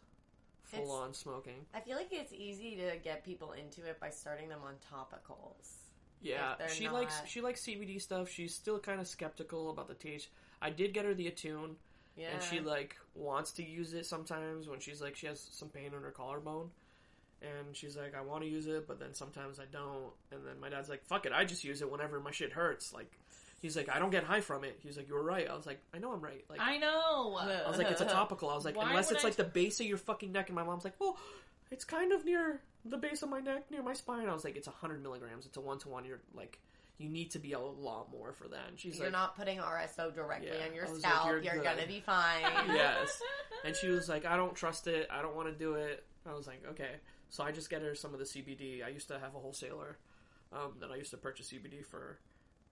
full 0.62 0.80
It's- 0.80 0.94
on 0.94 1.14
smoking. 1.14 1.66
I 1.74 1.80
feel 1.80 1.96
like 1.96 2.09
it's 2.12 2.33
easy 2.33 2.76
to 2.76 2.96
get 3.02 3.24
people 3.24 3.52
into 3.52 3.85
it 3.85 4.00
by 4.00 4.11
starting 4.11 4.48
them 4.48 4.61
on 4.64 4.74
topicals. 4.92 5.76
Yeah, 6.22 6.54
she 6.68 6.85
not- 6.85 6.94
likes 6.94 7.14
she 7.26 7.40
likes 7.40 7.62
CBD 7.62 7.98
stuff. 8.00 8.28
She's 8.28 8.54
still 8.54 8.78
kind 8.78 9.00
of 9.00 9.09
skeptical 9.09 9.70
about 9.70 9.88
the 9.88 9.94
taste. 9.94 10.28
I 10.61 10.70
did 10.70 10.92
get 10.92 11.04
her 11.04 11.14
the 11.14 11.28
attune. 11.28 11.76
Yeah. 12.16 12.30
and 12.35 12.42
she 12.42 12.61
like 12.61 12.96
wants 13.14 13.52
to 13.52 13.62
use 13.64 13.94
it 13.94 14.04
sometimes 14.04 14.68
when 14.68 14.80
she's 14.80 15.00
like 15.00 15.16
she 15.16 15.26
has 15.26 15.40
some 15.40 15.68
pain 15.70 15.94
on 15.94 16.02
her 16.02 16.11
collarbone 16.11 16.70
and 17.42 17.74
she's 17.74 17.96
like 17.96 18.14
i 18.14 18.20
want 18.20 18.42
to 18.42 18.48
use 18.48 18.66
it 18.66 18.87
but 18.87 18.98
then 18.98 19.14
sometimes 19.14 19.59
i 19.59 19.64
don't 19.72 20.12
and 20.33 20.46
then 20.46 20.59
my 20.61 20.68
dad's 20.68 20.88
like 20.88 21.05
fuck 21.05 21.26
it 21.26 21.33
i 21.35 21.44
just 21.44 21.64
use 21.64 21.81
it 21.81 21.90
whenever 21.90 22.20
my 22.20 22.31
shit 22.31 22.53
hurts 22.53 22.92
like 22.92 23.11
he's 23.61 23.76
like 23.76 23.88
i 23.88 23.98
don't 23.98 24.11
get 24.11 24.24
high 24.24 24.40
from 24.40 24.64
it 24.64 24.79
he's 24.83 24.96
like 24.96 25.09
you 25.09 25.14
were 25.14 25.22
right 25.22 25.48
i 25.48 25.55
was 25.57 25.66
like 25.66 25.81
i 25.94 25.98
know 25.98 26.12
i'm 26.12 26.20
right 26.20 26.44
like 26.50 26.61
i, 26.61 26.76
know. 26.76 27.37
I 27.38 27.68
was 27.68 27.79
like 27.79 27.90
it's 27.90 28.00
a 28.00 28.05
topical 28.07 28.50
i 28.50 28.55
was 28.55 28.64
like 28.64 28.76
Why 28.76 28.88
unless 28.90 29.11
it's 29.11 29.24
I 29.24 29.29
like 29.29 29.37
the 29.37 29.44
base 29.44 29.81
of 29.81 29.87
your 29.87 29.98
fucking 29.98 30.33
neck 30.33 30.48
and 30.48 30.57
my 30.57 30.62
mom's 30.64 30.85
like 30.85 30.94
well 30.98 31.16
it's 31.70 31.85
kind 31.85 32.12
of 32.12 32.24
near 32.24 32.61
the 32.85 32.96
base 32.98 33.22
of 33.22 33.29
my 33.29 33.40
neck 33.40 33.70
near 33.70 33.83
my 33.83 33.94
spine 33.94 34.29
i 34.29 34.35
was 34.35 34.44
like 34.44 34.57
it's 34.57 34.66
100 34.68 35.03
milligrams 35.03 35.46
it's 35.46 35.57
a 35.57 35.61
one-to-one 35.61 36.05
you're 36.05 36.20
like 36.35 36.59
you 37.00 37.09
need 37.09 37.31
to 37.31 37.38
be 37.38 37.53
a 37.53 37.59
lot 37.59 38.11
more 38.12 38.33
for 38.35 38.46
that 38.48 38.68
and 38.68 38.79
she's 38.79 38.92
like 38.94 38.98
You're 39.00 39.07
like 39.07 39.12
not 39.12 39.37
putting 39.37 39.59
RSO 39.59 40.14
directly 40.14 40.48
Yeah, 40.48 40.66
on 40.66 40.74
your 40.74 40.87
I 40.87 40.90
was 40.90 41.03
like, 41.03 41.12
scalp. 41.12 41.26
you're 41.29 41.42
you're 41.42 41.64
gonna 41.64 41.87
be 41.87 42.00
fine. 42.00 42.42
yes. 42.68 43.22
And 43.64 43.74
she 43.76 43.88
was 43.88 44.09
like, 44.09 44.24
I 44.24 44.37
don't 44.37 44.55
trust 44.55 44.87
it. 44.87 45.09
I 45.11 45.20
don't 45.22 45.35
want 45.37 45.48
to 45.48 45.55
do 45.55 45.74
it. 45.74 46.03
I 46.26 46.35
was 46.35 46.46
like, 46.46 46.62
okay. 46.70 46.92
So 47.31 47.45
I 47.45 47.53
just 47.53 47.71
get 47.71 47.83
her 47.83 47.95
some 47.95 48.12
of 48.12 48.19
the 48.19 48.27
CBD. 48.27 48.85
I 48.85 48.88
used 48.88 49.09
to 49.09 49.19
have 49.19 49.35
a 49.35 49.38
wholesaler 49.38 49.97
um, 50.53 50.75
that 50.81 50.90
I 50.90 50.97
used 50.97 51.12
to 51.12 51.16
purchase 51.16 51.53
CBD 51.53 51.85
for 51.85 52.19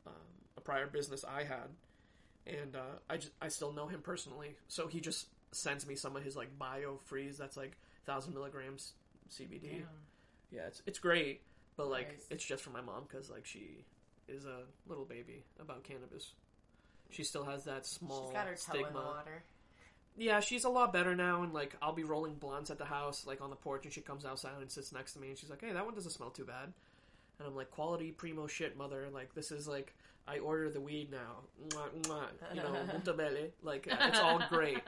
um, 0.07 0.13
a 0.57 0.61
prior 0.61 0.87
business 0.87 1.25
I 1.25 1.45
had, 1.45 1.69
and 2.47 2.75
uh, 2.75 2.99
I 3.09 3.17
just 3.17 3.33
I 3.41 3.49
still 3.49 3.73
know 3.73 3.87
him 3.87 4.03
personally. 4.03 4.57
So 4.67 4.89
he 4.89 5.01
just 5.01 5.29
sends 5.53 5.87
me 5.87 5.95
some 5.95 6.17
of 6.17 6.25
his 6.25 6.37
like 6.37 6.59
bio 6.59 6.99
freeze. 7.05 7.39
That's 7.39 7.57
like 7.57 7.77
thousand 8.05 8.35
milligrams 8.35 8.93
CBD. 9.31 9.71
Damn. 9.71 9.87
Yeah, 10.51 10.67
it's 10.67 10.83
it's 10.87 10.99
great, 10.99 11.43
but 11.77 11.89
like 11.89 12.09
Nice. 12.09 12.27
it's 12.31 12.45
just 12.45 12.63
for 12.63 12.71
my 12.71 12.81
mom 12.81 13.05
because 13.09 13.31
like 13.31 13.47
she 13.47 13.85
is 14.27 14.45
a 14.45 14.63
little 14.89 15.05
baby 15.05 15.45
about 15.61 15.85
cannabis. 15.85 16.33
She 17.11 17.23
still 17.23 17.45
has 17.45 17.65
that 17.65 17.87
small 17.87 18.27
She's 18.27 18.35
got 18.35 18.47
her 18.47 18.55
toe 18.55 18.73
stigma. 18.73 19.23
In 20.19 20.25
the 20.25 20.31
water. 20.31 20.37
Yeah, 20.37 20.41
she's 20.41 20.65
a 20.65 20.69
lot 20.69 20.93
better 20.93 21.15
now, 21.15 21.43
and 21.43 21.53
like 21.53 21.77
I'll 21.81 21.93
be 21.93 22.05
rolling 22.05 22.35
blunts 22.35 22.71
at 22.71 22.79
the 22.79 22.85
house, 22.85 23.27
like 23.27 23.41
on 23.41 23.51
the 23.51 23.57
porch, 23.57 23.85
and 23.85 23.93
she 23.93 24.01
comes 24.01 24.25
outside 24.25 24.53
and 24.61 24.71
sits 24.71 24.93
next 24.93 25.13
to 25.15 25.21
me, 25.21 25.29
and 25.29 25.39
she's 25.39 25.51
like, 25.51 25.61
"Hey, 25.61 25.73
that 25.73 25.85
one 25.85 25.95
doesn't 25.95 26.13
smell 26.13 26.31
too 26.31 26.45
bad," 26.45 26.73
and 27.39 27.49
I'm 27.49 27.55
like, 27.57 27.71
"Quality 27.71 28.13
primo 28.13 28.47
shit, 28.47 28.77
mother. 28.77 29.09
Like 29.13 29.35
this 29.35 29.51
is 29.51 29.67
like 29.69 29.95
I 30.27 30.39
order 30.39 30.71
the 30.71 30.81
weed 30.81 31.11
now, 31.11 31.43
mwah, 31.71 31.91
mwah, 32.03 32.55
you 32.55 32.63
know, 32.63 32.77
molto 32.93 33.13
bene. 33.15 33.51
Like 33.63 33.89
it's 33.91 34.19
all 34.19 34.43
great." 34.49 34.81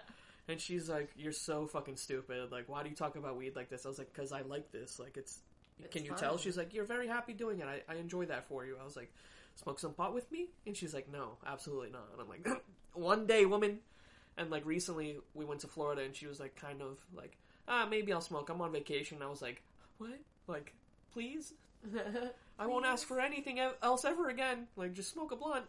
And 0.49 0.61
she's 0.61 0.89
like, 0.89 1.11
"You're 1.17 1.33
so 1.33 1.67
fucking 1.67 1.97
stupid. 1.97 2.51
Like, 2.51 2.69
why 2.69 2.83
do 2.83 2.89
you 2.89 2.97
talk 2.97 3.15
about 3.17 3.37
weed 3.37 3.55
like 3.55 3.69
this?" 3.71 3.87
I 3.87 3.89
was 3.89 3.99
like, 3.99 4.13
"Cause 4.15 4.33
I 4.33 4.43
like 4.43 4.73
this. 4.73 4.99
Like, 4.99 5.17
it's." 5.17 5.39
It's 5.83 5.95
Can 5.95 6.05
you 6.05 6.11
fun. 6.11 6.19
tell? 6.19 6.37
She's 6.39 6.59
like, 6.59 6.75
"You're 6.75 6.85
very 6.85 7.07
happy 7.07 7.33
doing 7.33 7.61
it. 7.61 7.67
I, 7.67 7.81
I 7.91 7.97
enjoy 7.97 8.27
that 8.27 8.47
for 8.49 8.67
you." 8.67 8.77
I 8.79 8.85
was 8.85 8.97
like, 8.97 9.11
"Smoke 9.55 9.79
some 9.79 9.95
pot 9.95 10.13
with 10.13 10.31
me?" 10.31 10.49
And 10.67 10.77
she's 10.77 10.93
like, 10.93 11.11
"No, 11.11 11.39
absolutely 11.47 11.89
not." 11.91 12.09
And 12.13 12.21
I'm 12.21 12.29
like, 12.29 12.47
"One 12.93 13.27
day, 13.27 13.47
woman." 13.47 13.79
And 14.37 14.51
like 14.51 14.65
recently, 14.65 15.19
we 15.35 15.45
went 15.45 15.61
to 15.61 15.67
Florida, 15.69 16.03
and 16.03 16.15
she 16.15 16.27
was 16.27 16.41
like, 16.41 16.57
kind 16.57 16.81
of 16.83 16.99
like, 17.15 17.37
"Ah, 17.69 17.87
maybe 17.89 18.13
I'll 18.13 18.21
smoke. 18.21 18.49
I'm 18.49 18.61
on 18.61 18.73
vacation." 18.73 19.19
I 19.23 19.27
was 19.29 19.43
like, 19.43 19.63
"What? 19.99 20.19
Like, 20.47 20.73
please? 21.13 21.53
I 22.59 22.67
won't 22.67 22.87
ask 22.87 23.07
for 23.07 23.21
anything 23.21 23.59
else 23.83 24.05
ever 24.05 24.29
again. 24.29 24.67
Like, 24.77 24.93
just 24.95 25.13
smoke 25.13 25.33
a 25.33 25.37
blunt." 25.37 25.67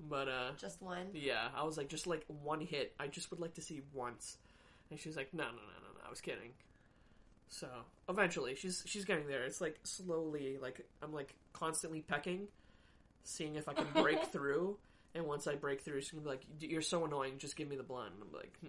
But 0.00 0.28
uh, 0.28 0.50
Just 0.58 0.82
one. 0.82 1.06
yeah, 1.14 1.48
I 1.56 1.62
was 1.64 1.76
like, 1.76 1.88
just 1.88 2.06
like 2.06 2.24
one 2.26 2.60
hit. 2.60 2.94
I 2.98 3.06
just 3.06 3.30
would 3.30 3.40
like 3.40 3.54
to 3.54 3.62
see 3.62 3.80
once. 3.92 4.36
And 4.90 4.98
she's 4.98 5.16
like, 5.16 5.32
no, 5.32 5.44
no, 5.44 5.50
no, 5.50 5.56
no, 5.56 5.88
no. 5.94 6.00
I 6.06 6.10
was 6.10 6.20
kidding. 6.20 6.50
So 7.48 7.68
eventually, 8.08 8.54
she's 8.56 8.82
she's 8.86 9.04
getting 9.04 9.28
there. 9.28 9.44
It's 9.44 9.60
like 9.60 9.78
slowly, 9.84 10.58
like 10.60 10.84
I'm 11.02 11.12
like 11.12 11.34
constantly 11.52 12.00
pecking, 12.00 12.48
seeing 13.22 13.54
if 13.54 13.68
I 13.68 13.74
can 13.74 13.86
break 13.94 14.24
through. 14.32 14.76
And 15.14 15.26
once 15.26 15.46
I 15.46 15.54
break 15.54 15.82
through, 15.82 16.00
she's 16.00 16.10
gonna 16.10 16.22
be 16.24 16.28
like, 16.30 16.44
"You're 16.60 16.82
so 16.82 17.04
annoying. 17.04 17.38
Just 17.38 17.56
give 17.56 17.68
me 17.68 17.76
the 17.76 17.82
blunt." 17.84 18.14
And 18.14 18.22
I'm 18.22 18.32
like, 18.32 18.52
hmm, 18.60 18.68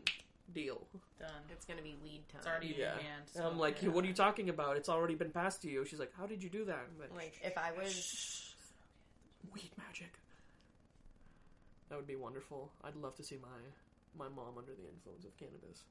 "Deal." 0.53 0.87
Done. 1.19 1.29
It's 1.49 1.65
gonna 1.65 1.81
be 1.81 1.95
weed 2.03 2.21
time. 2.29 2.39
It's 2.39 2.47
already 2.47 2.71
in 2.73 2.77
your 2.79 2.89
hand. 2.91 3.31
And 3.35 3.43
I'm 3.45 3.53
so- 3.53 3.59
like, 3.59 3.79
"What 3.81 4.03
are 4.03 4.07
you 4.07 4.13
talking 4.13 4.49
about? 4.49 4.77
It's 4.77 4.89
already 4.89 5.15
been 5.15 5.31
passed 5.31 5.61
to 5.63 5.69
you." 5.69 5.85
She's 5.85 5.99
like, 5.99 6.13
"How 6.13 6.27
did 6.27 6.43
you 6.43 6.49
do 6.49 6.65
that?" 6.65 6.85
I'm 6.87 6.99
like, 6.99 7.11
Like 7.15 7.39
if 7.43 7.57
I 7.57 7.71
was 7.71 7.91
"Shh. 7.93 8.53
weed 9.53 9.71
magic. 9.77 10.19
That 11.89 11.95
would 11.97 12.07
be 12.07 12.15
wonderful. 12.15 12.71
I'd 12.83 12.95
love 12.95 13.15
to 13.15 13.23
see 13.23 13.37
my 13.37 13.47
my 14.17 14.29
mom 14.29 14.57
under 14.57 14.73
the 14.73 14.87
influence 14.87 15.25
of 15.25 15.35
cannabis. 15.37 15.83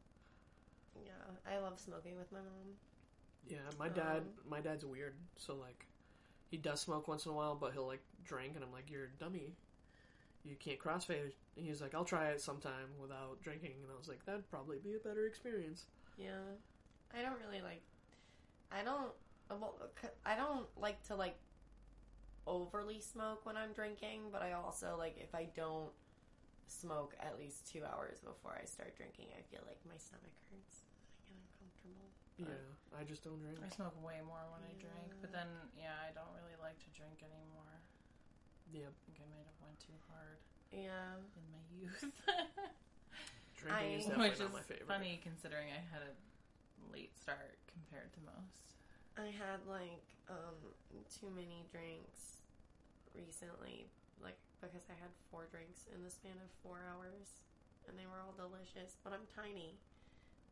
Yeah, 1.05 1.12
I 1.53 1.59
love 1.59 1.79
smoking 1.81 2.17
with 2.17 2.31
my 2.33 2.38
mom. 2.38 2.79
Yeah, 3.47 3.59
my 3.79 3.88
dad, 3.88 4.19
Um, 4.23 4.35
my 4.49 4.61
dad's 4.61 4.85
weird. 4.85 5.14
So 5.37 5.55
like, 5.57 5.85
he 6.51 6.57
does 6.57 6.81
smoke 6.81 7.07
once 7.09 7.27
in 7.27 7.33
a 7.33 7.35
while, 7.35 7.55
but 7.57 7.73
he'll 7.73 7.87
like 7.87 8.03
drink, 8.25 8.55
and 8.55 8.64
I'm 8.64 8.73
like, 8.73 8.88
"You're 8.90 9.05
a 9.05 9.11
dummy. 9.19 9.55
You 10.44 10.57
can't 10.57 10.78
crossfade." 10.78 11.33
And 11.57 11.64
he's 11.66 11.80
like, 11.80 11.94
"I'll 11.94 12.04
try 12.04 12.28
it 12.30 12.40
sometime 12.40 12.88
without 13.00 13.40
drinking," 13.42 13.76
and 13.83 13.90
I 13.92 13.96
was 13.98 14.09
like, 14.09 14.24
"That'd 14.26 14.48
probably 14.50 14.78
be 14.78 14.94
a 14.94 14.98
better 14.98 15.26
experience." 15.26 15.87
Yeah, 16.16 16.40
I 17.16 17.22
don't 17.22 17.38
really 17.40 17.62
like. 17.62 17.83
I 18.70 18.83
don't. 18.85 19.12
Well, 19.50 19.74
c- 20.00 20.09
I 20.24 20.37
don't 20.37 20.66
like 20.78 21.02
to 21.09 21.14
like 21.16 21.37
overly 22.46 23.00
smoke 23.00 23.46
when 23.46 23.57
I'm 23.57 23.72
drinking, 23.72 24.28
but 24.33 24.42
I 24.42 24.52
also 24.52 24.96
like 24.98 25.16
if 25.18 25.35
I 25.35 25.48
don't 25.57 25.92
smoke 26.66 27.14
at 27.20 27.38
least 27.38 27.66
two 27.70 27.85
hours 27.85 28.20
before 28.20 28.57
I 28.61 28.64
start 28.64 28.96
drinking, 28.96 29.28
I 29.37 29.42
feel 29.48 29.61
like 29.66 29.80
my 29.88 29.96
stomach 29.96 30.33
hurts. 30.50 30.85
I 31.24 31.33
get 31.33 31.37
uncomfortable. 31.40 32.09
But- 32.38 32.48
Yeah, 32.50 32.98
I 33.00 33.04
just 33.04 33.22
don't 33.24 33.40
drink. 33.40 33.59
I 33.64 33.68
smoke 33.72 33.94
way 34.04 34.20
more 34.26 34.42
when 34.52 34.64
I 34.66 34.74
drink, 34.80 35.09
but 35.20 35.30
then 35.33 35.46
yeah, 35.78 35.94
I 36.04 36.12
don't 36.12 36.33
really 36.37 36.57
like 36.61 36.76
to 36.85 36.90
drink 36.92 37.22
anymore. 37.22 37.73
Yeah, 38.74 38.90
I 38.90 38.94
think 39.06 39.22
I 39.22 39.26
might 39.30 39.46
have 39.46 39.60
went 39.62 39.78
too 39.78 39.94
hard 40.10 40.38
Yeah, 40.74 41.14
in 41.38 41.44
my 41.54 41.62
youth. 41.78 42.02
drinking 43.54 44.02
is 44.02 44.06
I- 44.10 44.18
definitely 44.18 44.30
Which 44.34 44.42
not 44.42 44.50
is 44.50 44.54
my 44.58 44.64
favorite. 44.66 44.90
funny 44.90 45.14
considering 45.22 45.70
I 45.70 45.78
had 45.94 46.02
a 46.02 46.12
late 46.90 47.14
start 47.14 47.54
compared 47.70 48.10
to 48.18 48.20
most. 48.26 48.66
I 49.14 49.30
had 49.30 49.62
like 49.70 50.02
um 50.26 50.58
too 51.06 51.30
many 51.30 51.62
drinks 51.70 52.42
recently, 53.14 53.87
like 54.18 54.34
because 54.58 54.74
I 54.90 54.96
had 54.98 55.14
four 55.30 55.46
drinks 55.54 55.87
in 55.94 56.02
the 56.02 56.10
span 56.10 56.34
of 56.42 56.50
four 56.66 56.82
hours, 56.82 57.46
and 57.87 57.94
they 57.94 58.10
were 58.10 58.18
all 58.18 58.34
delicious. 58.34 58.98
But 59.06 59.14
I'm 59.14 59.22
tiny, 59.30 59.78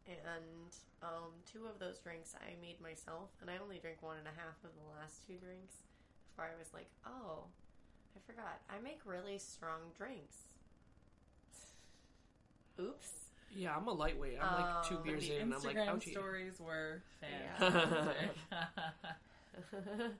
and 0.07 0.71
um, 1.03 1.35
two 1.43 1.67
of 1.67 1.83
those 1.83 1.99
drinks 1.99 2.39
I 2.39 2.55
made 2.63 2.79
myself, 2.79 3.35
and 3.43 3.51
I 3.51 3.59
only 3.59 3.83
drank 3.83 3.99
one 3.99 4.15
and 4.23 4.31
a 4.31 4.37
half 4.39 4.63
of 4.63 4.71
the 4.79 4.87
last 4.95 5.27
two 5.27 5.43
drinks. 5.43 5.83
Before 6.31 6.47
I 6.49 6.55
was 6.57 6.71
like, 6.73 6.89
oh, 7.05 7.51
I 8.17 8.21
forgot, 8.27 8.61
I 8.71 8.79
make 8.83 9.01
really 9.05 9.39
strong 9.39 9.81
drinks. 9.97 10.37
Oops. 12.81 13.11
Yeah, 13.55 13.77
I'm 13.77 13.87
a 13.87 13.93
lightweight. 13.93 14.39
I'm 14.41 14.53
like 14.63 14.89
two 14.89 14.97
Um, 14.97 15.03
beers 15.03 15.29
the 15.29 15.37
in, 15.37 15.43
and 15.43 15.55
I'm 15.55 15.63
like, 15.63 15.77
Instagram 15.77 15.89
ouchie. 15.97 16.11
stories 16.13 16.59
were 16.61 17.03
Yeah. 17.23 17.71
fantastic. 17.71 18.31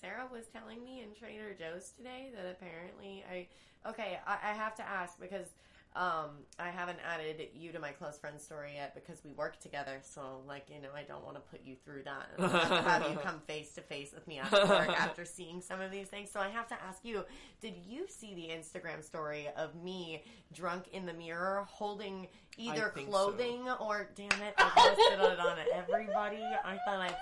Sarah 0.00 0.26
was 0.32 0.46
telling 0.46 0.82
me 0.82 1.02
in 1.02 1.14
Trader 1.14 1.54
Joe's 1.58 1.92
today 1.96 2.30
that 2.34 2.46
apparently 2.50 3.22
I 3.30 3.46
okay 3.88 4.18
I, 4.26 4.38
I 4.50 4.52
have 4.54 4.74
to 4.76 4.82
ask 4.88 5.20
because 5.20 5.48
Um, 5.96 6.44
I 6.58 6.70
haven't 6.70 6.98
added 7.04 7.48
you 7.52 7.72
to 7.72 7.80
my 7.80 7.90
close 7.90 8.16
friend 8.16 8.40
story 8.40 8.74
yet 8.76 8.94
because 8.94 9.24
we 9.24 9.32
work 9.32 9.58
together. 9.60 9.98
So, 10.02 10.42
like, 10.46 10.66
you 10.70 10.80
know, 10.80 10.90
I 10.94 11.02
don't 11.02 11.24
want 11.24 11.34
to 11.36 11.40
put 11.40 11.62
you 11.64 11.74
through 11.84 12.04
that. 12.04 12.28
and 12.38 12.50
have 12.86 13.10
you 13.10 13.16
come 13.18 13.40
face 13.46 13.72
to 13.74 13.80
face 13.80 14.12
with 14.12 14.26
me 14.28 14.38
after 14.38 14.66
work 14.66 14.88
after 15.00 15.24
seeing 15.24 15.60
some 15.60 15.80
of 15.80 15.90
these 15.90 16.06
things. 16.06 16.30
So, 16.30 16.38
I 16.38 16.48
have 16.48 16.68
to 16.68 16.76
ask 16.86 17.04
you: 17.04 17.24
Did 17.60 17.74
you 17.88 18.06
see 18.08 18.34
the 18.34 18.54
Instagram 18.54 19.02
story 19.02 19.48
of 19.56 19.74
me 19.74 20.22
drunk 20.52 20.84
in 20.92 21.06
the 21.06 21.12
mirror 21.12 21.66
holding 21.68 22.28
either 22.56 22.92
think 22.94 23.08
so. 23.08 23.12
clothing 23.12 23.68
or 23.80 24.10
damn 24.14 24.42
it, 24.42 24.54
I 24.58 24.70
posted 24.74 25.20
it 25.20 25.40
on 25.40 25.58
everybody. 25.74 26.44
I 26.64 26.78
thought 26.84 27.00
I 27.00 27.14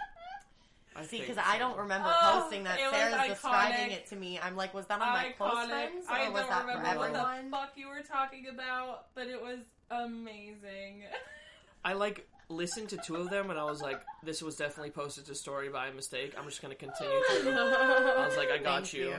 I 0.97 1.03
see 1.03 1.19
think 1.19 1.29
because 1.29 1.45
I 1.47 1.59
don't 1.59 1.79
remember 1.79 2.09
Oh, 2.13 2.41
posting 2.43 2.65
that. 2.65 2.79
it 2.81 2.85
was 2.85 2.93
Sarah's 2.95 3.29
describing 3.29 3.91
it 3.93 4.07
to 4.09 4.17
me. 4.17 4.39
I'm 4.43 4.57
like, 4.57 4.75
was 4.75 4.87
that 4.87 5.01
on 5.01 5.09
my 5.09 5.33
close 5.37 5.67
friends 5.69 6.07
or 6.09 6.13
I 6.13 6.29
was 6.29 6.41
don't 6.43 6.51
that 6.51 6.63
for 6.63 6.69
remember 6.69 6.99
what 6.99 7.09
everyone? 7.11 7.45
the 7.51 7.57
fuck 7.57 7.73
you 7.77 7.89
were 7.89 8.01
talking 8.03 8.47
about, 8.49 9.07
but 9.15 9.27
it 9.29 9.41
was 9.41 9.61
amazing. 9.91 11.03
I 11.85 11.93
like 11.93 12.27
listened 12.49 12.89
to 12.89 12.97
two 12.97 13.17
of 13.17 13.31
them 13.31 13.51
and 13.51 13.59
I 13.59 13.65
was 13.65 13.81
like, 13.81 14.01
this 14.25 14.43
was 14.43 14.57
definitely 14.57 14.91
posted 14.91 15.27
to 15.27 15.35
story 15.35 15.69
by 15.69 15.91
mistake. 15.91 16.35
I'm 16.39 16.45
just 16.47 16.61
gonna 16.63 16.75
continue 16.75 17.13
to. 17.43 17.51
I 18.19 18.27
was 18.27 18.37
like, 18.37 18.51
I 18.51 18.59
got 18.59 18.83
Thank 18.87 18.95
you. 18.95 19.15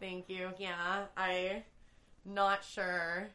Thank 0.00 0.28
you. 0.28 0.50
Yeah, 0.58 1.04
I 1.16 1.62
not 2.24 2.64
sure 2.64 3.28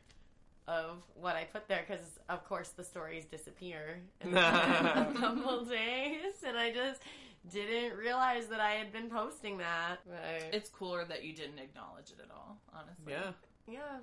of 0.67 0.97
what 1.15 1.35
I 1.35 1.45
put 1.45 1.67
there 1.67 1.83
because, 1.87 2.19
of 2.29 2.43
course, 2.47 2.69
the 2.69 2.83
stories 2.83 3.25
disappear 3.25 4.01
in 4.21 4.35
a 4.37 5.11
couple 5.19 5.65
days, 5.65 6.43
and 6.45 6.57
I 6.57 6.71
just 6.71 7.01
didn't 7.49 7.97
realize 7.97 8.47
that 8.47 8.59
I 8.59 8.71
had 8.71 8.91
been 8.91 9.09
posting 9.09 9.57
that. 9.59 9.99
But, 10.05 10.53
it's 10.53 10.69
cooler 10.69 11.05
that 11.05 11.23
you 11.23 11.33
didn't 11.33 11.59
acknowledge 11.59 12.11
it 12.11 12.19
at 12.23 12.31
all, 12.31 12.57
honestly. 12.73 13.13
Yeah, 13.13 13.31
yeah, 13.67 13.99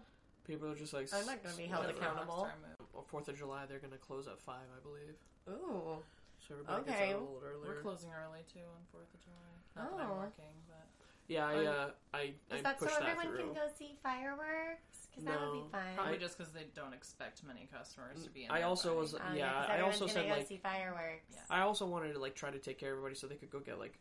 people 0.47 0.71
are 0.71 0.75
just 0.75 0.93
like. 0.95 1.09
I'm 1.13 1.27
not 1.27 1.43
gonna 1.43 1.57
be 1.57 1.65
held 1.67 1.85
whatever. 1.87 1.99
accountable. 1.99 2.35
Rockstar 2.49 2.79
move. 2.81 2.89
Well, 2.95 3.05
Fourth 3.09 3.29
of 3.29 3.37
July, 3.39 3.67
they're 3.67 3.79
gonna 3.79 3.99
close 3.99 4.27
at 4.27 4.41
five, 4.41 4.67
I 4.77 4.81
believe. 4.83 5.15
ooh, 5.49 6.03
So 6.47 6.55
everybody 6.55 6.81
Okay. 6.83 6.91
gets 6.91 7.03
out 7.03 7.09
a 7.09 7.21
little 7.21 7.43
earlier. 7.45 7.75
We're 7.75 7.83
closing 7.83 8.11
early 8.13 8.41
too 8.53 8.61
on 8.65 8.83
Fourth 8.93 9.13
of 9.13 9.21
July. 9.21 9.37
Not 9.77 9.97
that 9.99 10.07
Oh. 10.07 10.13
I'm 10.13 10.19
working, 10.19 10.55
but 10.69 10.86
Yeah, 11.29 11.47
I 11.47 11.65
uh, 11.67 11.91
I 12.15 12.19
I 12.51 12.55
is 12.57 12.63
that 12.63 12.79
so 12.79 12.87
pushed 12.87 12.99
that 13.01 13.09
everyone 13.09 13.37
through. 13.37 13.45
can 13.47 13.55
go 13.55 13.69
see 13.79 13.97
fireworks? 14.03 15.09
Because 15.11 15.25
that 15.25 15.41
would 15.41 15.53
be 15.65 15.71
fun. 15.73 15.81
probably 15.97 16.19
just 16.19 16.37
because 16.37 16.53
they 16.53 16.67
don't 16.75 16.93
expect 16.93 17.43
many 17.45 17.69
customers 17.73 18.23
to 18.25 18.31
be. 18.31 18.45
in 18.45 18.51
I 18.51 18.59
there 18.59 18.67
also 18.69 18.89
buying. 18.91 18.99
was- 19.01 19.15
Oh, 19.15 19.19
yeah, 19.35 19.53
'cause 19.53 19.67
I 19.69 19.73
everyone's 19.75 20.03
also 20.03 20.07
gonna 20.07 20.13
said, 20.27 20.29
go 20.29 20.37
like- 20.37 20.47
see 20.47 20.57
fireworks. 20.59 21.25
Yeah. 21.33 21.39
I 21.51 21.61
also 21.63 21.87
wanted 21.87 22.13
to 22.13 22.19
like 22.19 22.35
try 22.35 22.51
to 22.51 22.59
take 22.59 22.79
care 22.79 22.91
of 22.93 22.99
everybody 22.99 23.15
so 23.15 23.27
they 23.27 23.37
could 23.37 23.51
go 23.51 23.61
get 23.61 23.79
like 23.79 23.99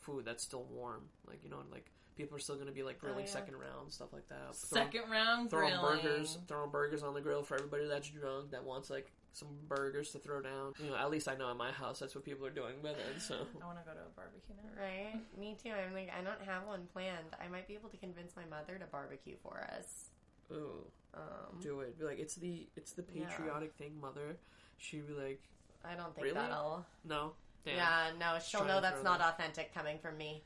food 0.00 0.24
that's 0.24 0.42
still 0.44 0.64
warm, 0.64 1.08
like 1.26 1.42
you 1.42 1.50
know, 1.50 1.58
and, 1.60 1.70
like 1.70 1.90
people 2.16 2.36
are 2.36 2.40
still 2.40 2.56
gonna 2.56 2.70
be 2.72 2.82
like 2.84 2.98
grilling 3.00 3.26
yeah. 3.26 3.30
second 3.32 3.56
round 3.56 3.92
stuff 3.92 4.12
like 4.12 4.28
that. 4.28 4.54
Throw- 4.54 4.80
second 4.82 5.10
round 5.10 5.50
throwing 5.50 5.74
grilling. 5.78 6.02
burgers, 6.02 6.38
throwing 6.46 6.70
burgers 6.70 7.02
on 7.02 7.12
the 7.14 7.20
grill 7.20 7.42
for 7.42 7.56
everybody 7.56 7.86
that's 7.86 8.08
drunk 8.08 8.52
that 8.52 8.62
wants 8.64 8.88
like 8.88 9.12
some 9.36 9.48
burgers 9.68 10.10
to 10.12 10.18
throw 10.18 10.40
down. 10.40 10.72
You 10.82 10.90
know, 10.90 10.96
at 10.96 11.10
least 11.10 11.28
I 11.28 11.34
know 11.36 11.50
at 11.50 11.56
my 11.56 11.70
house 11.70 11.98
that's 11.98 12.14
what 12.14 12.24
people 12.24 12.46
are 12.46 12.50
doing 12.50 12.76
by 12.82 12.90
then. 12.90 13.20
So 13.20 13.34
I 13.34 13.66
want 13.66 13.78
to 13.78 13.84
go 13.84 13.92
to 13.92 14.00
a 14.00 14.10
barbecue 14.16 14.54
now. 14.56 14.82
Right? 14.82 15.20
Me 15.38 15.56
too. 15.62 15.70
I'm 15.70 15.92
like, 15.92 16.10
I 16.18 16.22
don't 16.24 16.40
have 16.48 16.66
one 16.66 16.88
planned. 16.92 17.36
I 17.44 17.48
might 17.48 17.68
be 17.68 17.74
able 17.74 17.90
to 17.90 17.96
convince 17.98 18.34
my 18.34 18.44
mother 18.46 18.78
to 18.78 18.86
barbecue 18.86 19.36
for 19.42 19.60
us. 19.78 20.08
ooh, 20.50 20.86
Um, 21.14 21.60
do 21.60 21.80
it. 21.80 21.98
Be 21.98 22.04
like 22.06 22.18
it's 22.18 22.36
the 22.36 22.66
it's 22.76 22.92
the 22.92 23.04
Yeah. 23.12 23.28
patriotic 23.28 23.74
thing, 23.74 24.00
mother. 24.00 24.36
She'd 24.78 25.06
be 25.06 25.12
like, 25.12 25.42
I 25.84 25.94
don't 25.94 26.14
think 26.14 26.24
Really? 26.24 26.34
that'll. 26.34 26.86
no, 27.04 27.32
damn. 27.64 27.76
Yeah, 27.76 28.10
no, 28.18 28.38
she'll 28.40 28.60
Trying 28.60 28.72
know 28.74 28.80
that's 28.80 29.02
not 29.04 29.20
authentic 29.20 29.74
coming 29.74 29.98
from 29.98 30.16
me. 30.16 30.42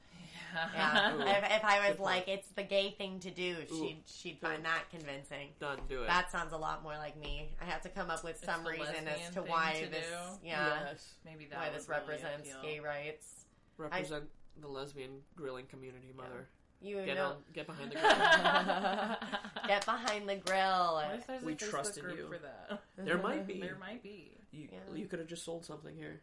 Yeah. 0.74 1.14
If, 1.38 1.56
if 1.58 1.64
I 1.64 1.78
was 1.80 1.88
Good 1.88 1.98
point. 1.98 2.00
like, 2.00 2.28
it's 2.28 2.48
the 2.56 2.62
gay 2.62 2.90
thing 2.96 3.18
to 3.20 3.30
do, 3.30 3.56
Ooh. 3.72 3.76
she'd 3.78 4.02
she'd 4.06 4.38
find 4.40 4.64
that 4.64 4.84
convincing. 4.90 5.48
Done. 5.60 5.78
Do 5.88 6.02
it. 6.02 6.06
That 6.06 6.30
sounds 6.30 6.52
a 6.52 6.56
lot 6.56 6.82
more 6.82 6.96
like 6.96 7.16
me. 7.18 7.50
I 7.60 7.64
have 7.66 7.82
to 7.82 7.88
come 7.88 8.10
up 8.10 8.22
with 8.24 8.36
It's 8.36 8.44
some 8.44 8.66
reason 8.66 9.06
as 9.08 9.34
to 9.34 9.42
why 9.42 9.80
to 9.84 9.90
this, 9.90 10.06
do. 10.06 10.38
yeah, 10.48 10.78
yes. 10.90 11.14
Maybe 11.24 11.46
that 11.50 11.58
why 11.58 11.70
this 11.70 11.88
really 11.88 12.00
represents 12.00 12.48
appeal. 12.50 12.62
gay 12.62 12.80
rights. 12.80 13.44
Represent 13.78 14.24
the 14.60 14.68
lesbian 14.68 15.20
grilling 15.36 15.66
community, 15.66 16.12
mother. 16.16 16.48
You 16.82 17.04
Get 17.04 17.16
know, 17.16 17.26
on, 17.26 17.36
get 17.52 17.66
behind 17.66 17.90
the 17.92 17.96
grill. 17.96 18.08
get 19.68 19.84
behind 19.84 20.28
the 20.28 20.36
grill. 20.36 20.94
What 20.94 21.14
if 21.14 21.26
there's 21.26 21.42
We 21.42 21.52
a 21.52 21.56
Facebook 21.56 21.70
trust 21.70 21.98
in 21.98 22.04
group 22.04 22.18
you. 22.18 22.26
for 22.28 22.38
that? 22.38 22.80
There 22.96 23.18
might 23.18 23.46
be. 23.46 23.60
There 23.60 23.76
might 23.78 24.02
be. 24.02 24.32
You, 24.50 24.68
Yeah. 24.72 24.96
you 24.96 25.06
could 25.06 25.18
have 25.18 25.28
just 25.28 25.44
sold 25.44 25.64
something 25.64 25.94
here. 25.94 26.20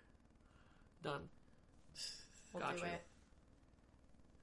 Done. 1.04 1.30
We'll 2.54 2.64
Gotcha. 2.64 2.78
do 2.80 2.84
it. 2.86 3.02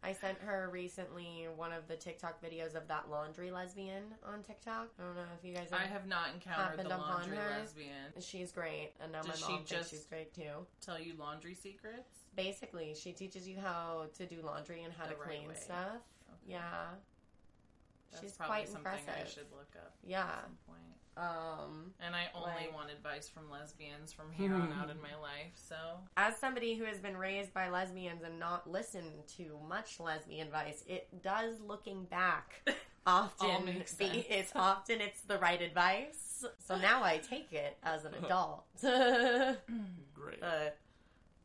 I 0.04 0.12
sent 0.12 0.38
her 0.42 0.68
recently 0.70 1.46
one 1.56 1.72
of 1.72 1.88
the 1.88 1.96
TikTok 1.96 2.42
videos 2.42 2.74
of 2.74 2.86
that 2.88 3.08
laundry 3.10 3.50
lesbian 3.50 4.02
on 4.26 4.42
TikTok. 4.42 4.88
I 4.98 5.02
don't 5.02 5.16
know 5.16 5.22
if 5.38 5.44
you 5.48 5.54
guys 5.54 5.70
Have 5.70 5.80
I 5.80 5.84
have. 5.86 6.06
not 6.06 6.28
encountered 6.34 6.84
the 6.84 6.88
laundry 6.90 7.38
lesbian. 7.38 8.12
She's 8.20 8.52
great, 8.52 8.90
and 9.02 9.12
now 9.12 9.22
Does 9.22 9.40
my 9.40 9.48
mom 9.48 9.64
thinks 9.64 9.88
she's 9.88 10.04
great 10.04 10.34
too. 10.34 10.66
Tell 10.84 11.00
you 11.00 11.14
laundry 11.18 11.54
secrets. 11.54 12.18
Basically, 12.36 12.94
she 12.94 13.12
teaches 13.12 13.48
you 13.48 13.56
how 13.58 14.06
to 14.18 14.26
do 14.26 14.36
laundry 14.44 14.82
and 14.82 14.92
how 14.92 15.06
The 15.06 15.14
to 15.14 15.20
right 15.20 15.28
clean 15.28 15.48
way. 15.48 15.54
stuff. 15.54 15.86
Okay. 16.28 16.52
Yeah, 16.52 16.60
That's 18.10 18.22
she's 18.22 18.32
probably 18.32 18.56
quite 18.56 18.68
something 18.68 18.86
I 18.92 18.98
impressive. 18.98 19.32
should 19.32 19.50
look 19.52 19.72
up 19.76 19.94
yeah. 20.04 20.26
At 21.16 21.22
some 21.22 21.34
point. 21.34 21.60
Um, 21.60 21.94
And 22.00 22.14
I 22.16 22.28
only 22.34 22.50
Like- 22.66 22.74
want 22.74 22.90
advice 22.90 23.28
from 23.28 23.50
lesbians 23.50 24.12
from 24.12 24.32
here 24.32 24.54
on 24.54 24.72
out 24.72 24.90
in 24.90 25.00
my 25.10 25.14
life. 25.16 25.52
So 25.54 25.76
as 26.16 26.36
somebody 26.38 26.76
who 26.76 26.84
has 26.84 26.98
been 26.98 27.16
raised 27.16 27.52
by 27.54 27.68
lesbians 27.68 28.22
and 28.22 28.38
not 28.38 28.68
listened 28.70 29.26
to 29.36 29.58
much 29.68 30.00
lesbian 30.00 30.46
advice, 30.48 30.84
it 30.86 31.22
does 31.22 31.60
looking 31.60 32.04
back 32.04 32.60
often 33.06 33.64
be 33.66 33.84
sense. 33.84 34.26
it's 34.28 34.52
often 34.56 35.00
it's 35.00 35.20
the 35.22 35.38
right 35.38 35.60
advice. 35.60 36.44
So 36.58 36.76
now 36.76 37.02
I 37.02 37.18
take 37.18 37.52
it 37.52 37.76
as 37.82 38.04
an 38.04 38.14
adult. 38.24 38.64
but 38.82 39.62
Great. 40.14 40.40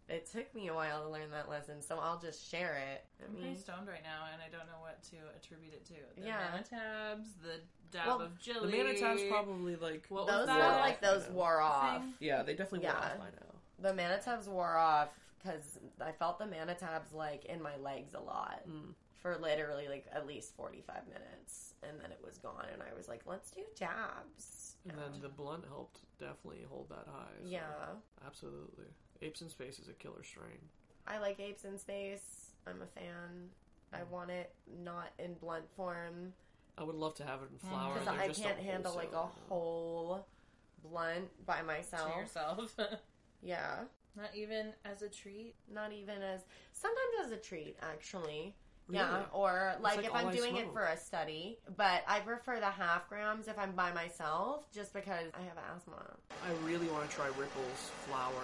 It 0.10 0.26
took 0.32 0.54
me 0.56 0.68
a 0.70 0.74
while 0.74 1.04
to 1.04 1.10
learn 1.10 1.30
that 1.32 1.50
lesson, 1.50 1.82
so 1.82 2.00
I'll 2.00 2.20
just 2.20 2.50
share 2.50 2.76
it. 2.94 3.06
I 3.22 3.26
I'm 3.28 3.34
mean, 3.34 3.42
pretty 3.44 3.60
stoned 3.60 3.88
right 3.88 4.02
now, 4.04 4.26
and 4.34 4.42
I 4.42 4.50
don't 4.50 4.66
know 4.68 4.82
what 4.82 5.02
to 5.12 5.18
attribute 5.38 5.74
it 5.74 5.86
to. 5.86 5.94
The 6.20 6.28
Yeah. 6.28 6.38
Manna 6.52 6.64
tabs, 6.64 7.28
the 7.44 7.62
dab 7.92 8.08
Well, 8.08 8.22
of 8.22 8.40
jelly. 8.40 8.72
the 8.72 8.78
Manna 8.78 8.98
tabs 9.00 9.22
probably 9.30 9.76
like. 9.76 10.08
What 10.10 10.26
was 10.26 10.36
those 10.36 10.48
that? 10.48 10.58
were 10.58 10.64
Wore 10.64 10.80
like 10.82 10.94
off 10.96 11.02
by 11.02 11.08
those 11.08 11.28
wore 11.30 11.62
off. 11.62 12.02
Thing? 12.02 12.14
Yeah, 12.20 12.42
they 12.44 12.54
definitely 12.56 12.88
wore 12.88 12.98
off 12.98 13.18
by 13.20 13.26
now. 13.26 13.56
The 13.90 13.94
Manna 13.94 14.20
tabs 14.22 14.48
wore 14.50 14.76
off 14.78 15.10
because 15.38 15.78
I 16.02 16.12
felt 16.12 16.40
the 16.40 16.48
Manna 16.48 16.74
tabs 16.76 17.14
like 17.14 17.46
in 17.46 17.62
my 17.62 17.78
legs 17.78 18.14
a 18.16 18.20
lot 18.20 18.62
Mm. 18.68 18.94
for 19.22 19.38
literally 19.38 19.88
like 19.88 20.08
at 20.12 20.26
least 20.26 20.56
45 20.56 21.08
minutes. 21.08 21.69
And 21.88 22.00
then 22.00 22.12
it 22.12 22.20
was 22.26 22.38
gone. 22.38 22.66
And 22.74 22.82
I 22.82 22.96
was 22.96 23.08
like, 23.08 23.22
let's 23.26 23.52
do 23.52 23.62
dabs. 23.78 24.76
And 24.90 24.98
then 24.98 25.22
the 25.22 25.30
blunt 25.30 25.66
helped 25.68 26.00
definitely 26.20 26.66
hold 26.70 26.90
that 26.90 27.06
high. 27.12 27.28
so- 27.42 27.48
Yeah. 27.48 27.66
Absolutely. 28.26 28.86
Apes 29.22 29.42
in 29.42 29.50
Space 29.50 29.80
is 29.80 29.88
a 29.90 29.94
killer 29.94 30.24
strain. 30.24 30.60
I 31.08 31.20
like 31.20 31.40
Apes 31.40 31.66
in 31.66 31.78
Space. 31.78 32.52
I'm 32.68 32.82
a 32.82 32.86
fan. 33.00 33.50
I 33.94 34.04
want 34.04 34.30
it 34.30 34.54
not 34.84 35.10
in 35.18 35.34
blunt 35.36 35.66
form 35.76 36.34
I 36.78 36.84
would 36.84 36.96
love 36.96 37.16
to 37.16 37.26
have 37.26 37.42
it 37.42 37.50
in 37.52 37.58
Mm, 37.58 37.72
flour. 37.72 37.94
because 38.00 38.06
They're 38.06 38.22
I 38.22 38.54
can't 38.54 38.60
handle 38.60 38.96
like 38.96 39.12
a 39.14 39.26
whole 39.50 40.26
blunt 40.84 41.30
by 41.46 41.58
to 41.58 41.64
myself. 41.64 42.16
yourself. 42.16 42.76
Yeah. 43.42 43.80
Not 44.18 44.30
even 44.36 44.74
as 44.86 45.02
a 45.02 45.08
treat. 45.10 45.56
Not 45.74 45.92
even 45.94 46.22
as 46.22 46.42
sometimes 46.74 47.26
as 47.26 47.32
a 47.32 47.38
treat, 47.38 47.78
actually. 47.82 48.54
Really? 48.90 49.04
Yeah, 49.04 49.22
or 49.34 49.76
like, 49.82 49.98
like 49.98 50.06
if 50.08 50.16
I'm 50.16 50.28
I 50.28 50.36
doing 50.36 50.58
it 50.58 50.74
for 50.74 50.84
a 50.84 50.98
study, 50.98 51.60
but 51.78 52.02
I 52.08 52.20
prefer 52.22 52.60
the 52.60 52.74
half 52.74 53.08
grams 53.08 53.48
if 53.48 53.58
I'm 53.58 53.74
by 53.74 53.92
myself, 53.94 54.66
just 54.74 54.94
because 54.94 55.30
I 55.38 55.44
have 55.44 55.58
asthma. 55.76 56.02
I 56.44 56.68
really 56.68 56.88
want 56.88 57.08
to 57.08 57.16
try 57.16 57.28
Ripple's 57.28 57.92
flour. 58.08 58.42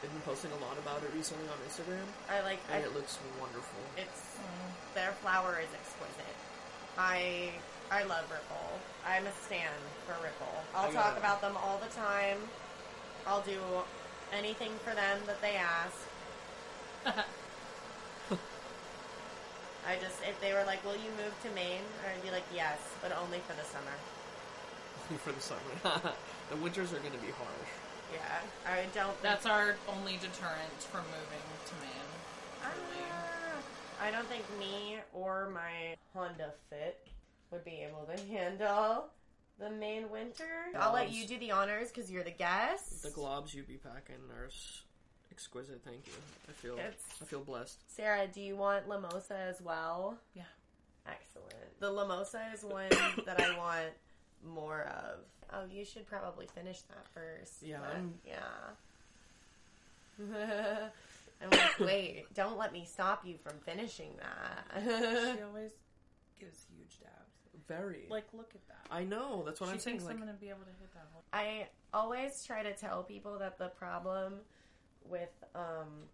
They've 0.00 0.10
been 0.10 0.22
posting 0.22 0.50
a 0.50 0.64
lot 0.64 0.78
about 0.78 1.02
it 1.02 1.10
recently 1.14 1.44
on 1.46 1.58
Instagram, 1.68 2.08
I 2.28 2.40
like 2.42 2.58
I, 2.72 2.78
it 2.78 2.94
looks 2.94 3.18
wonderful. 3.38 3.78
it's 3.96 4.38
their 4.94 5.12
flour 5.20 5.60
is 5.60 5.68
exquisite. 5.74 6.36
I 6.98 7.50
I 7.90 8.04
love 8.04 8.24
Ripple. 8.30 8.80
I'm 9.06 9.26
a 9.26 9.32
stan 9.44 9.68
for 10.06 10.14
Ripple. 10.24 10.56
I'll 10.74 10.88
I 10.88 10.92
talk 10.92 11.18
about 11.18 11.42
them 11.42 11.56
all 11.62 11.78
the 11.78 11.94
time. 11.94 12.38
I'll 13.26 13.42
do 13.42 13.60
anything 14.32 14.72
for 14.82 14.94
them 14.94 15.18
that 15.26 15.40
they 15.42 15.56
ask. 15.56 17.24
I 19.86 19.96
just 19.96 20.16
if 20.28 20.40
they 20.40 20.52
were 20.52 20.64
like, 20.64 20.84
"Will 20.84 20.96
you 20.96 21.10
move 21.18 21.34
to 21.42 21.50
Maine?" 21.54 21.82
I'd 22.06 22.22
be 22.22 22.30
like, 22.30 22.44
"Yes, 22.54 22.78
but 23.02 23.12
only 23.16 23.38
for 23.40 23.54
the 23.54 23.64
summer." 23.64 23.96
for 25.24 25.32
the 25.32 25.40
summer. 25.40 26.12
the 26.50 26.56
winters 26.56 26.92
are 26.92 26.98
going 27.00 27.12
to 27.12 27.18
be 27.18 27.32
harsh. 27.32 27.70
Yeah, 28.12 28.70
I 28.70 28.84
don't. 28.94 29.20
That's 29.22 29.46
our 29.46 29.76
only 29.88 30.14
deterrent 30.20 30.78
from 30.90 31.02
moving 31.06 31.42
to 31.66 31.74
Maine. 31.80 32.10
Truly. 32.62 33.06
Ah, 33.10 34.06
I 34.06 34.10
don't 34.10 34.26
think 34.28 34.44
me 34.58 34.98
or 35.12 35.50
my 35.52 35.96
Honda 36.14 36.52
Fit 36.70 37.06
would 37.50 37.64
be 37.64 37.84
able 37.88 38.06
to 38.14 38.22
handle 38.32 39.06
the 39.58 39.70
Maine 39.70 40.10
winter. 40.10 40.44
I'll 40.78 40.92
let 40.92 41.10
you 41.10 41.26
do 41.26 41.38
the 41.38 41.50
honors 41.52 41.88
because 41.90 42.10
you're 42.10 42.24
the 42.24 42.30
guest. 42.30 43.02
The 43.02 43.10
globs 43.10 43.54
you'd 43.54 43.68
be 43.68 43.76
packing 43.78 44.16
are 44.38 44.46
s- 44.46 44.82
exquisite. 45.32 45.80
Thank 45.84 46.06
you. 46.06 46.12
I 46.48 46.52
feel 46.52 46.74
It's- 46.78 47.18
I 47.20 47.24
feel 47.24 47.40
blessed. 47.42 47.78
Sarah, 47.90 48.26
do 48.28 48.40
you 48.40 48.54
want 48.56 48.86
Lamosa 48.88 49.32
as 49.32 49.60
well? 49.60 50.18
Yeah. 50.34 50.44
Excellent. 51.06 51.80
The 51.80 51.90
Lamosa 51.90 52.52
is 52.54 52.62
one 52.62 52.88
that 53.26 53.40
I 53.40 53.56
want 53.58 53.92
more 54.44 54.82
of. 54.84 55.20
Oh, 55.52 55.64
you 55.70 55.84
should 55.84 56.06
probably 56.06 56.46
finish 56.46 56.82
that 56.82 57.06
first. 57.14 57.62
Yeah, 57.62 57.78
but- 57.80 57.94
I'm- 57.94 58.20
yeah. 58.24 58.74
I'm 61.42 61.50
like, 61.50 61.80
wait, 61.80 62.32
don't 62.34 62.56
let 62.56 62.72
me 62.72 62.84
stop 62.84 63.26
you 63.26 63.36
from 63.38 63.58
finishing 63.64 64.10
that. 64.18 64.82
she 64.84 65.42
always 65.48 65.72
gives 66.38 66.66
huge 66.76 67.00
dabs. 67.00 67.18
Very. 67.66 68.06
Like, 68.08 68.26
look 68.32 68.52
at 68.54 68.66
that. 68.68 68.86
I 68.94 69.02
know. 69.04 69.42
That's 69.44 69.60
what 69.60 69.68
she 69.68 69.72
I'm 69.74 69.78
saying. 69.80 69.96
thinks 69.98 70.04
Like, 70.04 70.14
I'm 70.14 70.20
gonna 70.20 70.34
be 70.38 70.50
able 70.50 70.60
to 70.60 70.70
hit 70.80 70.92
that 70.94 71.06
whole. 71.12 71.24
I 71.32 71.66
always 71.92 72.44
try 72.44 72.62
to 72.62 72.72
tell 72.74 73.02
people 73.02 73.38
that 73.38 73.58
the 73.58 73.68
problem 73.68 74.34
with 75.10 75.32
um 75.54 76.08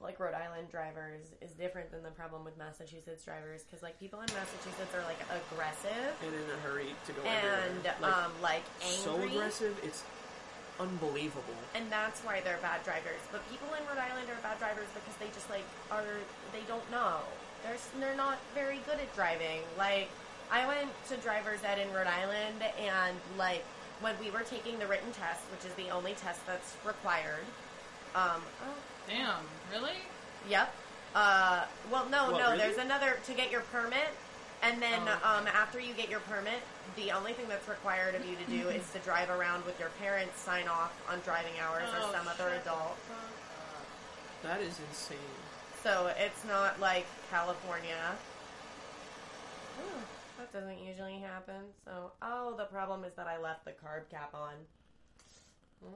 like 0.00 0.20
Rhode 0.20 0.34
Island 0.34 0.70
drivers 0.70 1.26
is 1.42 1.50
different 1.52 1.90
than 1.90 2.04
the 2.04 2.10
problem 2.10 2.44
with 2.44 2.56
Massachusetts 2.56 3.24
drivers 3.24 3.62
because 3.64 3.82
like 3.82 3.98
people 3.98 4.20
in 4.20 4.28
Massachusetts 4.32 4.94
are 4.94 5.02
like 5.02 5.18
aggressive 5.26 6.14
and 6.24 6.32
in 6.34 6.46
a 6.54 6.60
hurry 6.62 6.94
to 7.06 7.12
go 7.12 7.22
and 7.22 7.84
everywhere. 7.84 7.94
Like, 8.00 8.14
um 8.14 8.32
like 8.40 8.62
so 8.80 9.20
aggressive. 9.20 9.76
It's 9.82 10.04
unbelievable. 10.78 11.58
and 11.74 11.90
that's 11.90 12.20
why 12.20 12.40
they're 12.40 12.62
bad 12.62 12.84
drivers. 12.84 13.18
But 13.32 13.42
people 13.50 13.66
in 13.74 13.82
Rhode 13.90 13.98
Island 13.98 14.30
are 14.30 14.40
bad 14.42 14.58
drivers 14.58 14.86
because 14.94 15.16
they 15.18 15.26
just 15.34 15.50
like 15.50 15.66
are 15.90 16.04
they 16.52 16.62
don't 16.68 16.88
know. 16.90 17.18
They're 17.64 17.76
they're 17.98 18.16
not 18.16 18.38
very 18.54 18.78
good 18.86 19.00
at 19.02 19.12
driving. 19.16 19.62
Like 19.76 20.08
I 20.50 20.66
went 20.66 20.90
to 21.08 21.16
driver's 21.16 21.64
ed 21.64 21.78
in 21.78 21.92
Rhode 21.92 22.06
Island 22.06 22.62
and 22.78 23.16
like 23.36 23.64
when 24.00 24.14
we 24.20 24.30
were 24.30 24.46
taking 24.46 24.78
the 24.78 24.86
written 24.86 25.10
test, 25.12 25.42
which 25.50 25.66
is 25.66 25.74
the 25.74 25.90
only 25.90 26.14
test 26.14 26.46
that's 26.46 26.76
required. 26.86 27.42
Um, 28.14 28.42
oh, 28.64 28.74
Damn, 29.08 29.44
really? 29.72 29.96
Yep. 30.48 30.74
Uh, 31.14 31.64
well, 31.90 32.08
no, 32.08 32.30
What, 32.32 32.38
no. 32.40 32.46
really? 32.52 32.58
There's 32.58 32.76
another 32.78 33.18
to 33.26 33.32
get 33.34 33.50
your 33.50 33.62
permit, 33.72 34.08
and 34.62 34.80
then 34.82 35.00
Oh, 35.06 35.12
okay. 35.12 35.24
um, 35.24 35.46
after 35.46 35.78
you 35.80 35.94
get 35.94 36.08
your 36.10 36.20
permit, 36.20 36.60
the 36.96 37.12
only 37.12 37.32
thing 37.32 37.46
that's 37.48 37.68
required 37.68 38.14
of 38.14 38.24
you 38.26 38.36
to 38.36 38.44
do 38.50 38.68
is 38.68 38.88
to 38.92 38.98
drive 39.00 39.30
around 39.30 39.64
with 39.64 39.78
your 39.78 39.90
parents' 40.00 40.40
sign 40.40 40.68
off 40.68 40.92
on 41.10 41.20
driving 41.24 41.52
hours 41.60 41.84
Oh, 41.94 42.08
or 42.08 42.12
some 42.12 42.28
other 42.28 42.48
adult. 42.60 42.96
That 44.42 44.60
is 44.60 44.78
insane. 44.90 45.18
So 45.82 46.12
it's 46.18 46.44
not 46.44 46.80
like 46.80 47.06
California. 47.30 48.16
Ooh, 49.80 50.00
that 50.38 50.52
doesn't 50.52 50.78
usually 50.80 51.18
happen. 51.18 51.62
So, 51.84 52.12
oh, 52.22 52.54
the 52.56 52.64
problem 52.64 53.04
is 53.04 53.12
that 53.14 53.26
I 53.26 53.38
left 53.38 53.64
the 53.64 53.72
carb 53.72 54.08
cap 54.10 54.34
on. 54.34 54.54
Hmm. 55.82 55.94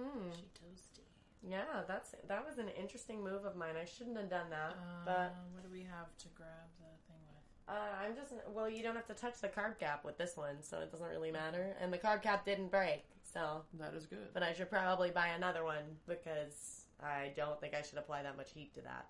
Hmm. 0.00 0.30
She 0.32 0.42
toasty. 0.42 1.02
Yeah, 1.48 1.82
that's 1.86 2.14
that 2.26 2.44
was 2.46 2.58
an 2.58 2.68
interesting 2.68 3.22
move 3.22 3.44
of 3.44 3.56
mine. 3.56 3.74
I 3.80 3.84
shouldn't 3.84 4.16
have 4.16 4.28
done 4.30 4.50
that, 4.50 4.72
Uh, 4.72 5.04
but 5.04 5.34
what 5.52 5.62
do 5.62 5.68
we 5.72 5.82
have 5.82 6.16
to 6.18 6.28
grab 6.34 6.68
the 6.80 6.86
thing 7.06 7.20
with? 7.28 7.74
uh, 7.74 8.04
I'm 8.04 8.14
just 8.16 8.32
well. 8.48 8.68
You 8.68 8.82
don't 8.82 8.96
have 8.96 9.06
to 9.06 9.14
touch 9.14 9.40
the 9.40 9.48
carb 9.48 9.78
cap 9.78 10.04
with 10.04 10.18
this 10.18 10.36
one, 10.36 10.62
so 10.62 10.80
it 10.80 10.90
doesn't 10.90 11.08
really 11.08 11.30
matter. 11.30 11.76
And 11.80 11.92
the 11.92 11.98
carb 11.98 12.22
cap 12.22 12.44
didn't 12.44 12.70
break, 12.70 13.04
so 13.22 13.62
That 13.74 13.94
is 13.94 14.06
good. 14.06 14.32
but 14.34 14.42
I 14.42 14.52
should 14.52 14.70
probably 14.70 15.10
buy 15.10 15.28
another 15.28 15.64
one 15.64 15.84
because 16.08 16.86
I 17.02 17.32
don't 17.36 17.60
think 17.60 17.74
I 17.74 17.82
should 17.82 17.98
apply 17.98 18.22
that 18.24 18.36
much 18.36 18.50
heat 18.52 18.74
to 18.74 18.80
that. 18.82 19.06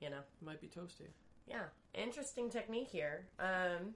You 0.00 0.10
know, 0.10 0.20
Might 0.42 0.60
be 0.60 0.68
toasty. 0.68 1.08
yeah, 1.46 1.64
interesting 1.94 2.50
technique 2.50 2.88
here. 2.88 3.26
Um, 3.38 3.94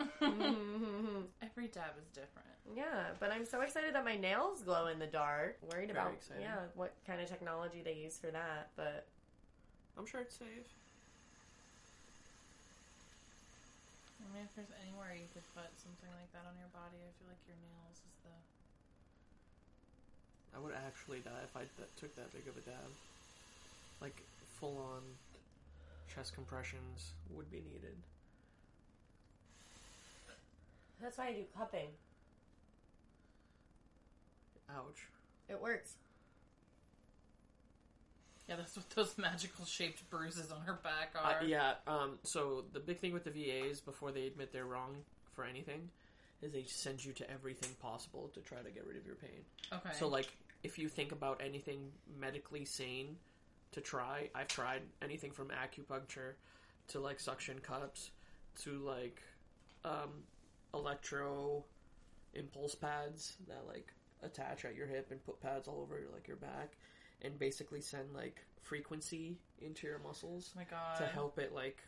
Mm-hmm. 0.00 1.20
Every 1.42 1.68
dab 1.68 1.92
is 1.98 2.08
different. 2.14 2.48
yeah, 2.76 3.10
but 3.20 3.30
I'm 3.30 3.44
so 3.44 3.60
excited 3.60 3.94
that 3.94 4.04
my 4.04 4.16
nails 4.16 4.62
glow 4.62 4.86
in 4.86 4.98
the 4.98 5.06
dark. 5.06 5.58
Worried 5.62 5.88
Very 5.88 5.98
about 5.98 6.12
exciting. 6.14 6.42
yeah, 6.42 6.56
what 6.74 6.94
kind 7.06 7.20
of 7.20 7.28
technology 7.28 7.82
they 7.84 7.94
use 7.94 8.18
for 8.18 8.30
that, 8.30 8.70
but. 8.76 9.06
I'm 9.98 10.06
sure 10.06 10.20
it's 10.20 10.36
safe. 10.36 10.68
I 14.22 14.24
mean, 14.32 14.44
if 14.48 14.52
there's 14.56 14.72
anywhere 14.80 15.12
you 15.12 15.28
could 15.36 15.44
put 15.52 15.68
something 15.76 16.08
like 16.16 16.32
that 16.32 16.48
on 16.48 16.56
your 16.56 16.72
body, 16.72 16.96
I 16.96 17.10
feel 17.20 17.28
like 17.28 17.42
your 17.44 17.60
nails 17.60 18.00
is 18.00 18.14
the. 18.24 18.32
I 20.56 20.58
would 20.64 20.72
actually 20.72 21.20
die 21.20 21.44
if 21.44 21.52
I 21.52 21.68
th- 21.76 21.92
took 22.00 22.16
that 22.16 22.32
big 22.32 22.48
of 22.48 22.56
a 22.56 22.64
dab. 22.64 22.88
Like 24.00 24.16
full 24.56 24.80
on 24.80 25.04
chest 26.08 26.32
compressions 26.32 27.12
would 27.36 27.50
be 27.52 27.60
needed. 27.60 27.96
That's 31.02 31.18
why 31.18 31.28
I 31.28 31.32
do 31.32 31.44
cupping. 31.56 31.88
Ouch. 34.70 35.08
It 35.48 35.60
works. 35.60 35.94
Yeah, 38.48 38.56
that's 38.56 38.76
what 38.76 38.88
those 38.90 39.16
magical 39.18 39.64
shaped 39.64 40.08
bruises 40.10 40.50
on 40.50 40.62
her 40.62 40.78
back 40.82 41.14
are. 41.14 41.40
Uh, 41.40 41.44
yeah. 41.44 41.74
Um. 41.86 42.18
So 42.22 42.64
the 42.72 42.80
big 42.80 42.98
thing 42.98 43.12
with 43.12 43.24
the 43.24 43.30
VAs 43.30 43.80
before 43.80 44.12
they 44.12 44.26
admit 44.26 44.52
they're 44.52 44.66
wrong 44.66 44.96
for 45.32 45.44
anything 45.44 45.88
is 46.42 46.52
they 46.52 46.64
send 46.66 47.04
you 47.04 47.12
to 47.12 47.30
everything 47.30 47.70
possible 47.80 48.30
to 48.34 48.40
try 48.40 48.58
to 48.58 48.70
get 48.70 48.86
rid 48.86 48.96
of 48.96 49.06
your 49.06 49.14
pain. 49.16 49.44
Okay. 49.72 49.90
So 49.98 50.08
like 50.08 50.28
if 50.62 50.78
you 50.78 50.88
think 50.88 51.12
about 51.12 51.40
anything 51.44 51.90
medically 52.20 52.64
sane 52.64 53.16
to 53.72 53.80
try, 53.80 54.28
I've 54.34 54.48
tried 54.48 54.82
anything 55.00 55.30
from 55.30 55.48
acupuncture 55.48 56.34
to 56.88 57.00
like 57.00 57.20
suction 57.20 57.58
cups 57.60 58.10
to 58.62 58.78
like 58.80 59.22
um 59.84 60.10
electro 60.74 61.64
impulse 62.34 62.74
pads 62.74 63.36
that 63.48 63.64
like 63.68 63.92
attach 64.22 64.64
at 64.64 64.74
your 64.74 64.86
hip 64.86 65.08
and 65.10 65.24
put 65.24 65.40
pads 65.40 65.68
all 65.68 65.80
over 65.82 66.00
like 66.12 66.26
your 66.26 66.36
back 66.36 66.76
and 67.22 67.38
basically 67.38 67.80
send 67.80 68.12
like 68.14 68.44
frequency 68.60 69.36
into 69.60 69.86
your 69.86 69.98
muscles 69.98 70.52
oh 70.54 70.60
my 70.60 70.64
god. 70.64 70.96
to 70.96 71.04
help 71.06 71.38
it 71.38 71.52
like 71.54 71.82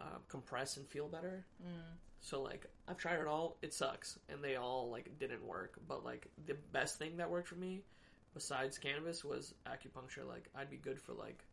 uh, 0.00 0.18
compress 0.28 0.76
and 0.76 0.86
feel 0.86 1.08
better. 1.08 1.44
Mm. 1.62 1.96
So 2.20 2.42
like 2.42 2.66
I've 2.86 2.98
tried 2.98 3.18
it 3.20 3.26
all, 3.26 3.56
it 3.62 3.74
sucks, 3.74 4.18
and 4.28 4.42
they 4.42 4.56
all 4.56 4.90
like 4.90 5.18
didn't 5.18 5.44
work. 5.44 5.78
But 5.86 6.04
like 6.04 6.28
the 6.46 6.56
best 6.72 6.98
thing 6.98 7.16
that 7.18 7.30
worked 7.30 7.48
for 7.48 7.56
me, 7.56 7.82
besides 8.34 8.78
cannabis, 8.78 9.24
was 9.24 9.54
acupuncture. 9.66 10.26
Like 10.26 10.48
I'd 10.54 10.70
be 10.70 10.76
good 10.76 11.00
for 11.00 11.12
like 11.12 11.44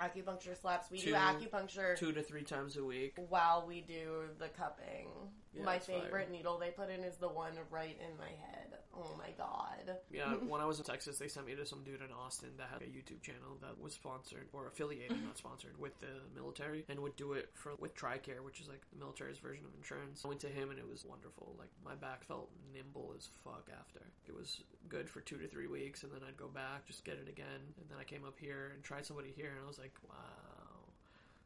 Acupuncture 0.00 0.60
slaps. 0.60 0.90
We 0.90 1.00
do 1.00 1.14
acupuncture 1.14 1.96
two 1.96 2.12
to 2.12 2.22
three 2.22 2.42
times 2.42 2.76
a 2.76 2.84
week. 2.84 3.14
while 3.28 3.64
we 3.66 3.80
do 3.80 4.24
the 4.38 4.48
cupping. 4.48 5.08
Yeah, 5.54 5.64
my 5.64 5.76
it's 5.76 5.86
fire. 5.86 6.00
favorite 6.02 6.30
needle 6.30 6.58
they 6.58 6.70
put 6.70 6.90
in 6.90 7.02
is 7.02 7.16
the 7.16 7.28
one 7.28 7.54
right 7.70 7.96
in 8.00 8.16
my 8.18 8.28
head. 8.28 8.78
Oh 8.96 9.14
my 9.18 9.30
god. 9.36 9.98
Yeah, 10.10 10.34
when 10.48 10.60
I 10.60 10.64
was 10.64 10.78
in 10.78 10.84
Texas, 10.84 11.18
they 11.18 11.28
sent 11.28 11.46
me 11.46 11.54
to 11.54 11.66
some 11.66 11.84
dude 11.84 12.00
in 12.00 12.08
Austin 12.12 12.50
that 12.56 12.68
had 12.72 12.82
a 12.82 12.86
YouTube 12.86 13.20
channel 13.20 13.58
that 13.60 13.78
was 13.80 13.92
sponsored 13.92 14.48
or 14.52 14.66
affiliated, 14.66 15.22
not 15.24 15.36
sponsored, 15.36 15.78
with 15.78 15.98
the 16.00 16.24
military, 16.34 16.84
and 16.88 17.00
would 17.00 17.16
do 17.16 17.34
it 17.34 17.50
for 17.54 17.74
with 17.78 17.94
Tricare, 17.94 18.42
which 18.42 18.60
is 18.60 18.68
like 18.68 18.80
the 18.92 18.98
military's 18.98 19.38
version 19.38 19.64
of 19.66 19.74
insurance. 19.76 20.22
I 20.24 20.28
went 20.28 20.40
to 20.40 20.48
him, 20.48 20.70
and 20.70 20.78
it 20.78 20.88
was 20.88 21.04
wonderful. 21.04 21.54
Like 21.58 21.70
my 21.84 21.94
back 21.94 22.24
felt 22.24 22.48
nimble 22.72 23.12
as 23.16 23.28
fuck 23.44 23.68
after. 23.78 24.00
It 24.26 24.34
was 24.34 24.62
good 24.88 25.10
for 25.10 25.20
two 25.20 25.36
to 25.36 25.46
three 25.46 25.66
weeks, 25.66 26.02
and 26.02 26.12
then 26.12 26.20
I'd 26.26 26.36
go 26.36 26.48
back, 26.48 26.86
just 26.86 27.04
get 27.04 27.14
it 27.14 27.28
again, 27.28 27.60
and 27.78 27.86
then 27.90 27.98
I 28.00 28.04
came 28.04 28.24
up 28.24 28.38
here 28.40 28.72
and 28.74 28.82
tried 28.82 29.04
somebody 29.04 29.32
here, 29.36 29.50
and 29.50 29.60
I 29.62 29.68
was 29.68 29.78
like, 29.78 29.94
wow. 30.08 30.16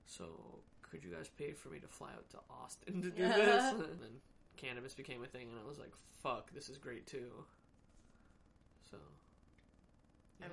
So 0.07 0.27
could 0.91 1.05
you 1.05 1.11
guys 1.11 1.31
pay 1.39 1.53
for 1.53 1.69
me 1.69 1.79
to 1.79 1.89
fly 1.89 2.11
out 2.11 2.29
to 2.31 2.39
Austin 2.51 3.03
to 3.03 3.11
do 3.11 3.23
this? 3.23 3.73
and 3.73 4.01
then 4.01 4.21
cannabis 4.61 4.93
became 4.95 5.25
a 5.25 5.27
thing, 5.27 5.49
and 5.49 5.59
I 5.59 5.67
was 5.67 5.79
like, 5.79 5.93
fuck, 6.23 6.53
this 6.53 6.69
is 6.69 6.77
great 6.77 7.07
too. 7.07 7.33
So, 8.91 8.97
yeah. 10.41 10.47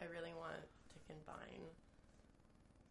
I 0.00 0.04
really 0.10 0.32
want 0.38 0.54
to 0.62 0.98
combine 1.10 1.66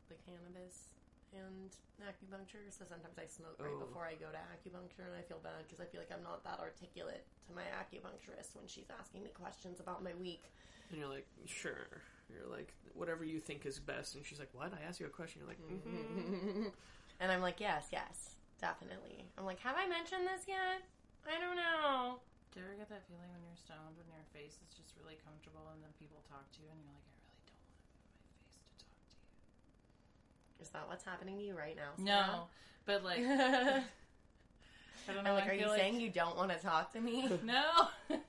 the 0.10 0.16
cannabis 0.28 0.91
and 1.32 1.72
acupuncture. 2.04 2.68
So 2.76 2.84
sometimes 2.84 3.16
I 3.16 3.26
smoke 3.26 3.56
right 3.60 3.72
Oh. 3.72 3.86
before 3.86 4.04
I 4.04 4.16
go 4.20 4.28
to 4.28 4.41
acupuncture, 4.52 5.08
and 5.08 5.16
I 5.18 5.24
feel 5.24 5.39
bad 5.39 5.64
because 5.64 5.80
I 5.80 5.88
feel 5.88 6.02
like 6.02 6.12
I'm 6.12 6.24
not 6.24 6.43
that 6.43 6.60
articulate 6.60 7.24
to 7.47 7.56
my 7.56 7.64
acupuncturist 7.80 8.56
when 8.56 8.68
she's 8.68 8.91
asking 8.99 9.24
me 9.24 9.30
questions 9.32 9.80
about 9.80 10.04
my 10.04 10.12
week. 10.20 10.43
and 10.91 10.99
you're 10.99 11.08
like, 11.10 11.28
sure. 11.47 11.88
You're 12.28 12.47
like, 12.52 12.74
whatever 12.95 13.24
you 13.24 13.39
think 13.39 13.66
is 13.66 13.80
best. 13.80 14.16
And 14.16 14.26
she's 14.26 14.39
like, 14.39 14.49
what? 14.54 14.74
I 14.74 14.84
asked 14.88 14.99
you 14.99 15.06
a 15.06 15.10
question. 15.10 15.39
You're 15.41 15.49
like, 15.49 15.62
mm-hmm. 15.62 16.64
and 17.20 17.32
I'm 17.32 17.41
like, 17.41 17.60
yes, 17.60 17.88
yes, 17.91 18.30
definitely. 18.62 19.26
I'm 19.38 19.45
like, 19.45 19.59
have 19.66 19.76
I 19.76 19.88
mentioned 19.89 20.24
this 20.30 20.45
yet? 20.47 20.86
I 21.28 21.41
don't 21.41 21.57
know. 21.57 22.22
Do 22.53 22.59
you 22.59 22.66
ever 22.66 22.76
get 22.78 22.89
that 22.89 23.03
feeling 23.07 23.28
when 23.34 23.41
you're 23.47 23.57
stoned 23.57 23.95
when 23.97 24.05
your 24.12 24.26
face 24.36 24.59
is 24.62 24.72
just 24.76 24.93
really 24.99 25.18
comfortable 25.24 25.66
and 25.74 25.80
then 25.82 25.89
people 25.97 26.22
talk 26.30 26.45
to 26.55 26.59
you 26.62 26.70
and 26.70 26.78
you're 26.84 26.93
like, 26.93 27.07
I 27.07 27.16
really 27.26 27.55
don't 27.57 27.82
want 27.82 27.89
to 27.89 27.95
move 27.97 28.05
my 28.05 28.22
face 28.22 28.62
to 28.62 28.82
talk 28.86 28.86
to 28.86 29.01
you? 29.18 30.62
Is 30.62 30.70
that 30.76 30.84
what's 30.88 31.05
happening 31.07 31.36
to 31.39 31.43
you 31.43 31.55
right 31.57 31.76
now? 31.80 31.91
No, 31.97 32.51
but 32.86 33.03
like, 33.03 33.20
I 33.26 35.14
don't 35.14 35.26
I'm 35.26 35.34
like, 35.34 35.47
I 35.47 35.55
are 35.55 35.57
you 35.57 35.68
like- 35.68 35.80
saying 35.80 35.99
you 35.99 36.09
don't 36.12 36.36
want 36.38 36.51
to 36.51 36.59
talk 36.59 36.91
to 36.93 37.01
me? 37.01 37.26
no? 37.43 37.89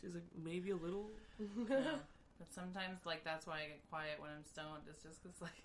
she's 0.00 0.14
like, 0.14 0.24
maybe 0.38 0.70
a 0.70 0.76
little. 0.78 1.10
No. 1.68 1.98
But 2.38 2.52
sometimes, 2.52 3.04
like, 3.06 3.22
that's 3.24 3.46
why 3.46 3.58
I 3.62 3.66
get 3.74 3.82
quiet 3.90 4.18
when 4.18 4.30
I'm 4.30 4.44
stoned. 4.44 4.82
It's 4.88 5.02
just 5.02 5.22
because, 5.22 5.40
like, 5.42 5.62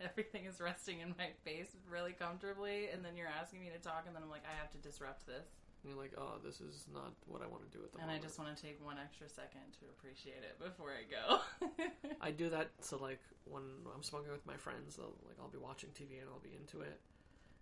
everything 0.00 0.44
is 0.46 0.60
resting 0.60 1.00
in 1.00 1.14
my 1.18 1.30
face 1.44 1.76
really 1.90 2.12
comfortably, 2.12 2.88
and 2.92 3.04
then 3.04 3.16
you're 3.16 3.28
asking 3.28 3.60
me 3.60 3.70
to 3.70 3.78
talk, 3.78 4.04
and 4.06 4.14
then 4.14 4.22
I'm 4.22 4.30
like, 4.30 4.44
I 4.44 4.58
have 4.58 4.70
to 4.72 4.78
disrupt 4.78 5.26
this. 5.26 5.46
And 5.82 5.92
you're 5.92 6.00
like, 6.00 6.12
oh, 6.16 6.40
this 6.42 6.60
is 6.60 6.86
not 6.92 7.12
what 7.26 7.42
I 7.42 7.46
want 7.46 7.70
to 7.70 7.76
do 7.76 7.84
at 7.84 7.92
the 7.92 8.00
And 8.00 8.10
I 8.10 8.16
just 8.18 8.38
want 8.38 8.54
to 8.54 8.56
take 8.56 8.82
one 8.82 8.96
extra 8.96 9.28
second 9.28 9.60
to 9.80 9.84
appreciate 9.92 10.40
it 10.40 10.56
before 10.58 10.88
I 10.88 11.04
go. 11.04 11.44
I 12.22 12.30
do 12.30 12.48
that 12.48 12.70
so 12.80 12.96
like 12.96 13.20
when 13.44 13.62
I'm 13.94 14.02
smoking 14.02 14.32
with 14.32 14.46
my 14.46 14.56
friends, 14.56 14.98
I'll, 14.98 15.12
like 15.28 15.36
I'll 15.38 15.52
be 15.52 15.58
watching 15.58 15.90
TV 15.90 16.20
and 16.20 16.28
I'll 16.32 16.40
be 16.40 16.56
into 16.56 16.80
it, 16.80 17.00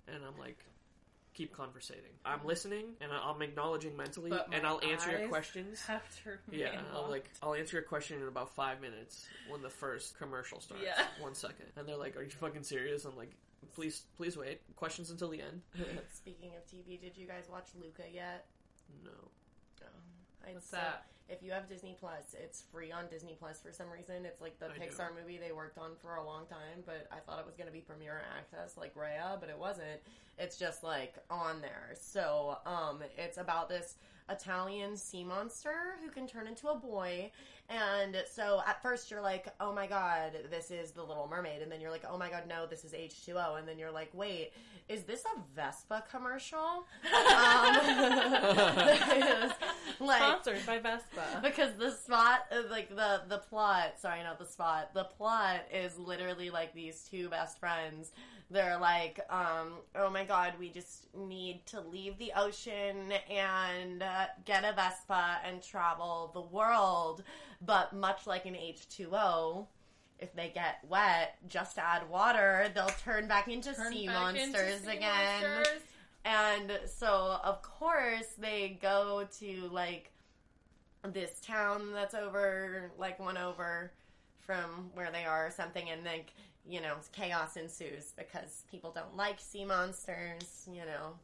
and 0.07 0.23
I'm 0.25 0.39
like, 0.39 0.59
keep 1.35 1.55
conversating. 1.55 2.13
I'm 2.25 2.45
listening 2.45 2.87
and 3.01 3.11
I'm 3.13 3.41
acknowledging 3.43 3.97
mentally, 3.97 4.31
But 4.31 4.49
and 4.53 4.67
I'll 4.67 4.81
answer 4.83 5.17
your 5.19 5.29
questions. 5.29 5.81
Have 5.87 6.03
to 6.25 6.39
Yeah, 6.57 6.81
I'll 6.95 7.09
like 7.09 7.31
I'll 7.43 7.55
answer 7.55 7.77
your 7.77 7.85
question 7.85 8.21
in 8.21 8.29
about 8.29 8.55
five 8.55 8.81
minutes 8.81 9.27
when 9.49 9.63
the 9.63 9.71
first 9.71 10.19
commercial 10.19 10.61
starts. 10.61 10.83
Yeah. 10.85 11.03
One 11.21 11.35
second, 11.35 11.67
and 11.77 11.89
they're 11.89 11.97
like, 11.97 12.17
"Are 12.17 12.23
you 12.23 12.31
fucking 12.31 12.63
serious?" 12.65 13.05
I'm 13.05 13.17
like, 13.17 13.33
"Please, 13.75 14.03
please 14.17 14.37
wait. 14.37 14.61
Questions 14.77 15.11
until 15.11 15.29
the 15.31 15.41
end." 15.41 15.63
Speaking 16.13 16.51
of 16.57 16.67
TV, 16.67 17.01
did 17.01 17.17
you 17.17 17.27
guys 17.27 17.45
watch 17.51 17.69
Luca 17.81 18.03
yet? 18.13 18.47
no. 19.05 19.11
Um, 19.83 19.89
I'd 20.47 20.55
What's 20.55 20.67
say- 20.67 20.77
that? 20.79 21.07
If 21.29 21.43
you 21.43 21.53
have 21.53 21.69
Disney 21.69 21.97
Plus, 21.99 22.35
it's 22.41 22.63
free 22.73 22.93
on 22.93 23.05
Disney 23.11 23.37
Plus 23.39 23.61
for 23.61 23.73
some 23.73 23.91
reason. 23.91 24.27
It's 24.27 24.41
like 24.41 24.59
the 24.59 24.67
I 24.67 24.75
do. 24.75 24.81
Pixar 24.81 25.09
movie 25.19 25.39
they 25.39 25.53
worked 25.53 25.79
on 25.79 25.93
for 26.03 26.17
a 26.17 26.25
long 26.25 26.47
time, 26.47 26.83
but 26.85 27.07
I 27.11 27.21
thought 27.21 27.39
it 27.39 27.47
was 27.47 27.57
going 27.57 27.69
to 27.69 27.73
be 27.73 27.81
premiere 27.81 28.23
access 28.37 28.77
like 28.77 28.95
Raya, 28.95 29.41
but 29.41 29.49
it 29.49 29.59
wasn't. 29.59 30.01
It's 30.39 30.57
just 30.57 30.83
like 30.83 31.15
on 31.31 31.61
there. 31.61 31.95
So, 32.01 32.59
um, 32.67 33.01
it's 33.17 33.39
about 33.39 33.69
this 33.69 33.97
Italian 34.29 34.97
sea 34.97 35.25
monster 35.25 35.97
who 36.03 36.11
can 36.11 36.27
turn 36.27 36.47
into 36.47 36.69
a 36.69 36.77
boy. 36.77 37.31
And 37.69 38.17
so 38.31 38.61
at 38.67 38.83
first 38.83 39.11
you're 39.11 39.23
like, 39.23 39.47
oh 39.61 39.73
my 39.73 39.87
god, 39.87 40.33
this 40.51 40.71
is 40.71 40.91
the 40.91 41.03
Little 41.03 41.27
Mermaid. 41.31 41.63
And 41.63 41.73
then 41.73 41.81
you're 41.81 41.91
like, 41.91 42.05
oh 42.11 42.19
my 42.19 42.29
god, 42.29 42.43
no, 42.49 42.67
this 42.67 42.85
is 42.85 42.93
H2O. 42.93 43.59
And 43.59 43.67
then 43.67 43.79
you're 43.79 43.91
like, 43.91 44.11
wait, 44.13 44.53
is 44.89 45.05
this 45.05 45.23
a 45.25 45.41
Vespa 45.57 46.05
commercial? 46.11 46.59
Um, 46.59 46.85
like, 50.01 50.21
Sponsored 50.21 50.67
by 50.67 50.79
Vespa. 50.81 51.41
because 51.43 51.73
the 51.79 51.93
spot 51.93 52.41
like 52.71 52.95
the 52.95 53.23
the 53.29 53.39
plot 53.39 53.95
sorry 54.01 54.23
not 54.23 54.39
the 54.39 54.47
spot 54.47 54.93
the 54.95 55.05
plot 55.05 55.61
is 55.73 55.97
literally 55.99 56.51
like 56.51 56.75
these 56.75 57.07
two 57.11 57.29
best 57.29 57.59
friends 57.61 58.11
they're 58.51 58.79
like 58.79 59.21
um 59.31 59.75
oh 59.95 60.11
my 60.11 60.25
god 60.25 60.53
we 60.59 60.69
just 60.69 61.07
need 61.17 61.65
to 61.67 61.81
leave 61.81 62.19
the 62.19 62.33
ocean 62.37 63.13
and 63.31 64.03
get 64.45 64.65
a 64.65 64.73
vespa 64.73 65.39
and 65.47 65.63
travel 65.63 66.31
the 66.35 66.41
world 66.41 67.23
but 67.65 67.93
much 67.93 68.27
like 68.27 68.47
an 68.47 68.55
h2o 68.55 69.67
if 70.19 70.35
they 70.35 70.51
get 70.55 70.79
wet 70.89 71.37
just 71.49 71.79
add 71.79 72.09
water 72.09 72.71
they'll 72.75 72.87
turn 73.05 73.27
back 73.27 73.49
into 73.49 73.73
Turn 73.75 73.93
sea 73.93 74.07
back 74.07 74.35
into 74.37 74.47
monsters 74.53 74.81
sea 74.83 74.97
again 74.97 75.43
monsters. 75.43 75.83
and 76.25 76.81
so, 76.87 77.39
of 77.43 77.63
course, 77.63 78.29
they 78.39 78.79
go 78.81 79.27
to 79.41 79.69
like 79.73 80.13
this 81.13 81.41
town 81.41 81.93
that's 81.93 82.15
over, 82.15 82.93
like 82.97 83.19
one 83.19 83.37
over 83.37 83.91
from 84.39 84.91
where 84.95 85.11
they 85.11 85.25
are 85.25 85.49
or 85.49 85.51
something, 85.51 85.91
and 85.91 86.05
like, 86.05 86.33
you 86.65 86.81
know, 86.81 86.95
chaos 87.13 87.57
ensues 87.57 88.13
because 88.17 88.63
people 88.71 88.93
don't 88.93 89.17
like 89.17 89.41
sea 89.41 89.65
monsters, 89.65 90.69
you 90.71 90.83
know, 90.87 91.15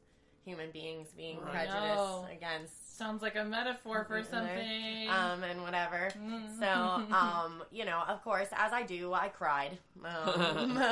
human 0.49 0.71
beings 0.71 1.09
being 1.15 1.39
Right. 1.41 1.69
prejudiced 1.69 1.97
No. 1.97 2.27
against. 2.31 2.97
Sounds 2.97 3.23
like 3.23 3.37
a 3.37 3.45
metaphor 3.45 4.05
for 4.07 4.21
Mhm. 4.23 4.31
something. 4.31 5.09
Um, 5.09 5.45
and 5.45 5.63
whatever. 5.63 6.11
Mm. 6.17 6.59
So, 6.59 6.67
um, 7.15 7.63
you 7.71 7.85
know, 7.85 8.01
of 8.09 8.23
course, 8.25 8.49
as 8.53 8.73
I 8.73 8.83
do, 8.83 9.13
I 9.13 9.29
cried. 9.29 9.79
Um, 10.05 10.77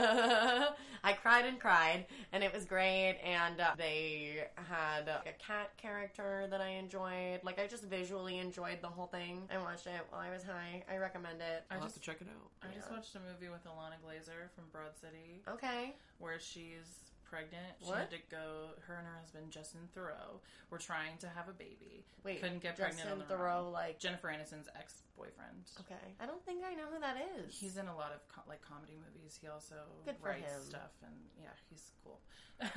I 1.04 1.12
cried 1.14 1.46
and 1.46 1.58
cried, 1.60 2.06
and 2.32 2.44
it 2.44 2.52
was 2.52 2.64
great. 2.64 3.18
And 3.24 3.60
uh, 3.60 3.74
they 3.76 4.46
had 4.68 5.08
uh, 5.08 5.20
a 5.26 5.32
cat 5.32 5.70
character 5.78 6.46
that 6.50 6.60
I 6.60 6.68
enjoyed. 6.70 7.40
Like, 7.42 7.58
I 7.58 7.66
just 7.66 7.84
visually 7.84 8.38
enjoyed 8.38 8.80
the 8.82 8.88
whole 8.88 9.06
thing. 9.06 9.48
I 9.52 9.58
watched 9.58 9.86
it 9.86 10.00
while 10.10 10.20
I 10.20 10.30
was 10.30 10.42
high. 10.44 10.84
I 10.90 10.98
recommend 10.98 11.40
it. 11.40 11.64
I 11.70 11.74
I'll 11.74 11.80
just 11.82 11.94
have 11.96 12.02
to 12.04 12.10
check 12.10 12.20
it 12.20 12.28
out. 12.28 12.50
I 12.70 12.74
just 12.74 12.90
watched 12.90 13.14
a 13.16 13.20
movie 13.20 13.48
with 13.48 13.64
Ilana 13.64 13.98
Glazer 14.04 14.50
from 14.54 14.64
Broad 14.70 14.96
City 15.00 15.42
Okay. 15.48 15.94
where 16.18 16.38
she's 16.38 17.00
pregnant. 17.30 17.74
She 17.80 17.86
What? 17.88 17.98
had 17.98 18.10
to 18.10 18.18
go. 18.30 18.70
Her 18.86 18.94
and 18.96 19.06
her 19.06 19.14
husband 19.20 19.50
Justin 19.50 19.88
Theroux 19.96 20.40
were 20.70 20.78
trying 20.78 21.18
to 21.18 21.28
have 21.28 21.48
a 21.48 21.52
baby. 21.52 22.04
Wait. 22.24 22.40
Couldn't 22.40 22.62
get 22.62 22.76
Justin 22.76 23.04
pregnant 23.06 23.28
their 23.28 23.38
Theroux, 23.38 23.66
own. 23.66 23.72
like. 23.72 23.98
Jennifer 23.98 24.28
Aniston's 24.28 24.68
ex 24.78 25.02
boyfriend. 25.16 25.64
Okay. 25.80 26.14
I 26.20 26.26
don't 26.26 26.44
think 26.44 26.62
I 26.64 26.74
know 26.74 26.84
who 26.92 27.00
that 27.00 27.16
is. 27.38 27.54
He's 27.58 27.76
in 27.76 27.88
a 27.88 27.96
lot 27.96 28.12
of 28.12 28.20
co- 28.28 28.42
like 28.48 28.60
comedy 28.62 28.94
movies. 28.94 29.38
He 29.40 29.48
also 29.48 29.74
Good 30.04 30.16
for 30.20 30.28
writes 30.28 30.52
him. 30.52 30.62
stuff, 30.68 30.92
and 31.04 31.14
yeah, 31.40 31.48
he's 31.70 31.90
cool. 32.04 32.20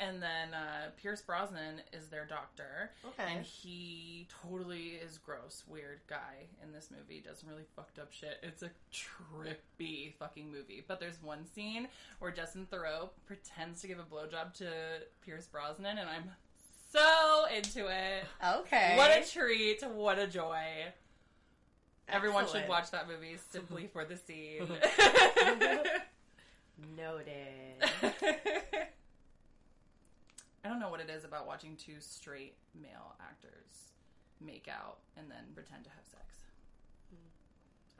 and 0.00 0.22
then 0.22 0.54
uh, 0.54 0.90
Pierce 0.96 1.20
Brosnan 1.20 1.82
is 1.92 2.08
their 2.08 2.24
doctor, 2.24 2.90
okay. 3.04 3.30
and 3.34 3.44
he 3.44 4.26
totally 4.42 4.98
is 5.04 5.18
gross, 5.18 5.62
weird 5.68 6.00
guy 6.08 6.48
in 6.62 6.72
this 6.72 6.88
movie. 6.90 7.20
Does 7.20 7.44
really 7.44 7.64
fucked 7.76 7.98
up 7.98 8.12
shit. 8.12 8.38
It's 8.42 8.62
a 8.62 8.70
trippy 8.92 10.14
fucking 10.18 10.50
movie. 10.50 10.82
But 10.86 11.00
there's 11.00 11.22
one 11.22 11.44
scene 11.44 11.88
where 12.18 12.30
Justin 12.30 12.66
Theroux 12.72 13.10
pretends 13.26 13.82
to 13.82 13.88
give 13.88 13.98
a 13.98 14.04
blowjob 14.04 14.54
to 14.54 14.70
Pierce 15.24 15.46
Brosnan, 15.46 15.98
and 15.98 16.08
I'm 16.08 16.30
so 16.92 17.44
into 17.54 17.86
it. 17.88 18.24
okay. 18.60 18.94
What 18.96 19.10
a 19.10 19.28
treat! 19.30 19.82
What 19.86 20.18
a 20.18 20.26
joy! 20.26 20.62
Everyone 22.12 22.46
should 22.48 22.68
watch 22.68 22.90
that 22.90 23.08
movie 23.08 23.36
simply 23.50 23.88
for 23.92 24.04
the 24.04 24.16
scene. 24.16 24.62
Noted. 26.96 27.26
I 30.64 30.68
don't 30.68 30.80
know 30.80 30.90
what 30.90 31.00
it 31.00 31.10
is 31.10 31.24
about 31.24 31.46
watching 31.46 31.76
two 31.76 32.00
straight 32.00 32.54
male 32.80 33.14
actors 33.20 33.92
make 34.40 34.68
out 34.68 34.98
and 35.16 35.30
then 35.30 35.44
pretend 35.54 35.84
to 35.84 35.90
have 35.90 36.04
sex. 36.10 36.39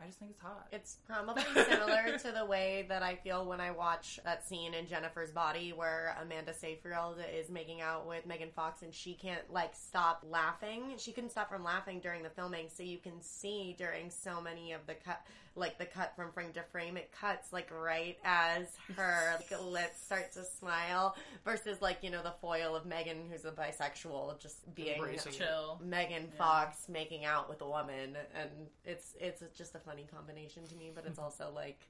I 0.03 0.07
just 0.07 0.19
think 0.19 0.31
it's 0.31 0.41
hot. 0.41 0.67
It's 0.73 0.97
probably 1.07 1.43
similar 1.55 2.19
to 2.19 2.33
the 2.33 2.45
way 2.45 2.87
that 2.89 3.03
I 3.03 3.17
feel 3.17 3.45
when 3.45 3.61
I 3.61 3.71
watch 3.71 4.19
that 4.25 4.47
scene 4.47 4.73
in 4.73 4.87
Jennifer's 4.87 5.31
Body 5.31 5.73
where 5.75 6.17
Amanda 6.23 6.55
Seyfried 6.55 7.17
is 7.35 7.51
making 7.51 7.83
out 7.83 8.09
with 8.09 8.25
Megan 8.25 8.51
Fox 8.55 8.83
and 8.83 8.95
she 8.95 9.15
can't 9.15 9.53
like 9.53 9.75
stop 9.75 10.25
laughing. 10.29 10.95
She 10.97 11.13
couldn't 11.13 11.31
stop 11.31 11.51
from 11.51 11.63
laughing 11.63 12.01
during 12.01 12.23
the 12.23 12.31
filming, 12.31 12.69
so 12.75 12.83
you 12.83 12.99
can 12.99 13.21
see 13.21 13.75
during 13.79 14.11
so 14.11 14.41
many 14.41 14.73
of 14.73 14.81
the 14.87 14.95
cut, 14.95 15.21
like 15.57 15.79
the 15.79 15.85
cut 15.85 16.15
from 16.17 16.33
frame 16.33 16.53
to 16.53 16.63
frame, 16.71 16.97
it 16.97 17.11
cuts 17.13 17.53
like 17.53 17.69
right 17.71 18.17
as 18.25 18.67
her 18.97 19.37
like, 19.37 19.63
lips 19.65 20.01
start 20.03 20.33
to 20.33 20.45
smile 20.45 21.17
versus 21.45 21.83
like 21.83 21.99
you 22.03 22.11
know 22.11 22.23
the 22.23 22.33
foil 22.41 22.75
of 22.77 22.87
Megan 22.87 23.19
who's 23.31 23.45
a 23.45 23.51
bisexual 23.51 24.41
just 24.41 24.73
being 24.75 24.95
Embracing 24.97 25.33
it. 25.33 25.39
Chill. 25.39 25.81
Megan 25.85 26.29
Yeah. 26.33 26.39
Fox 26.39 26.89
making 26.89 27.25
out 27.25 27.49
with 27.49 27.61
a 27.63 27.69
woman, 27.69 28.17
and 28.39 28.51
it's 28.85 29.15
it's 29.21 29.43
just 29.57 29.75
a 29.75 29.79
funny 29.81 30.07
combination 30.15 30.67
to 30.69 30.77
me, 30.77 30.93
but 30.95 31.05
it's 31.07 31.19
also 31.19 31.51
like, 31.55 31.81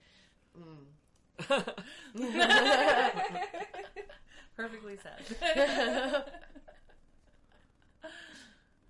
mm. 0.59 0.77
Perfectly 4.57 4.97
said. 5.03 6.25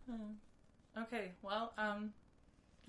Hmm. 0.08 0.32
okay, 1.02 1.32
well, 1.42 1.72
um, 1.78 2.12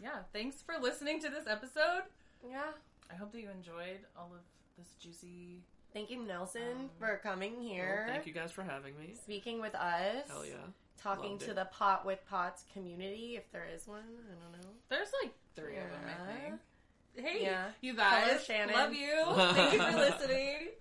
yeah, 0.02 0.20
thanks 0.34 0.62
for 0.62 0.76
listening 0.82 1.20
to 1.22 1.30
this 1.30 1.46
episode. 1.48 2.04
yeah. 2.48 2.72
I 3.12 3.16
hope 3.16 3.32
that 3.34 3.42
you 3.42 3.50
enjoyed 3.50 4.00
all 4.18 4.32
of 4.34 4.40
this 4.78 4.94
juicy. 5.00 5.64
Thank 5.94 6.10
you, 6.10 6.24
Nelson, 6.26 6.62
Um, 6.80 6.90
for 6.98 7.18
coming 7.22 7.60
here, 7.62 8.04
Well, 8.08 8.16
thank 8.16 8.26
you 8.26 8.32
guys 8.34 8.52
for 8.54 8.64
having 8.64 8.98
me. 8.98 9.14
speaking 9.22 9.60
with 9.60 9.76
us, 9.76 10.28
Hell 10.30 10.46
yeah. 10.46 10.54
talking 10.98 11.32
Loved 11.32 11.42
to 11.44 11.52
it. 11.52 11.56
the 11.56 11.66
Pot 11.66 12.06
with 12.06 12.26
Pots 12.30 12.64
community, 12.72 13.36
if 13.36 13.52
there 13.52 13.66
is 13.74 13.86
one. 13.88 14.00
I 14.06 14.34
don't 14.54 14.62
know. 14.62 14.70
There's 14.88 15.10
like 15.22 15.34
three 15.56 15.76
of 15.78 15.84
them, 15.92 16.02
I 16.08 16.40
think. 16.50 16.62
Hey, 17.28 17.44
Yeah. 17.44 17.66
you 17.82 17.94
Hello, 17.94 18.10
guys. 18.10 18.46
Shannon. 18.46 18.74
Love 18.74 18.94
you. 18.94 19.24
Thank 19.54 19.74
you 19.74 19.80
for 19.82 19.98
listening. 19.98 20.68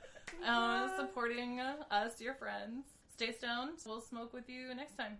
Uh, 0.46 0.96
supporting 0.96 1.58
us, 1.60 2.20
your 2.20 2.34
friends. 2.34 2.86
Stay 3.12 3.32
stoned. 3.32 3.78
We'll 3.84 4.00
smoke 4.00 4.32
with 4.32 4.48
you 4.48 4.72
next 4.76 4.96
time. 4.96 5.18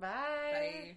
Bye. 0.00 0.08
Bye. 0.08 0.94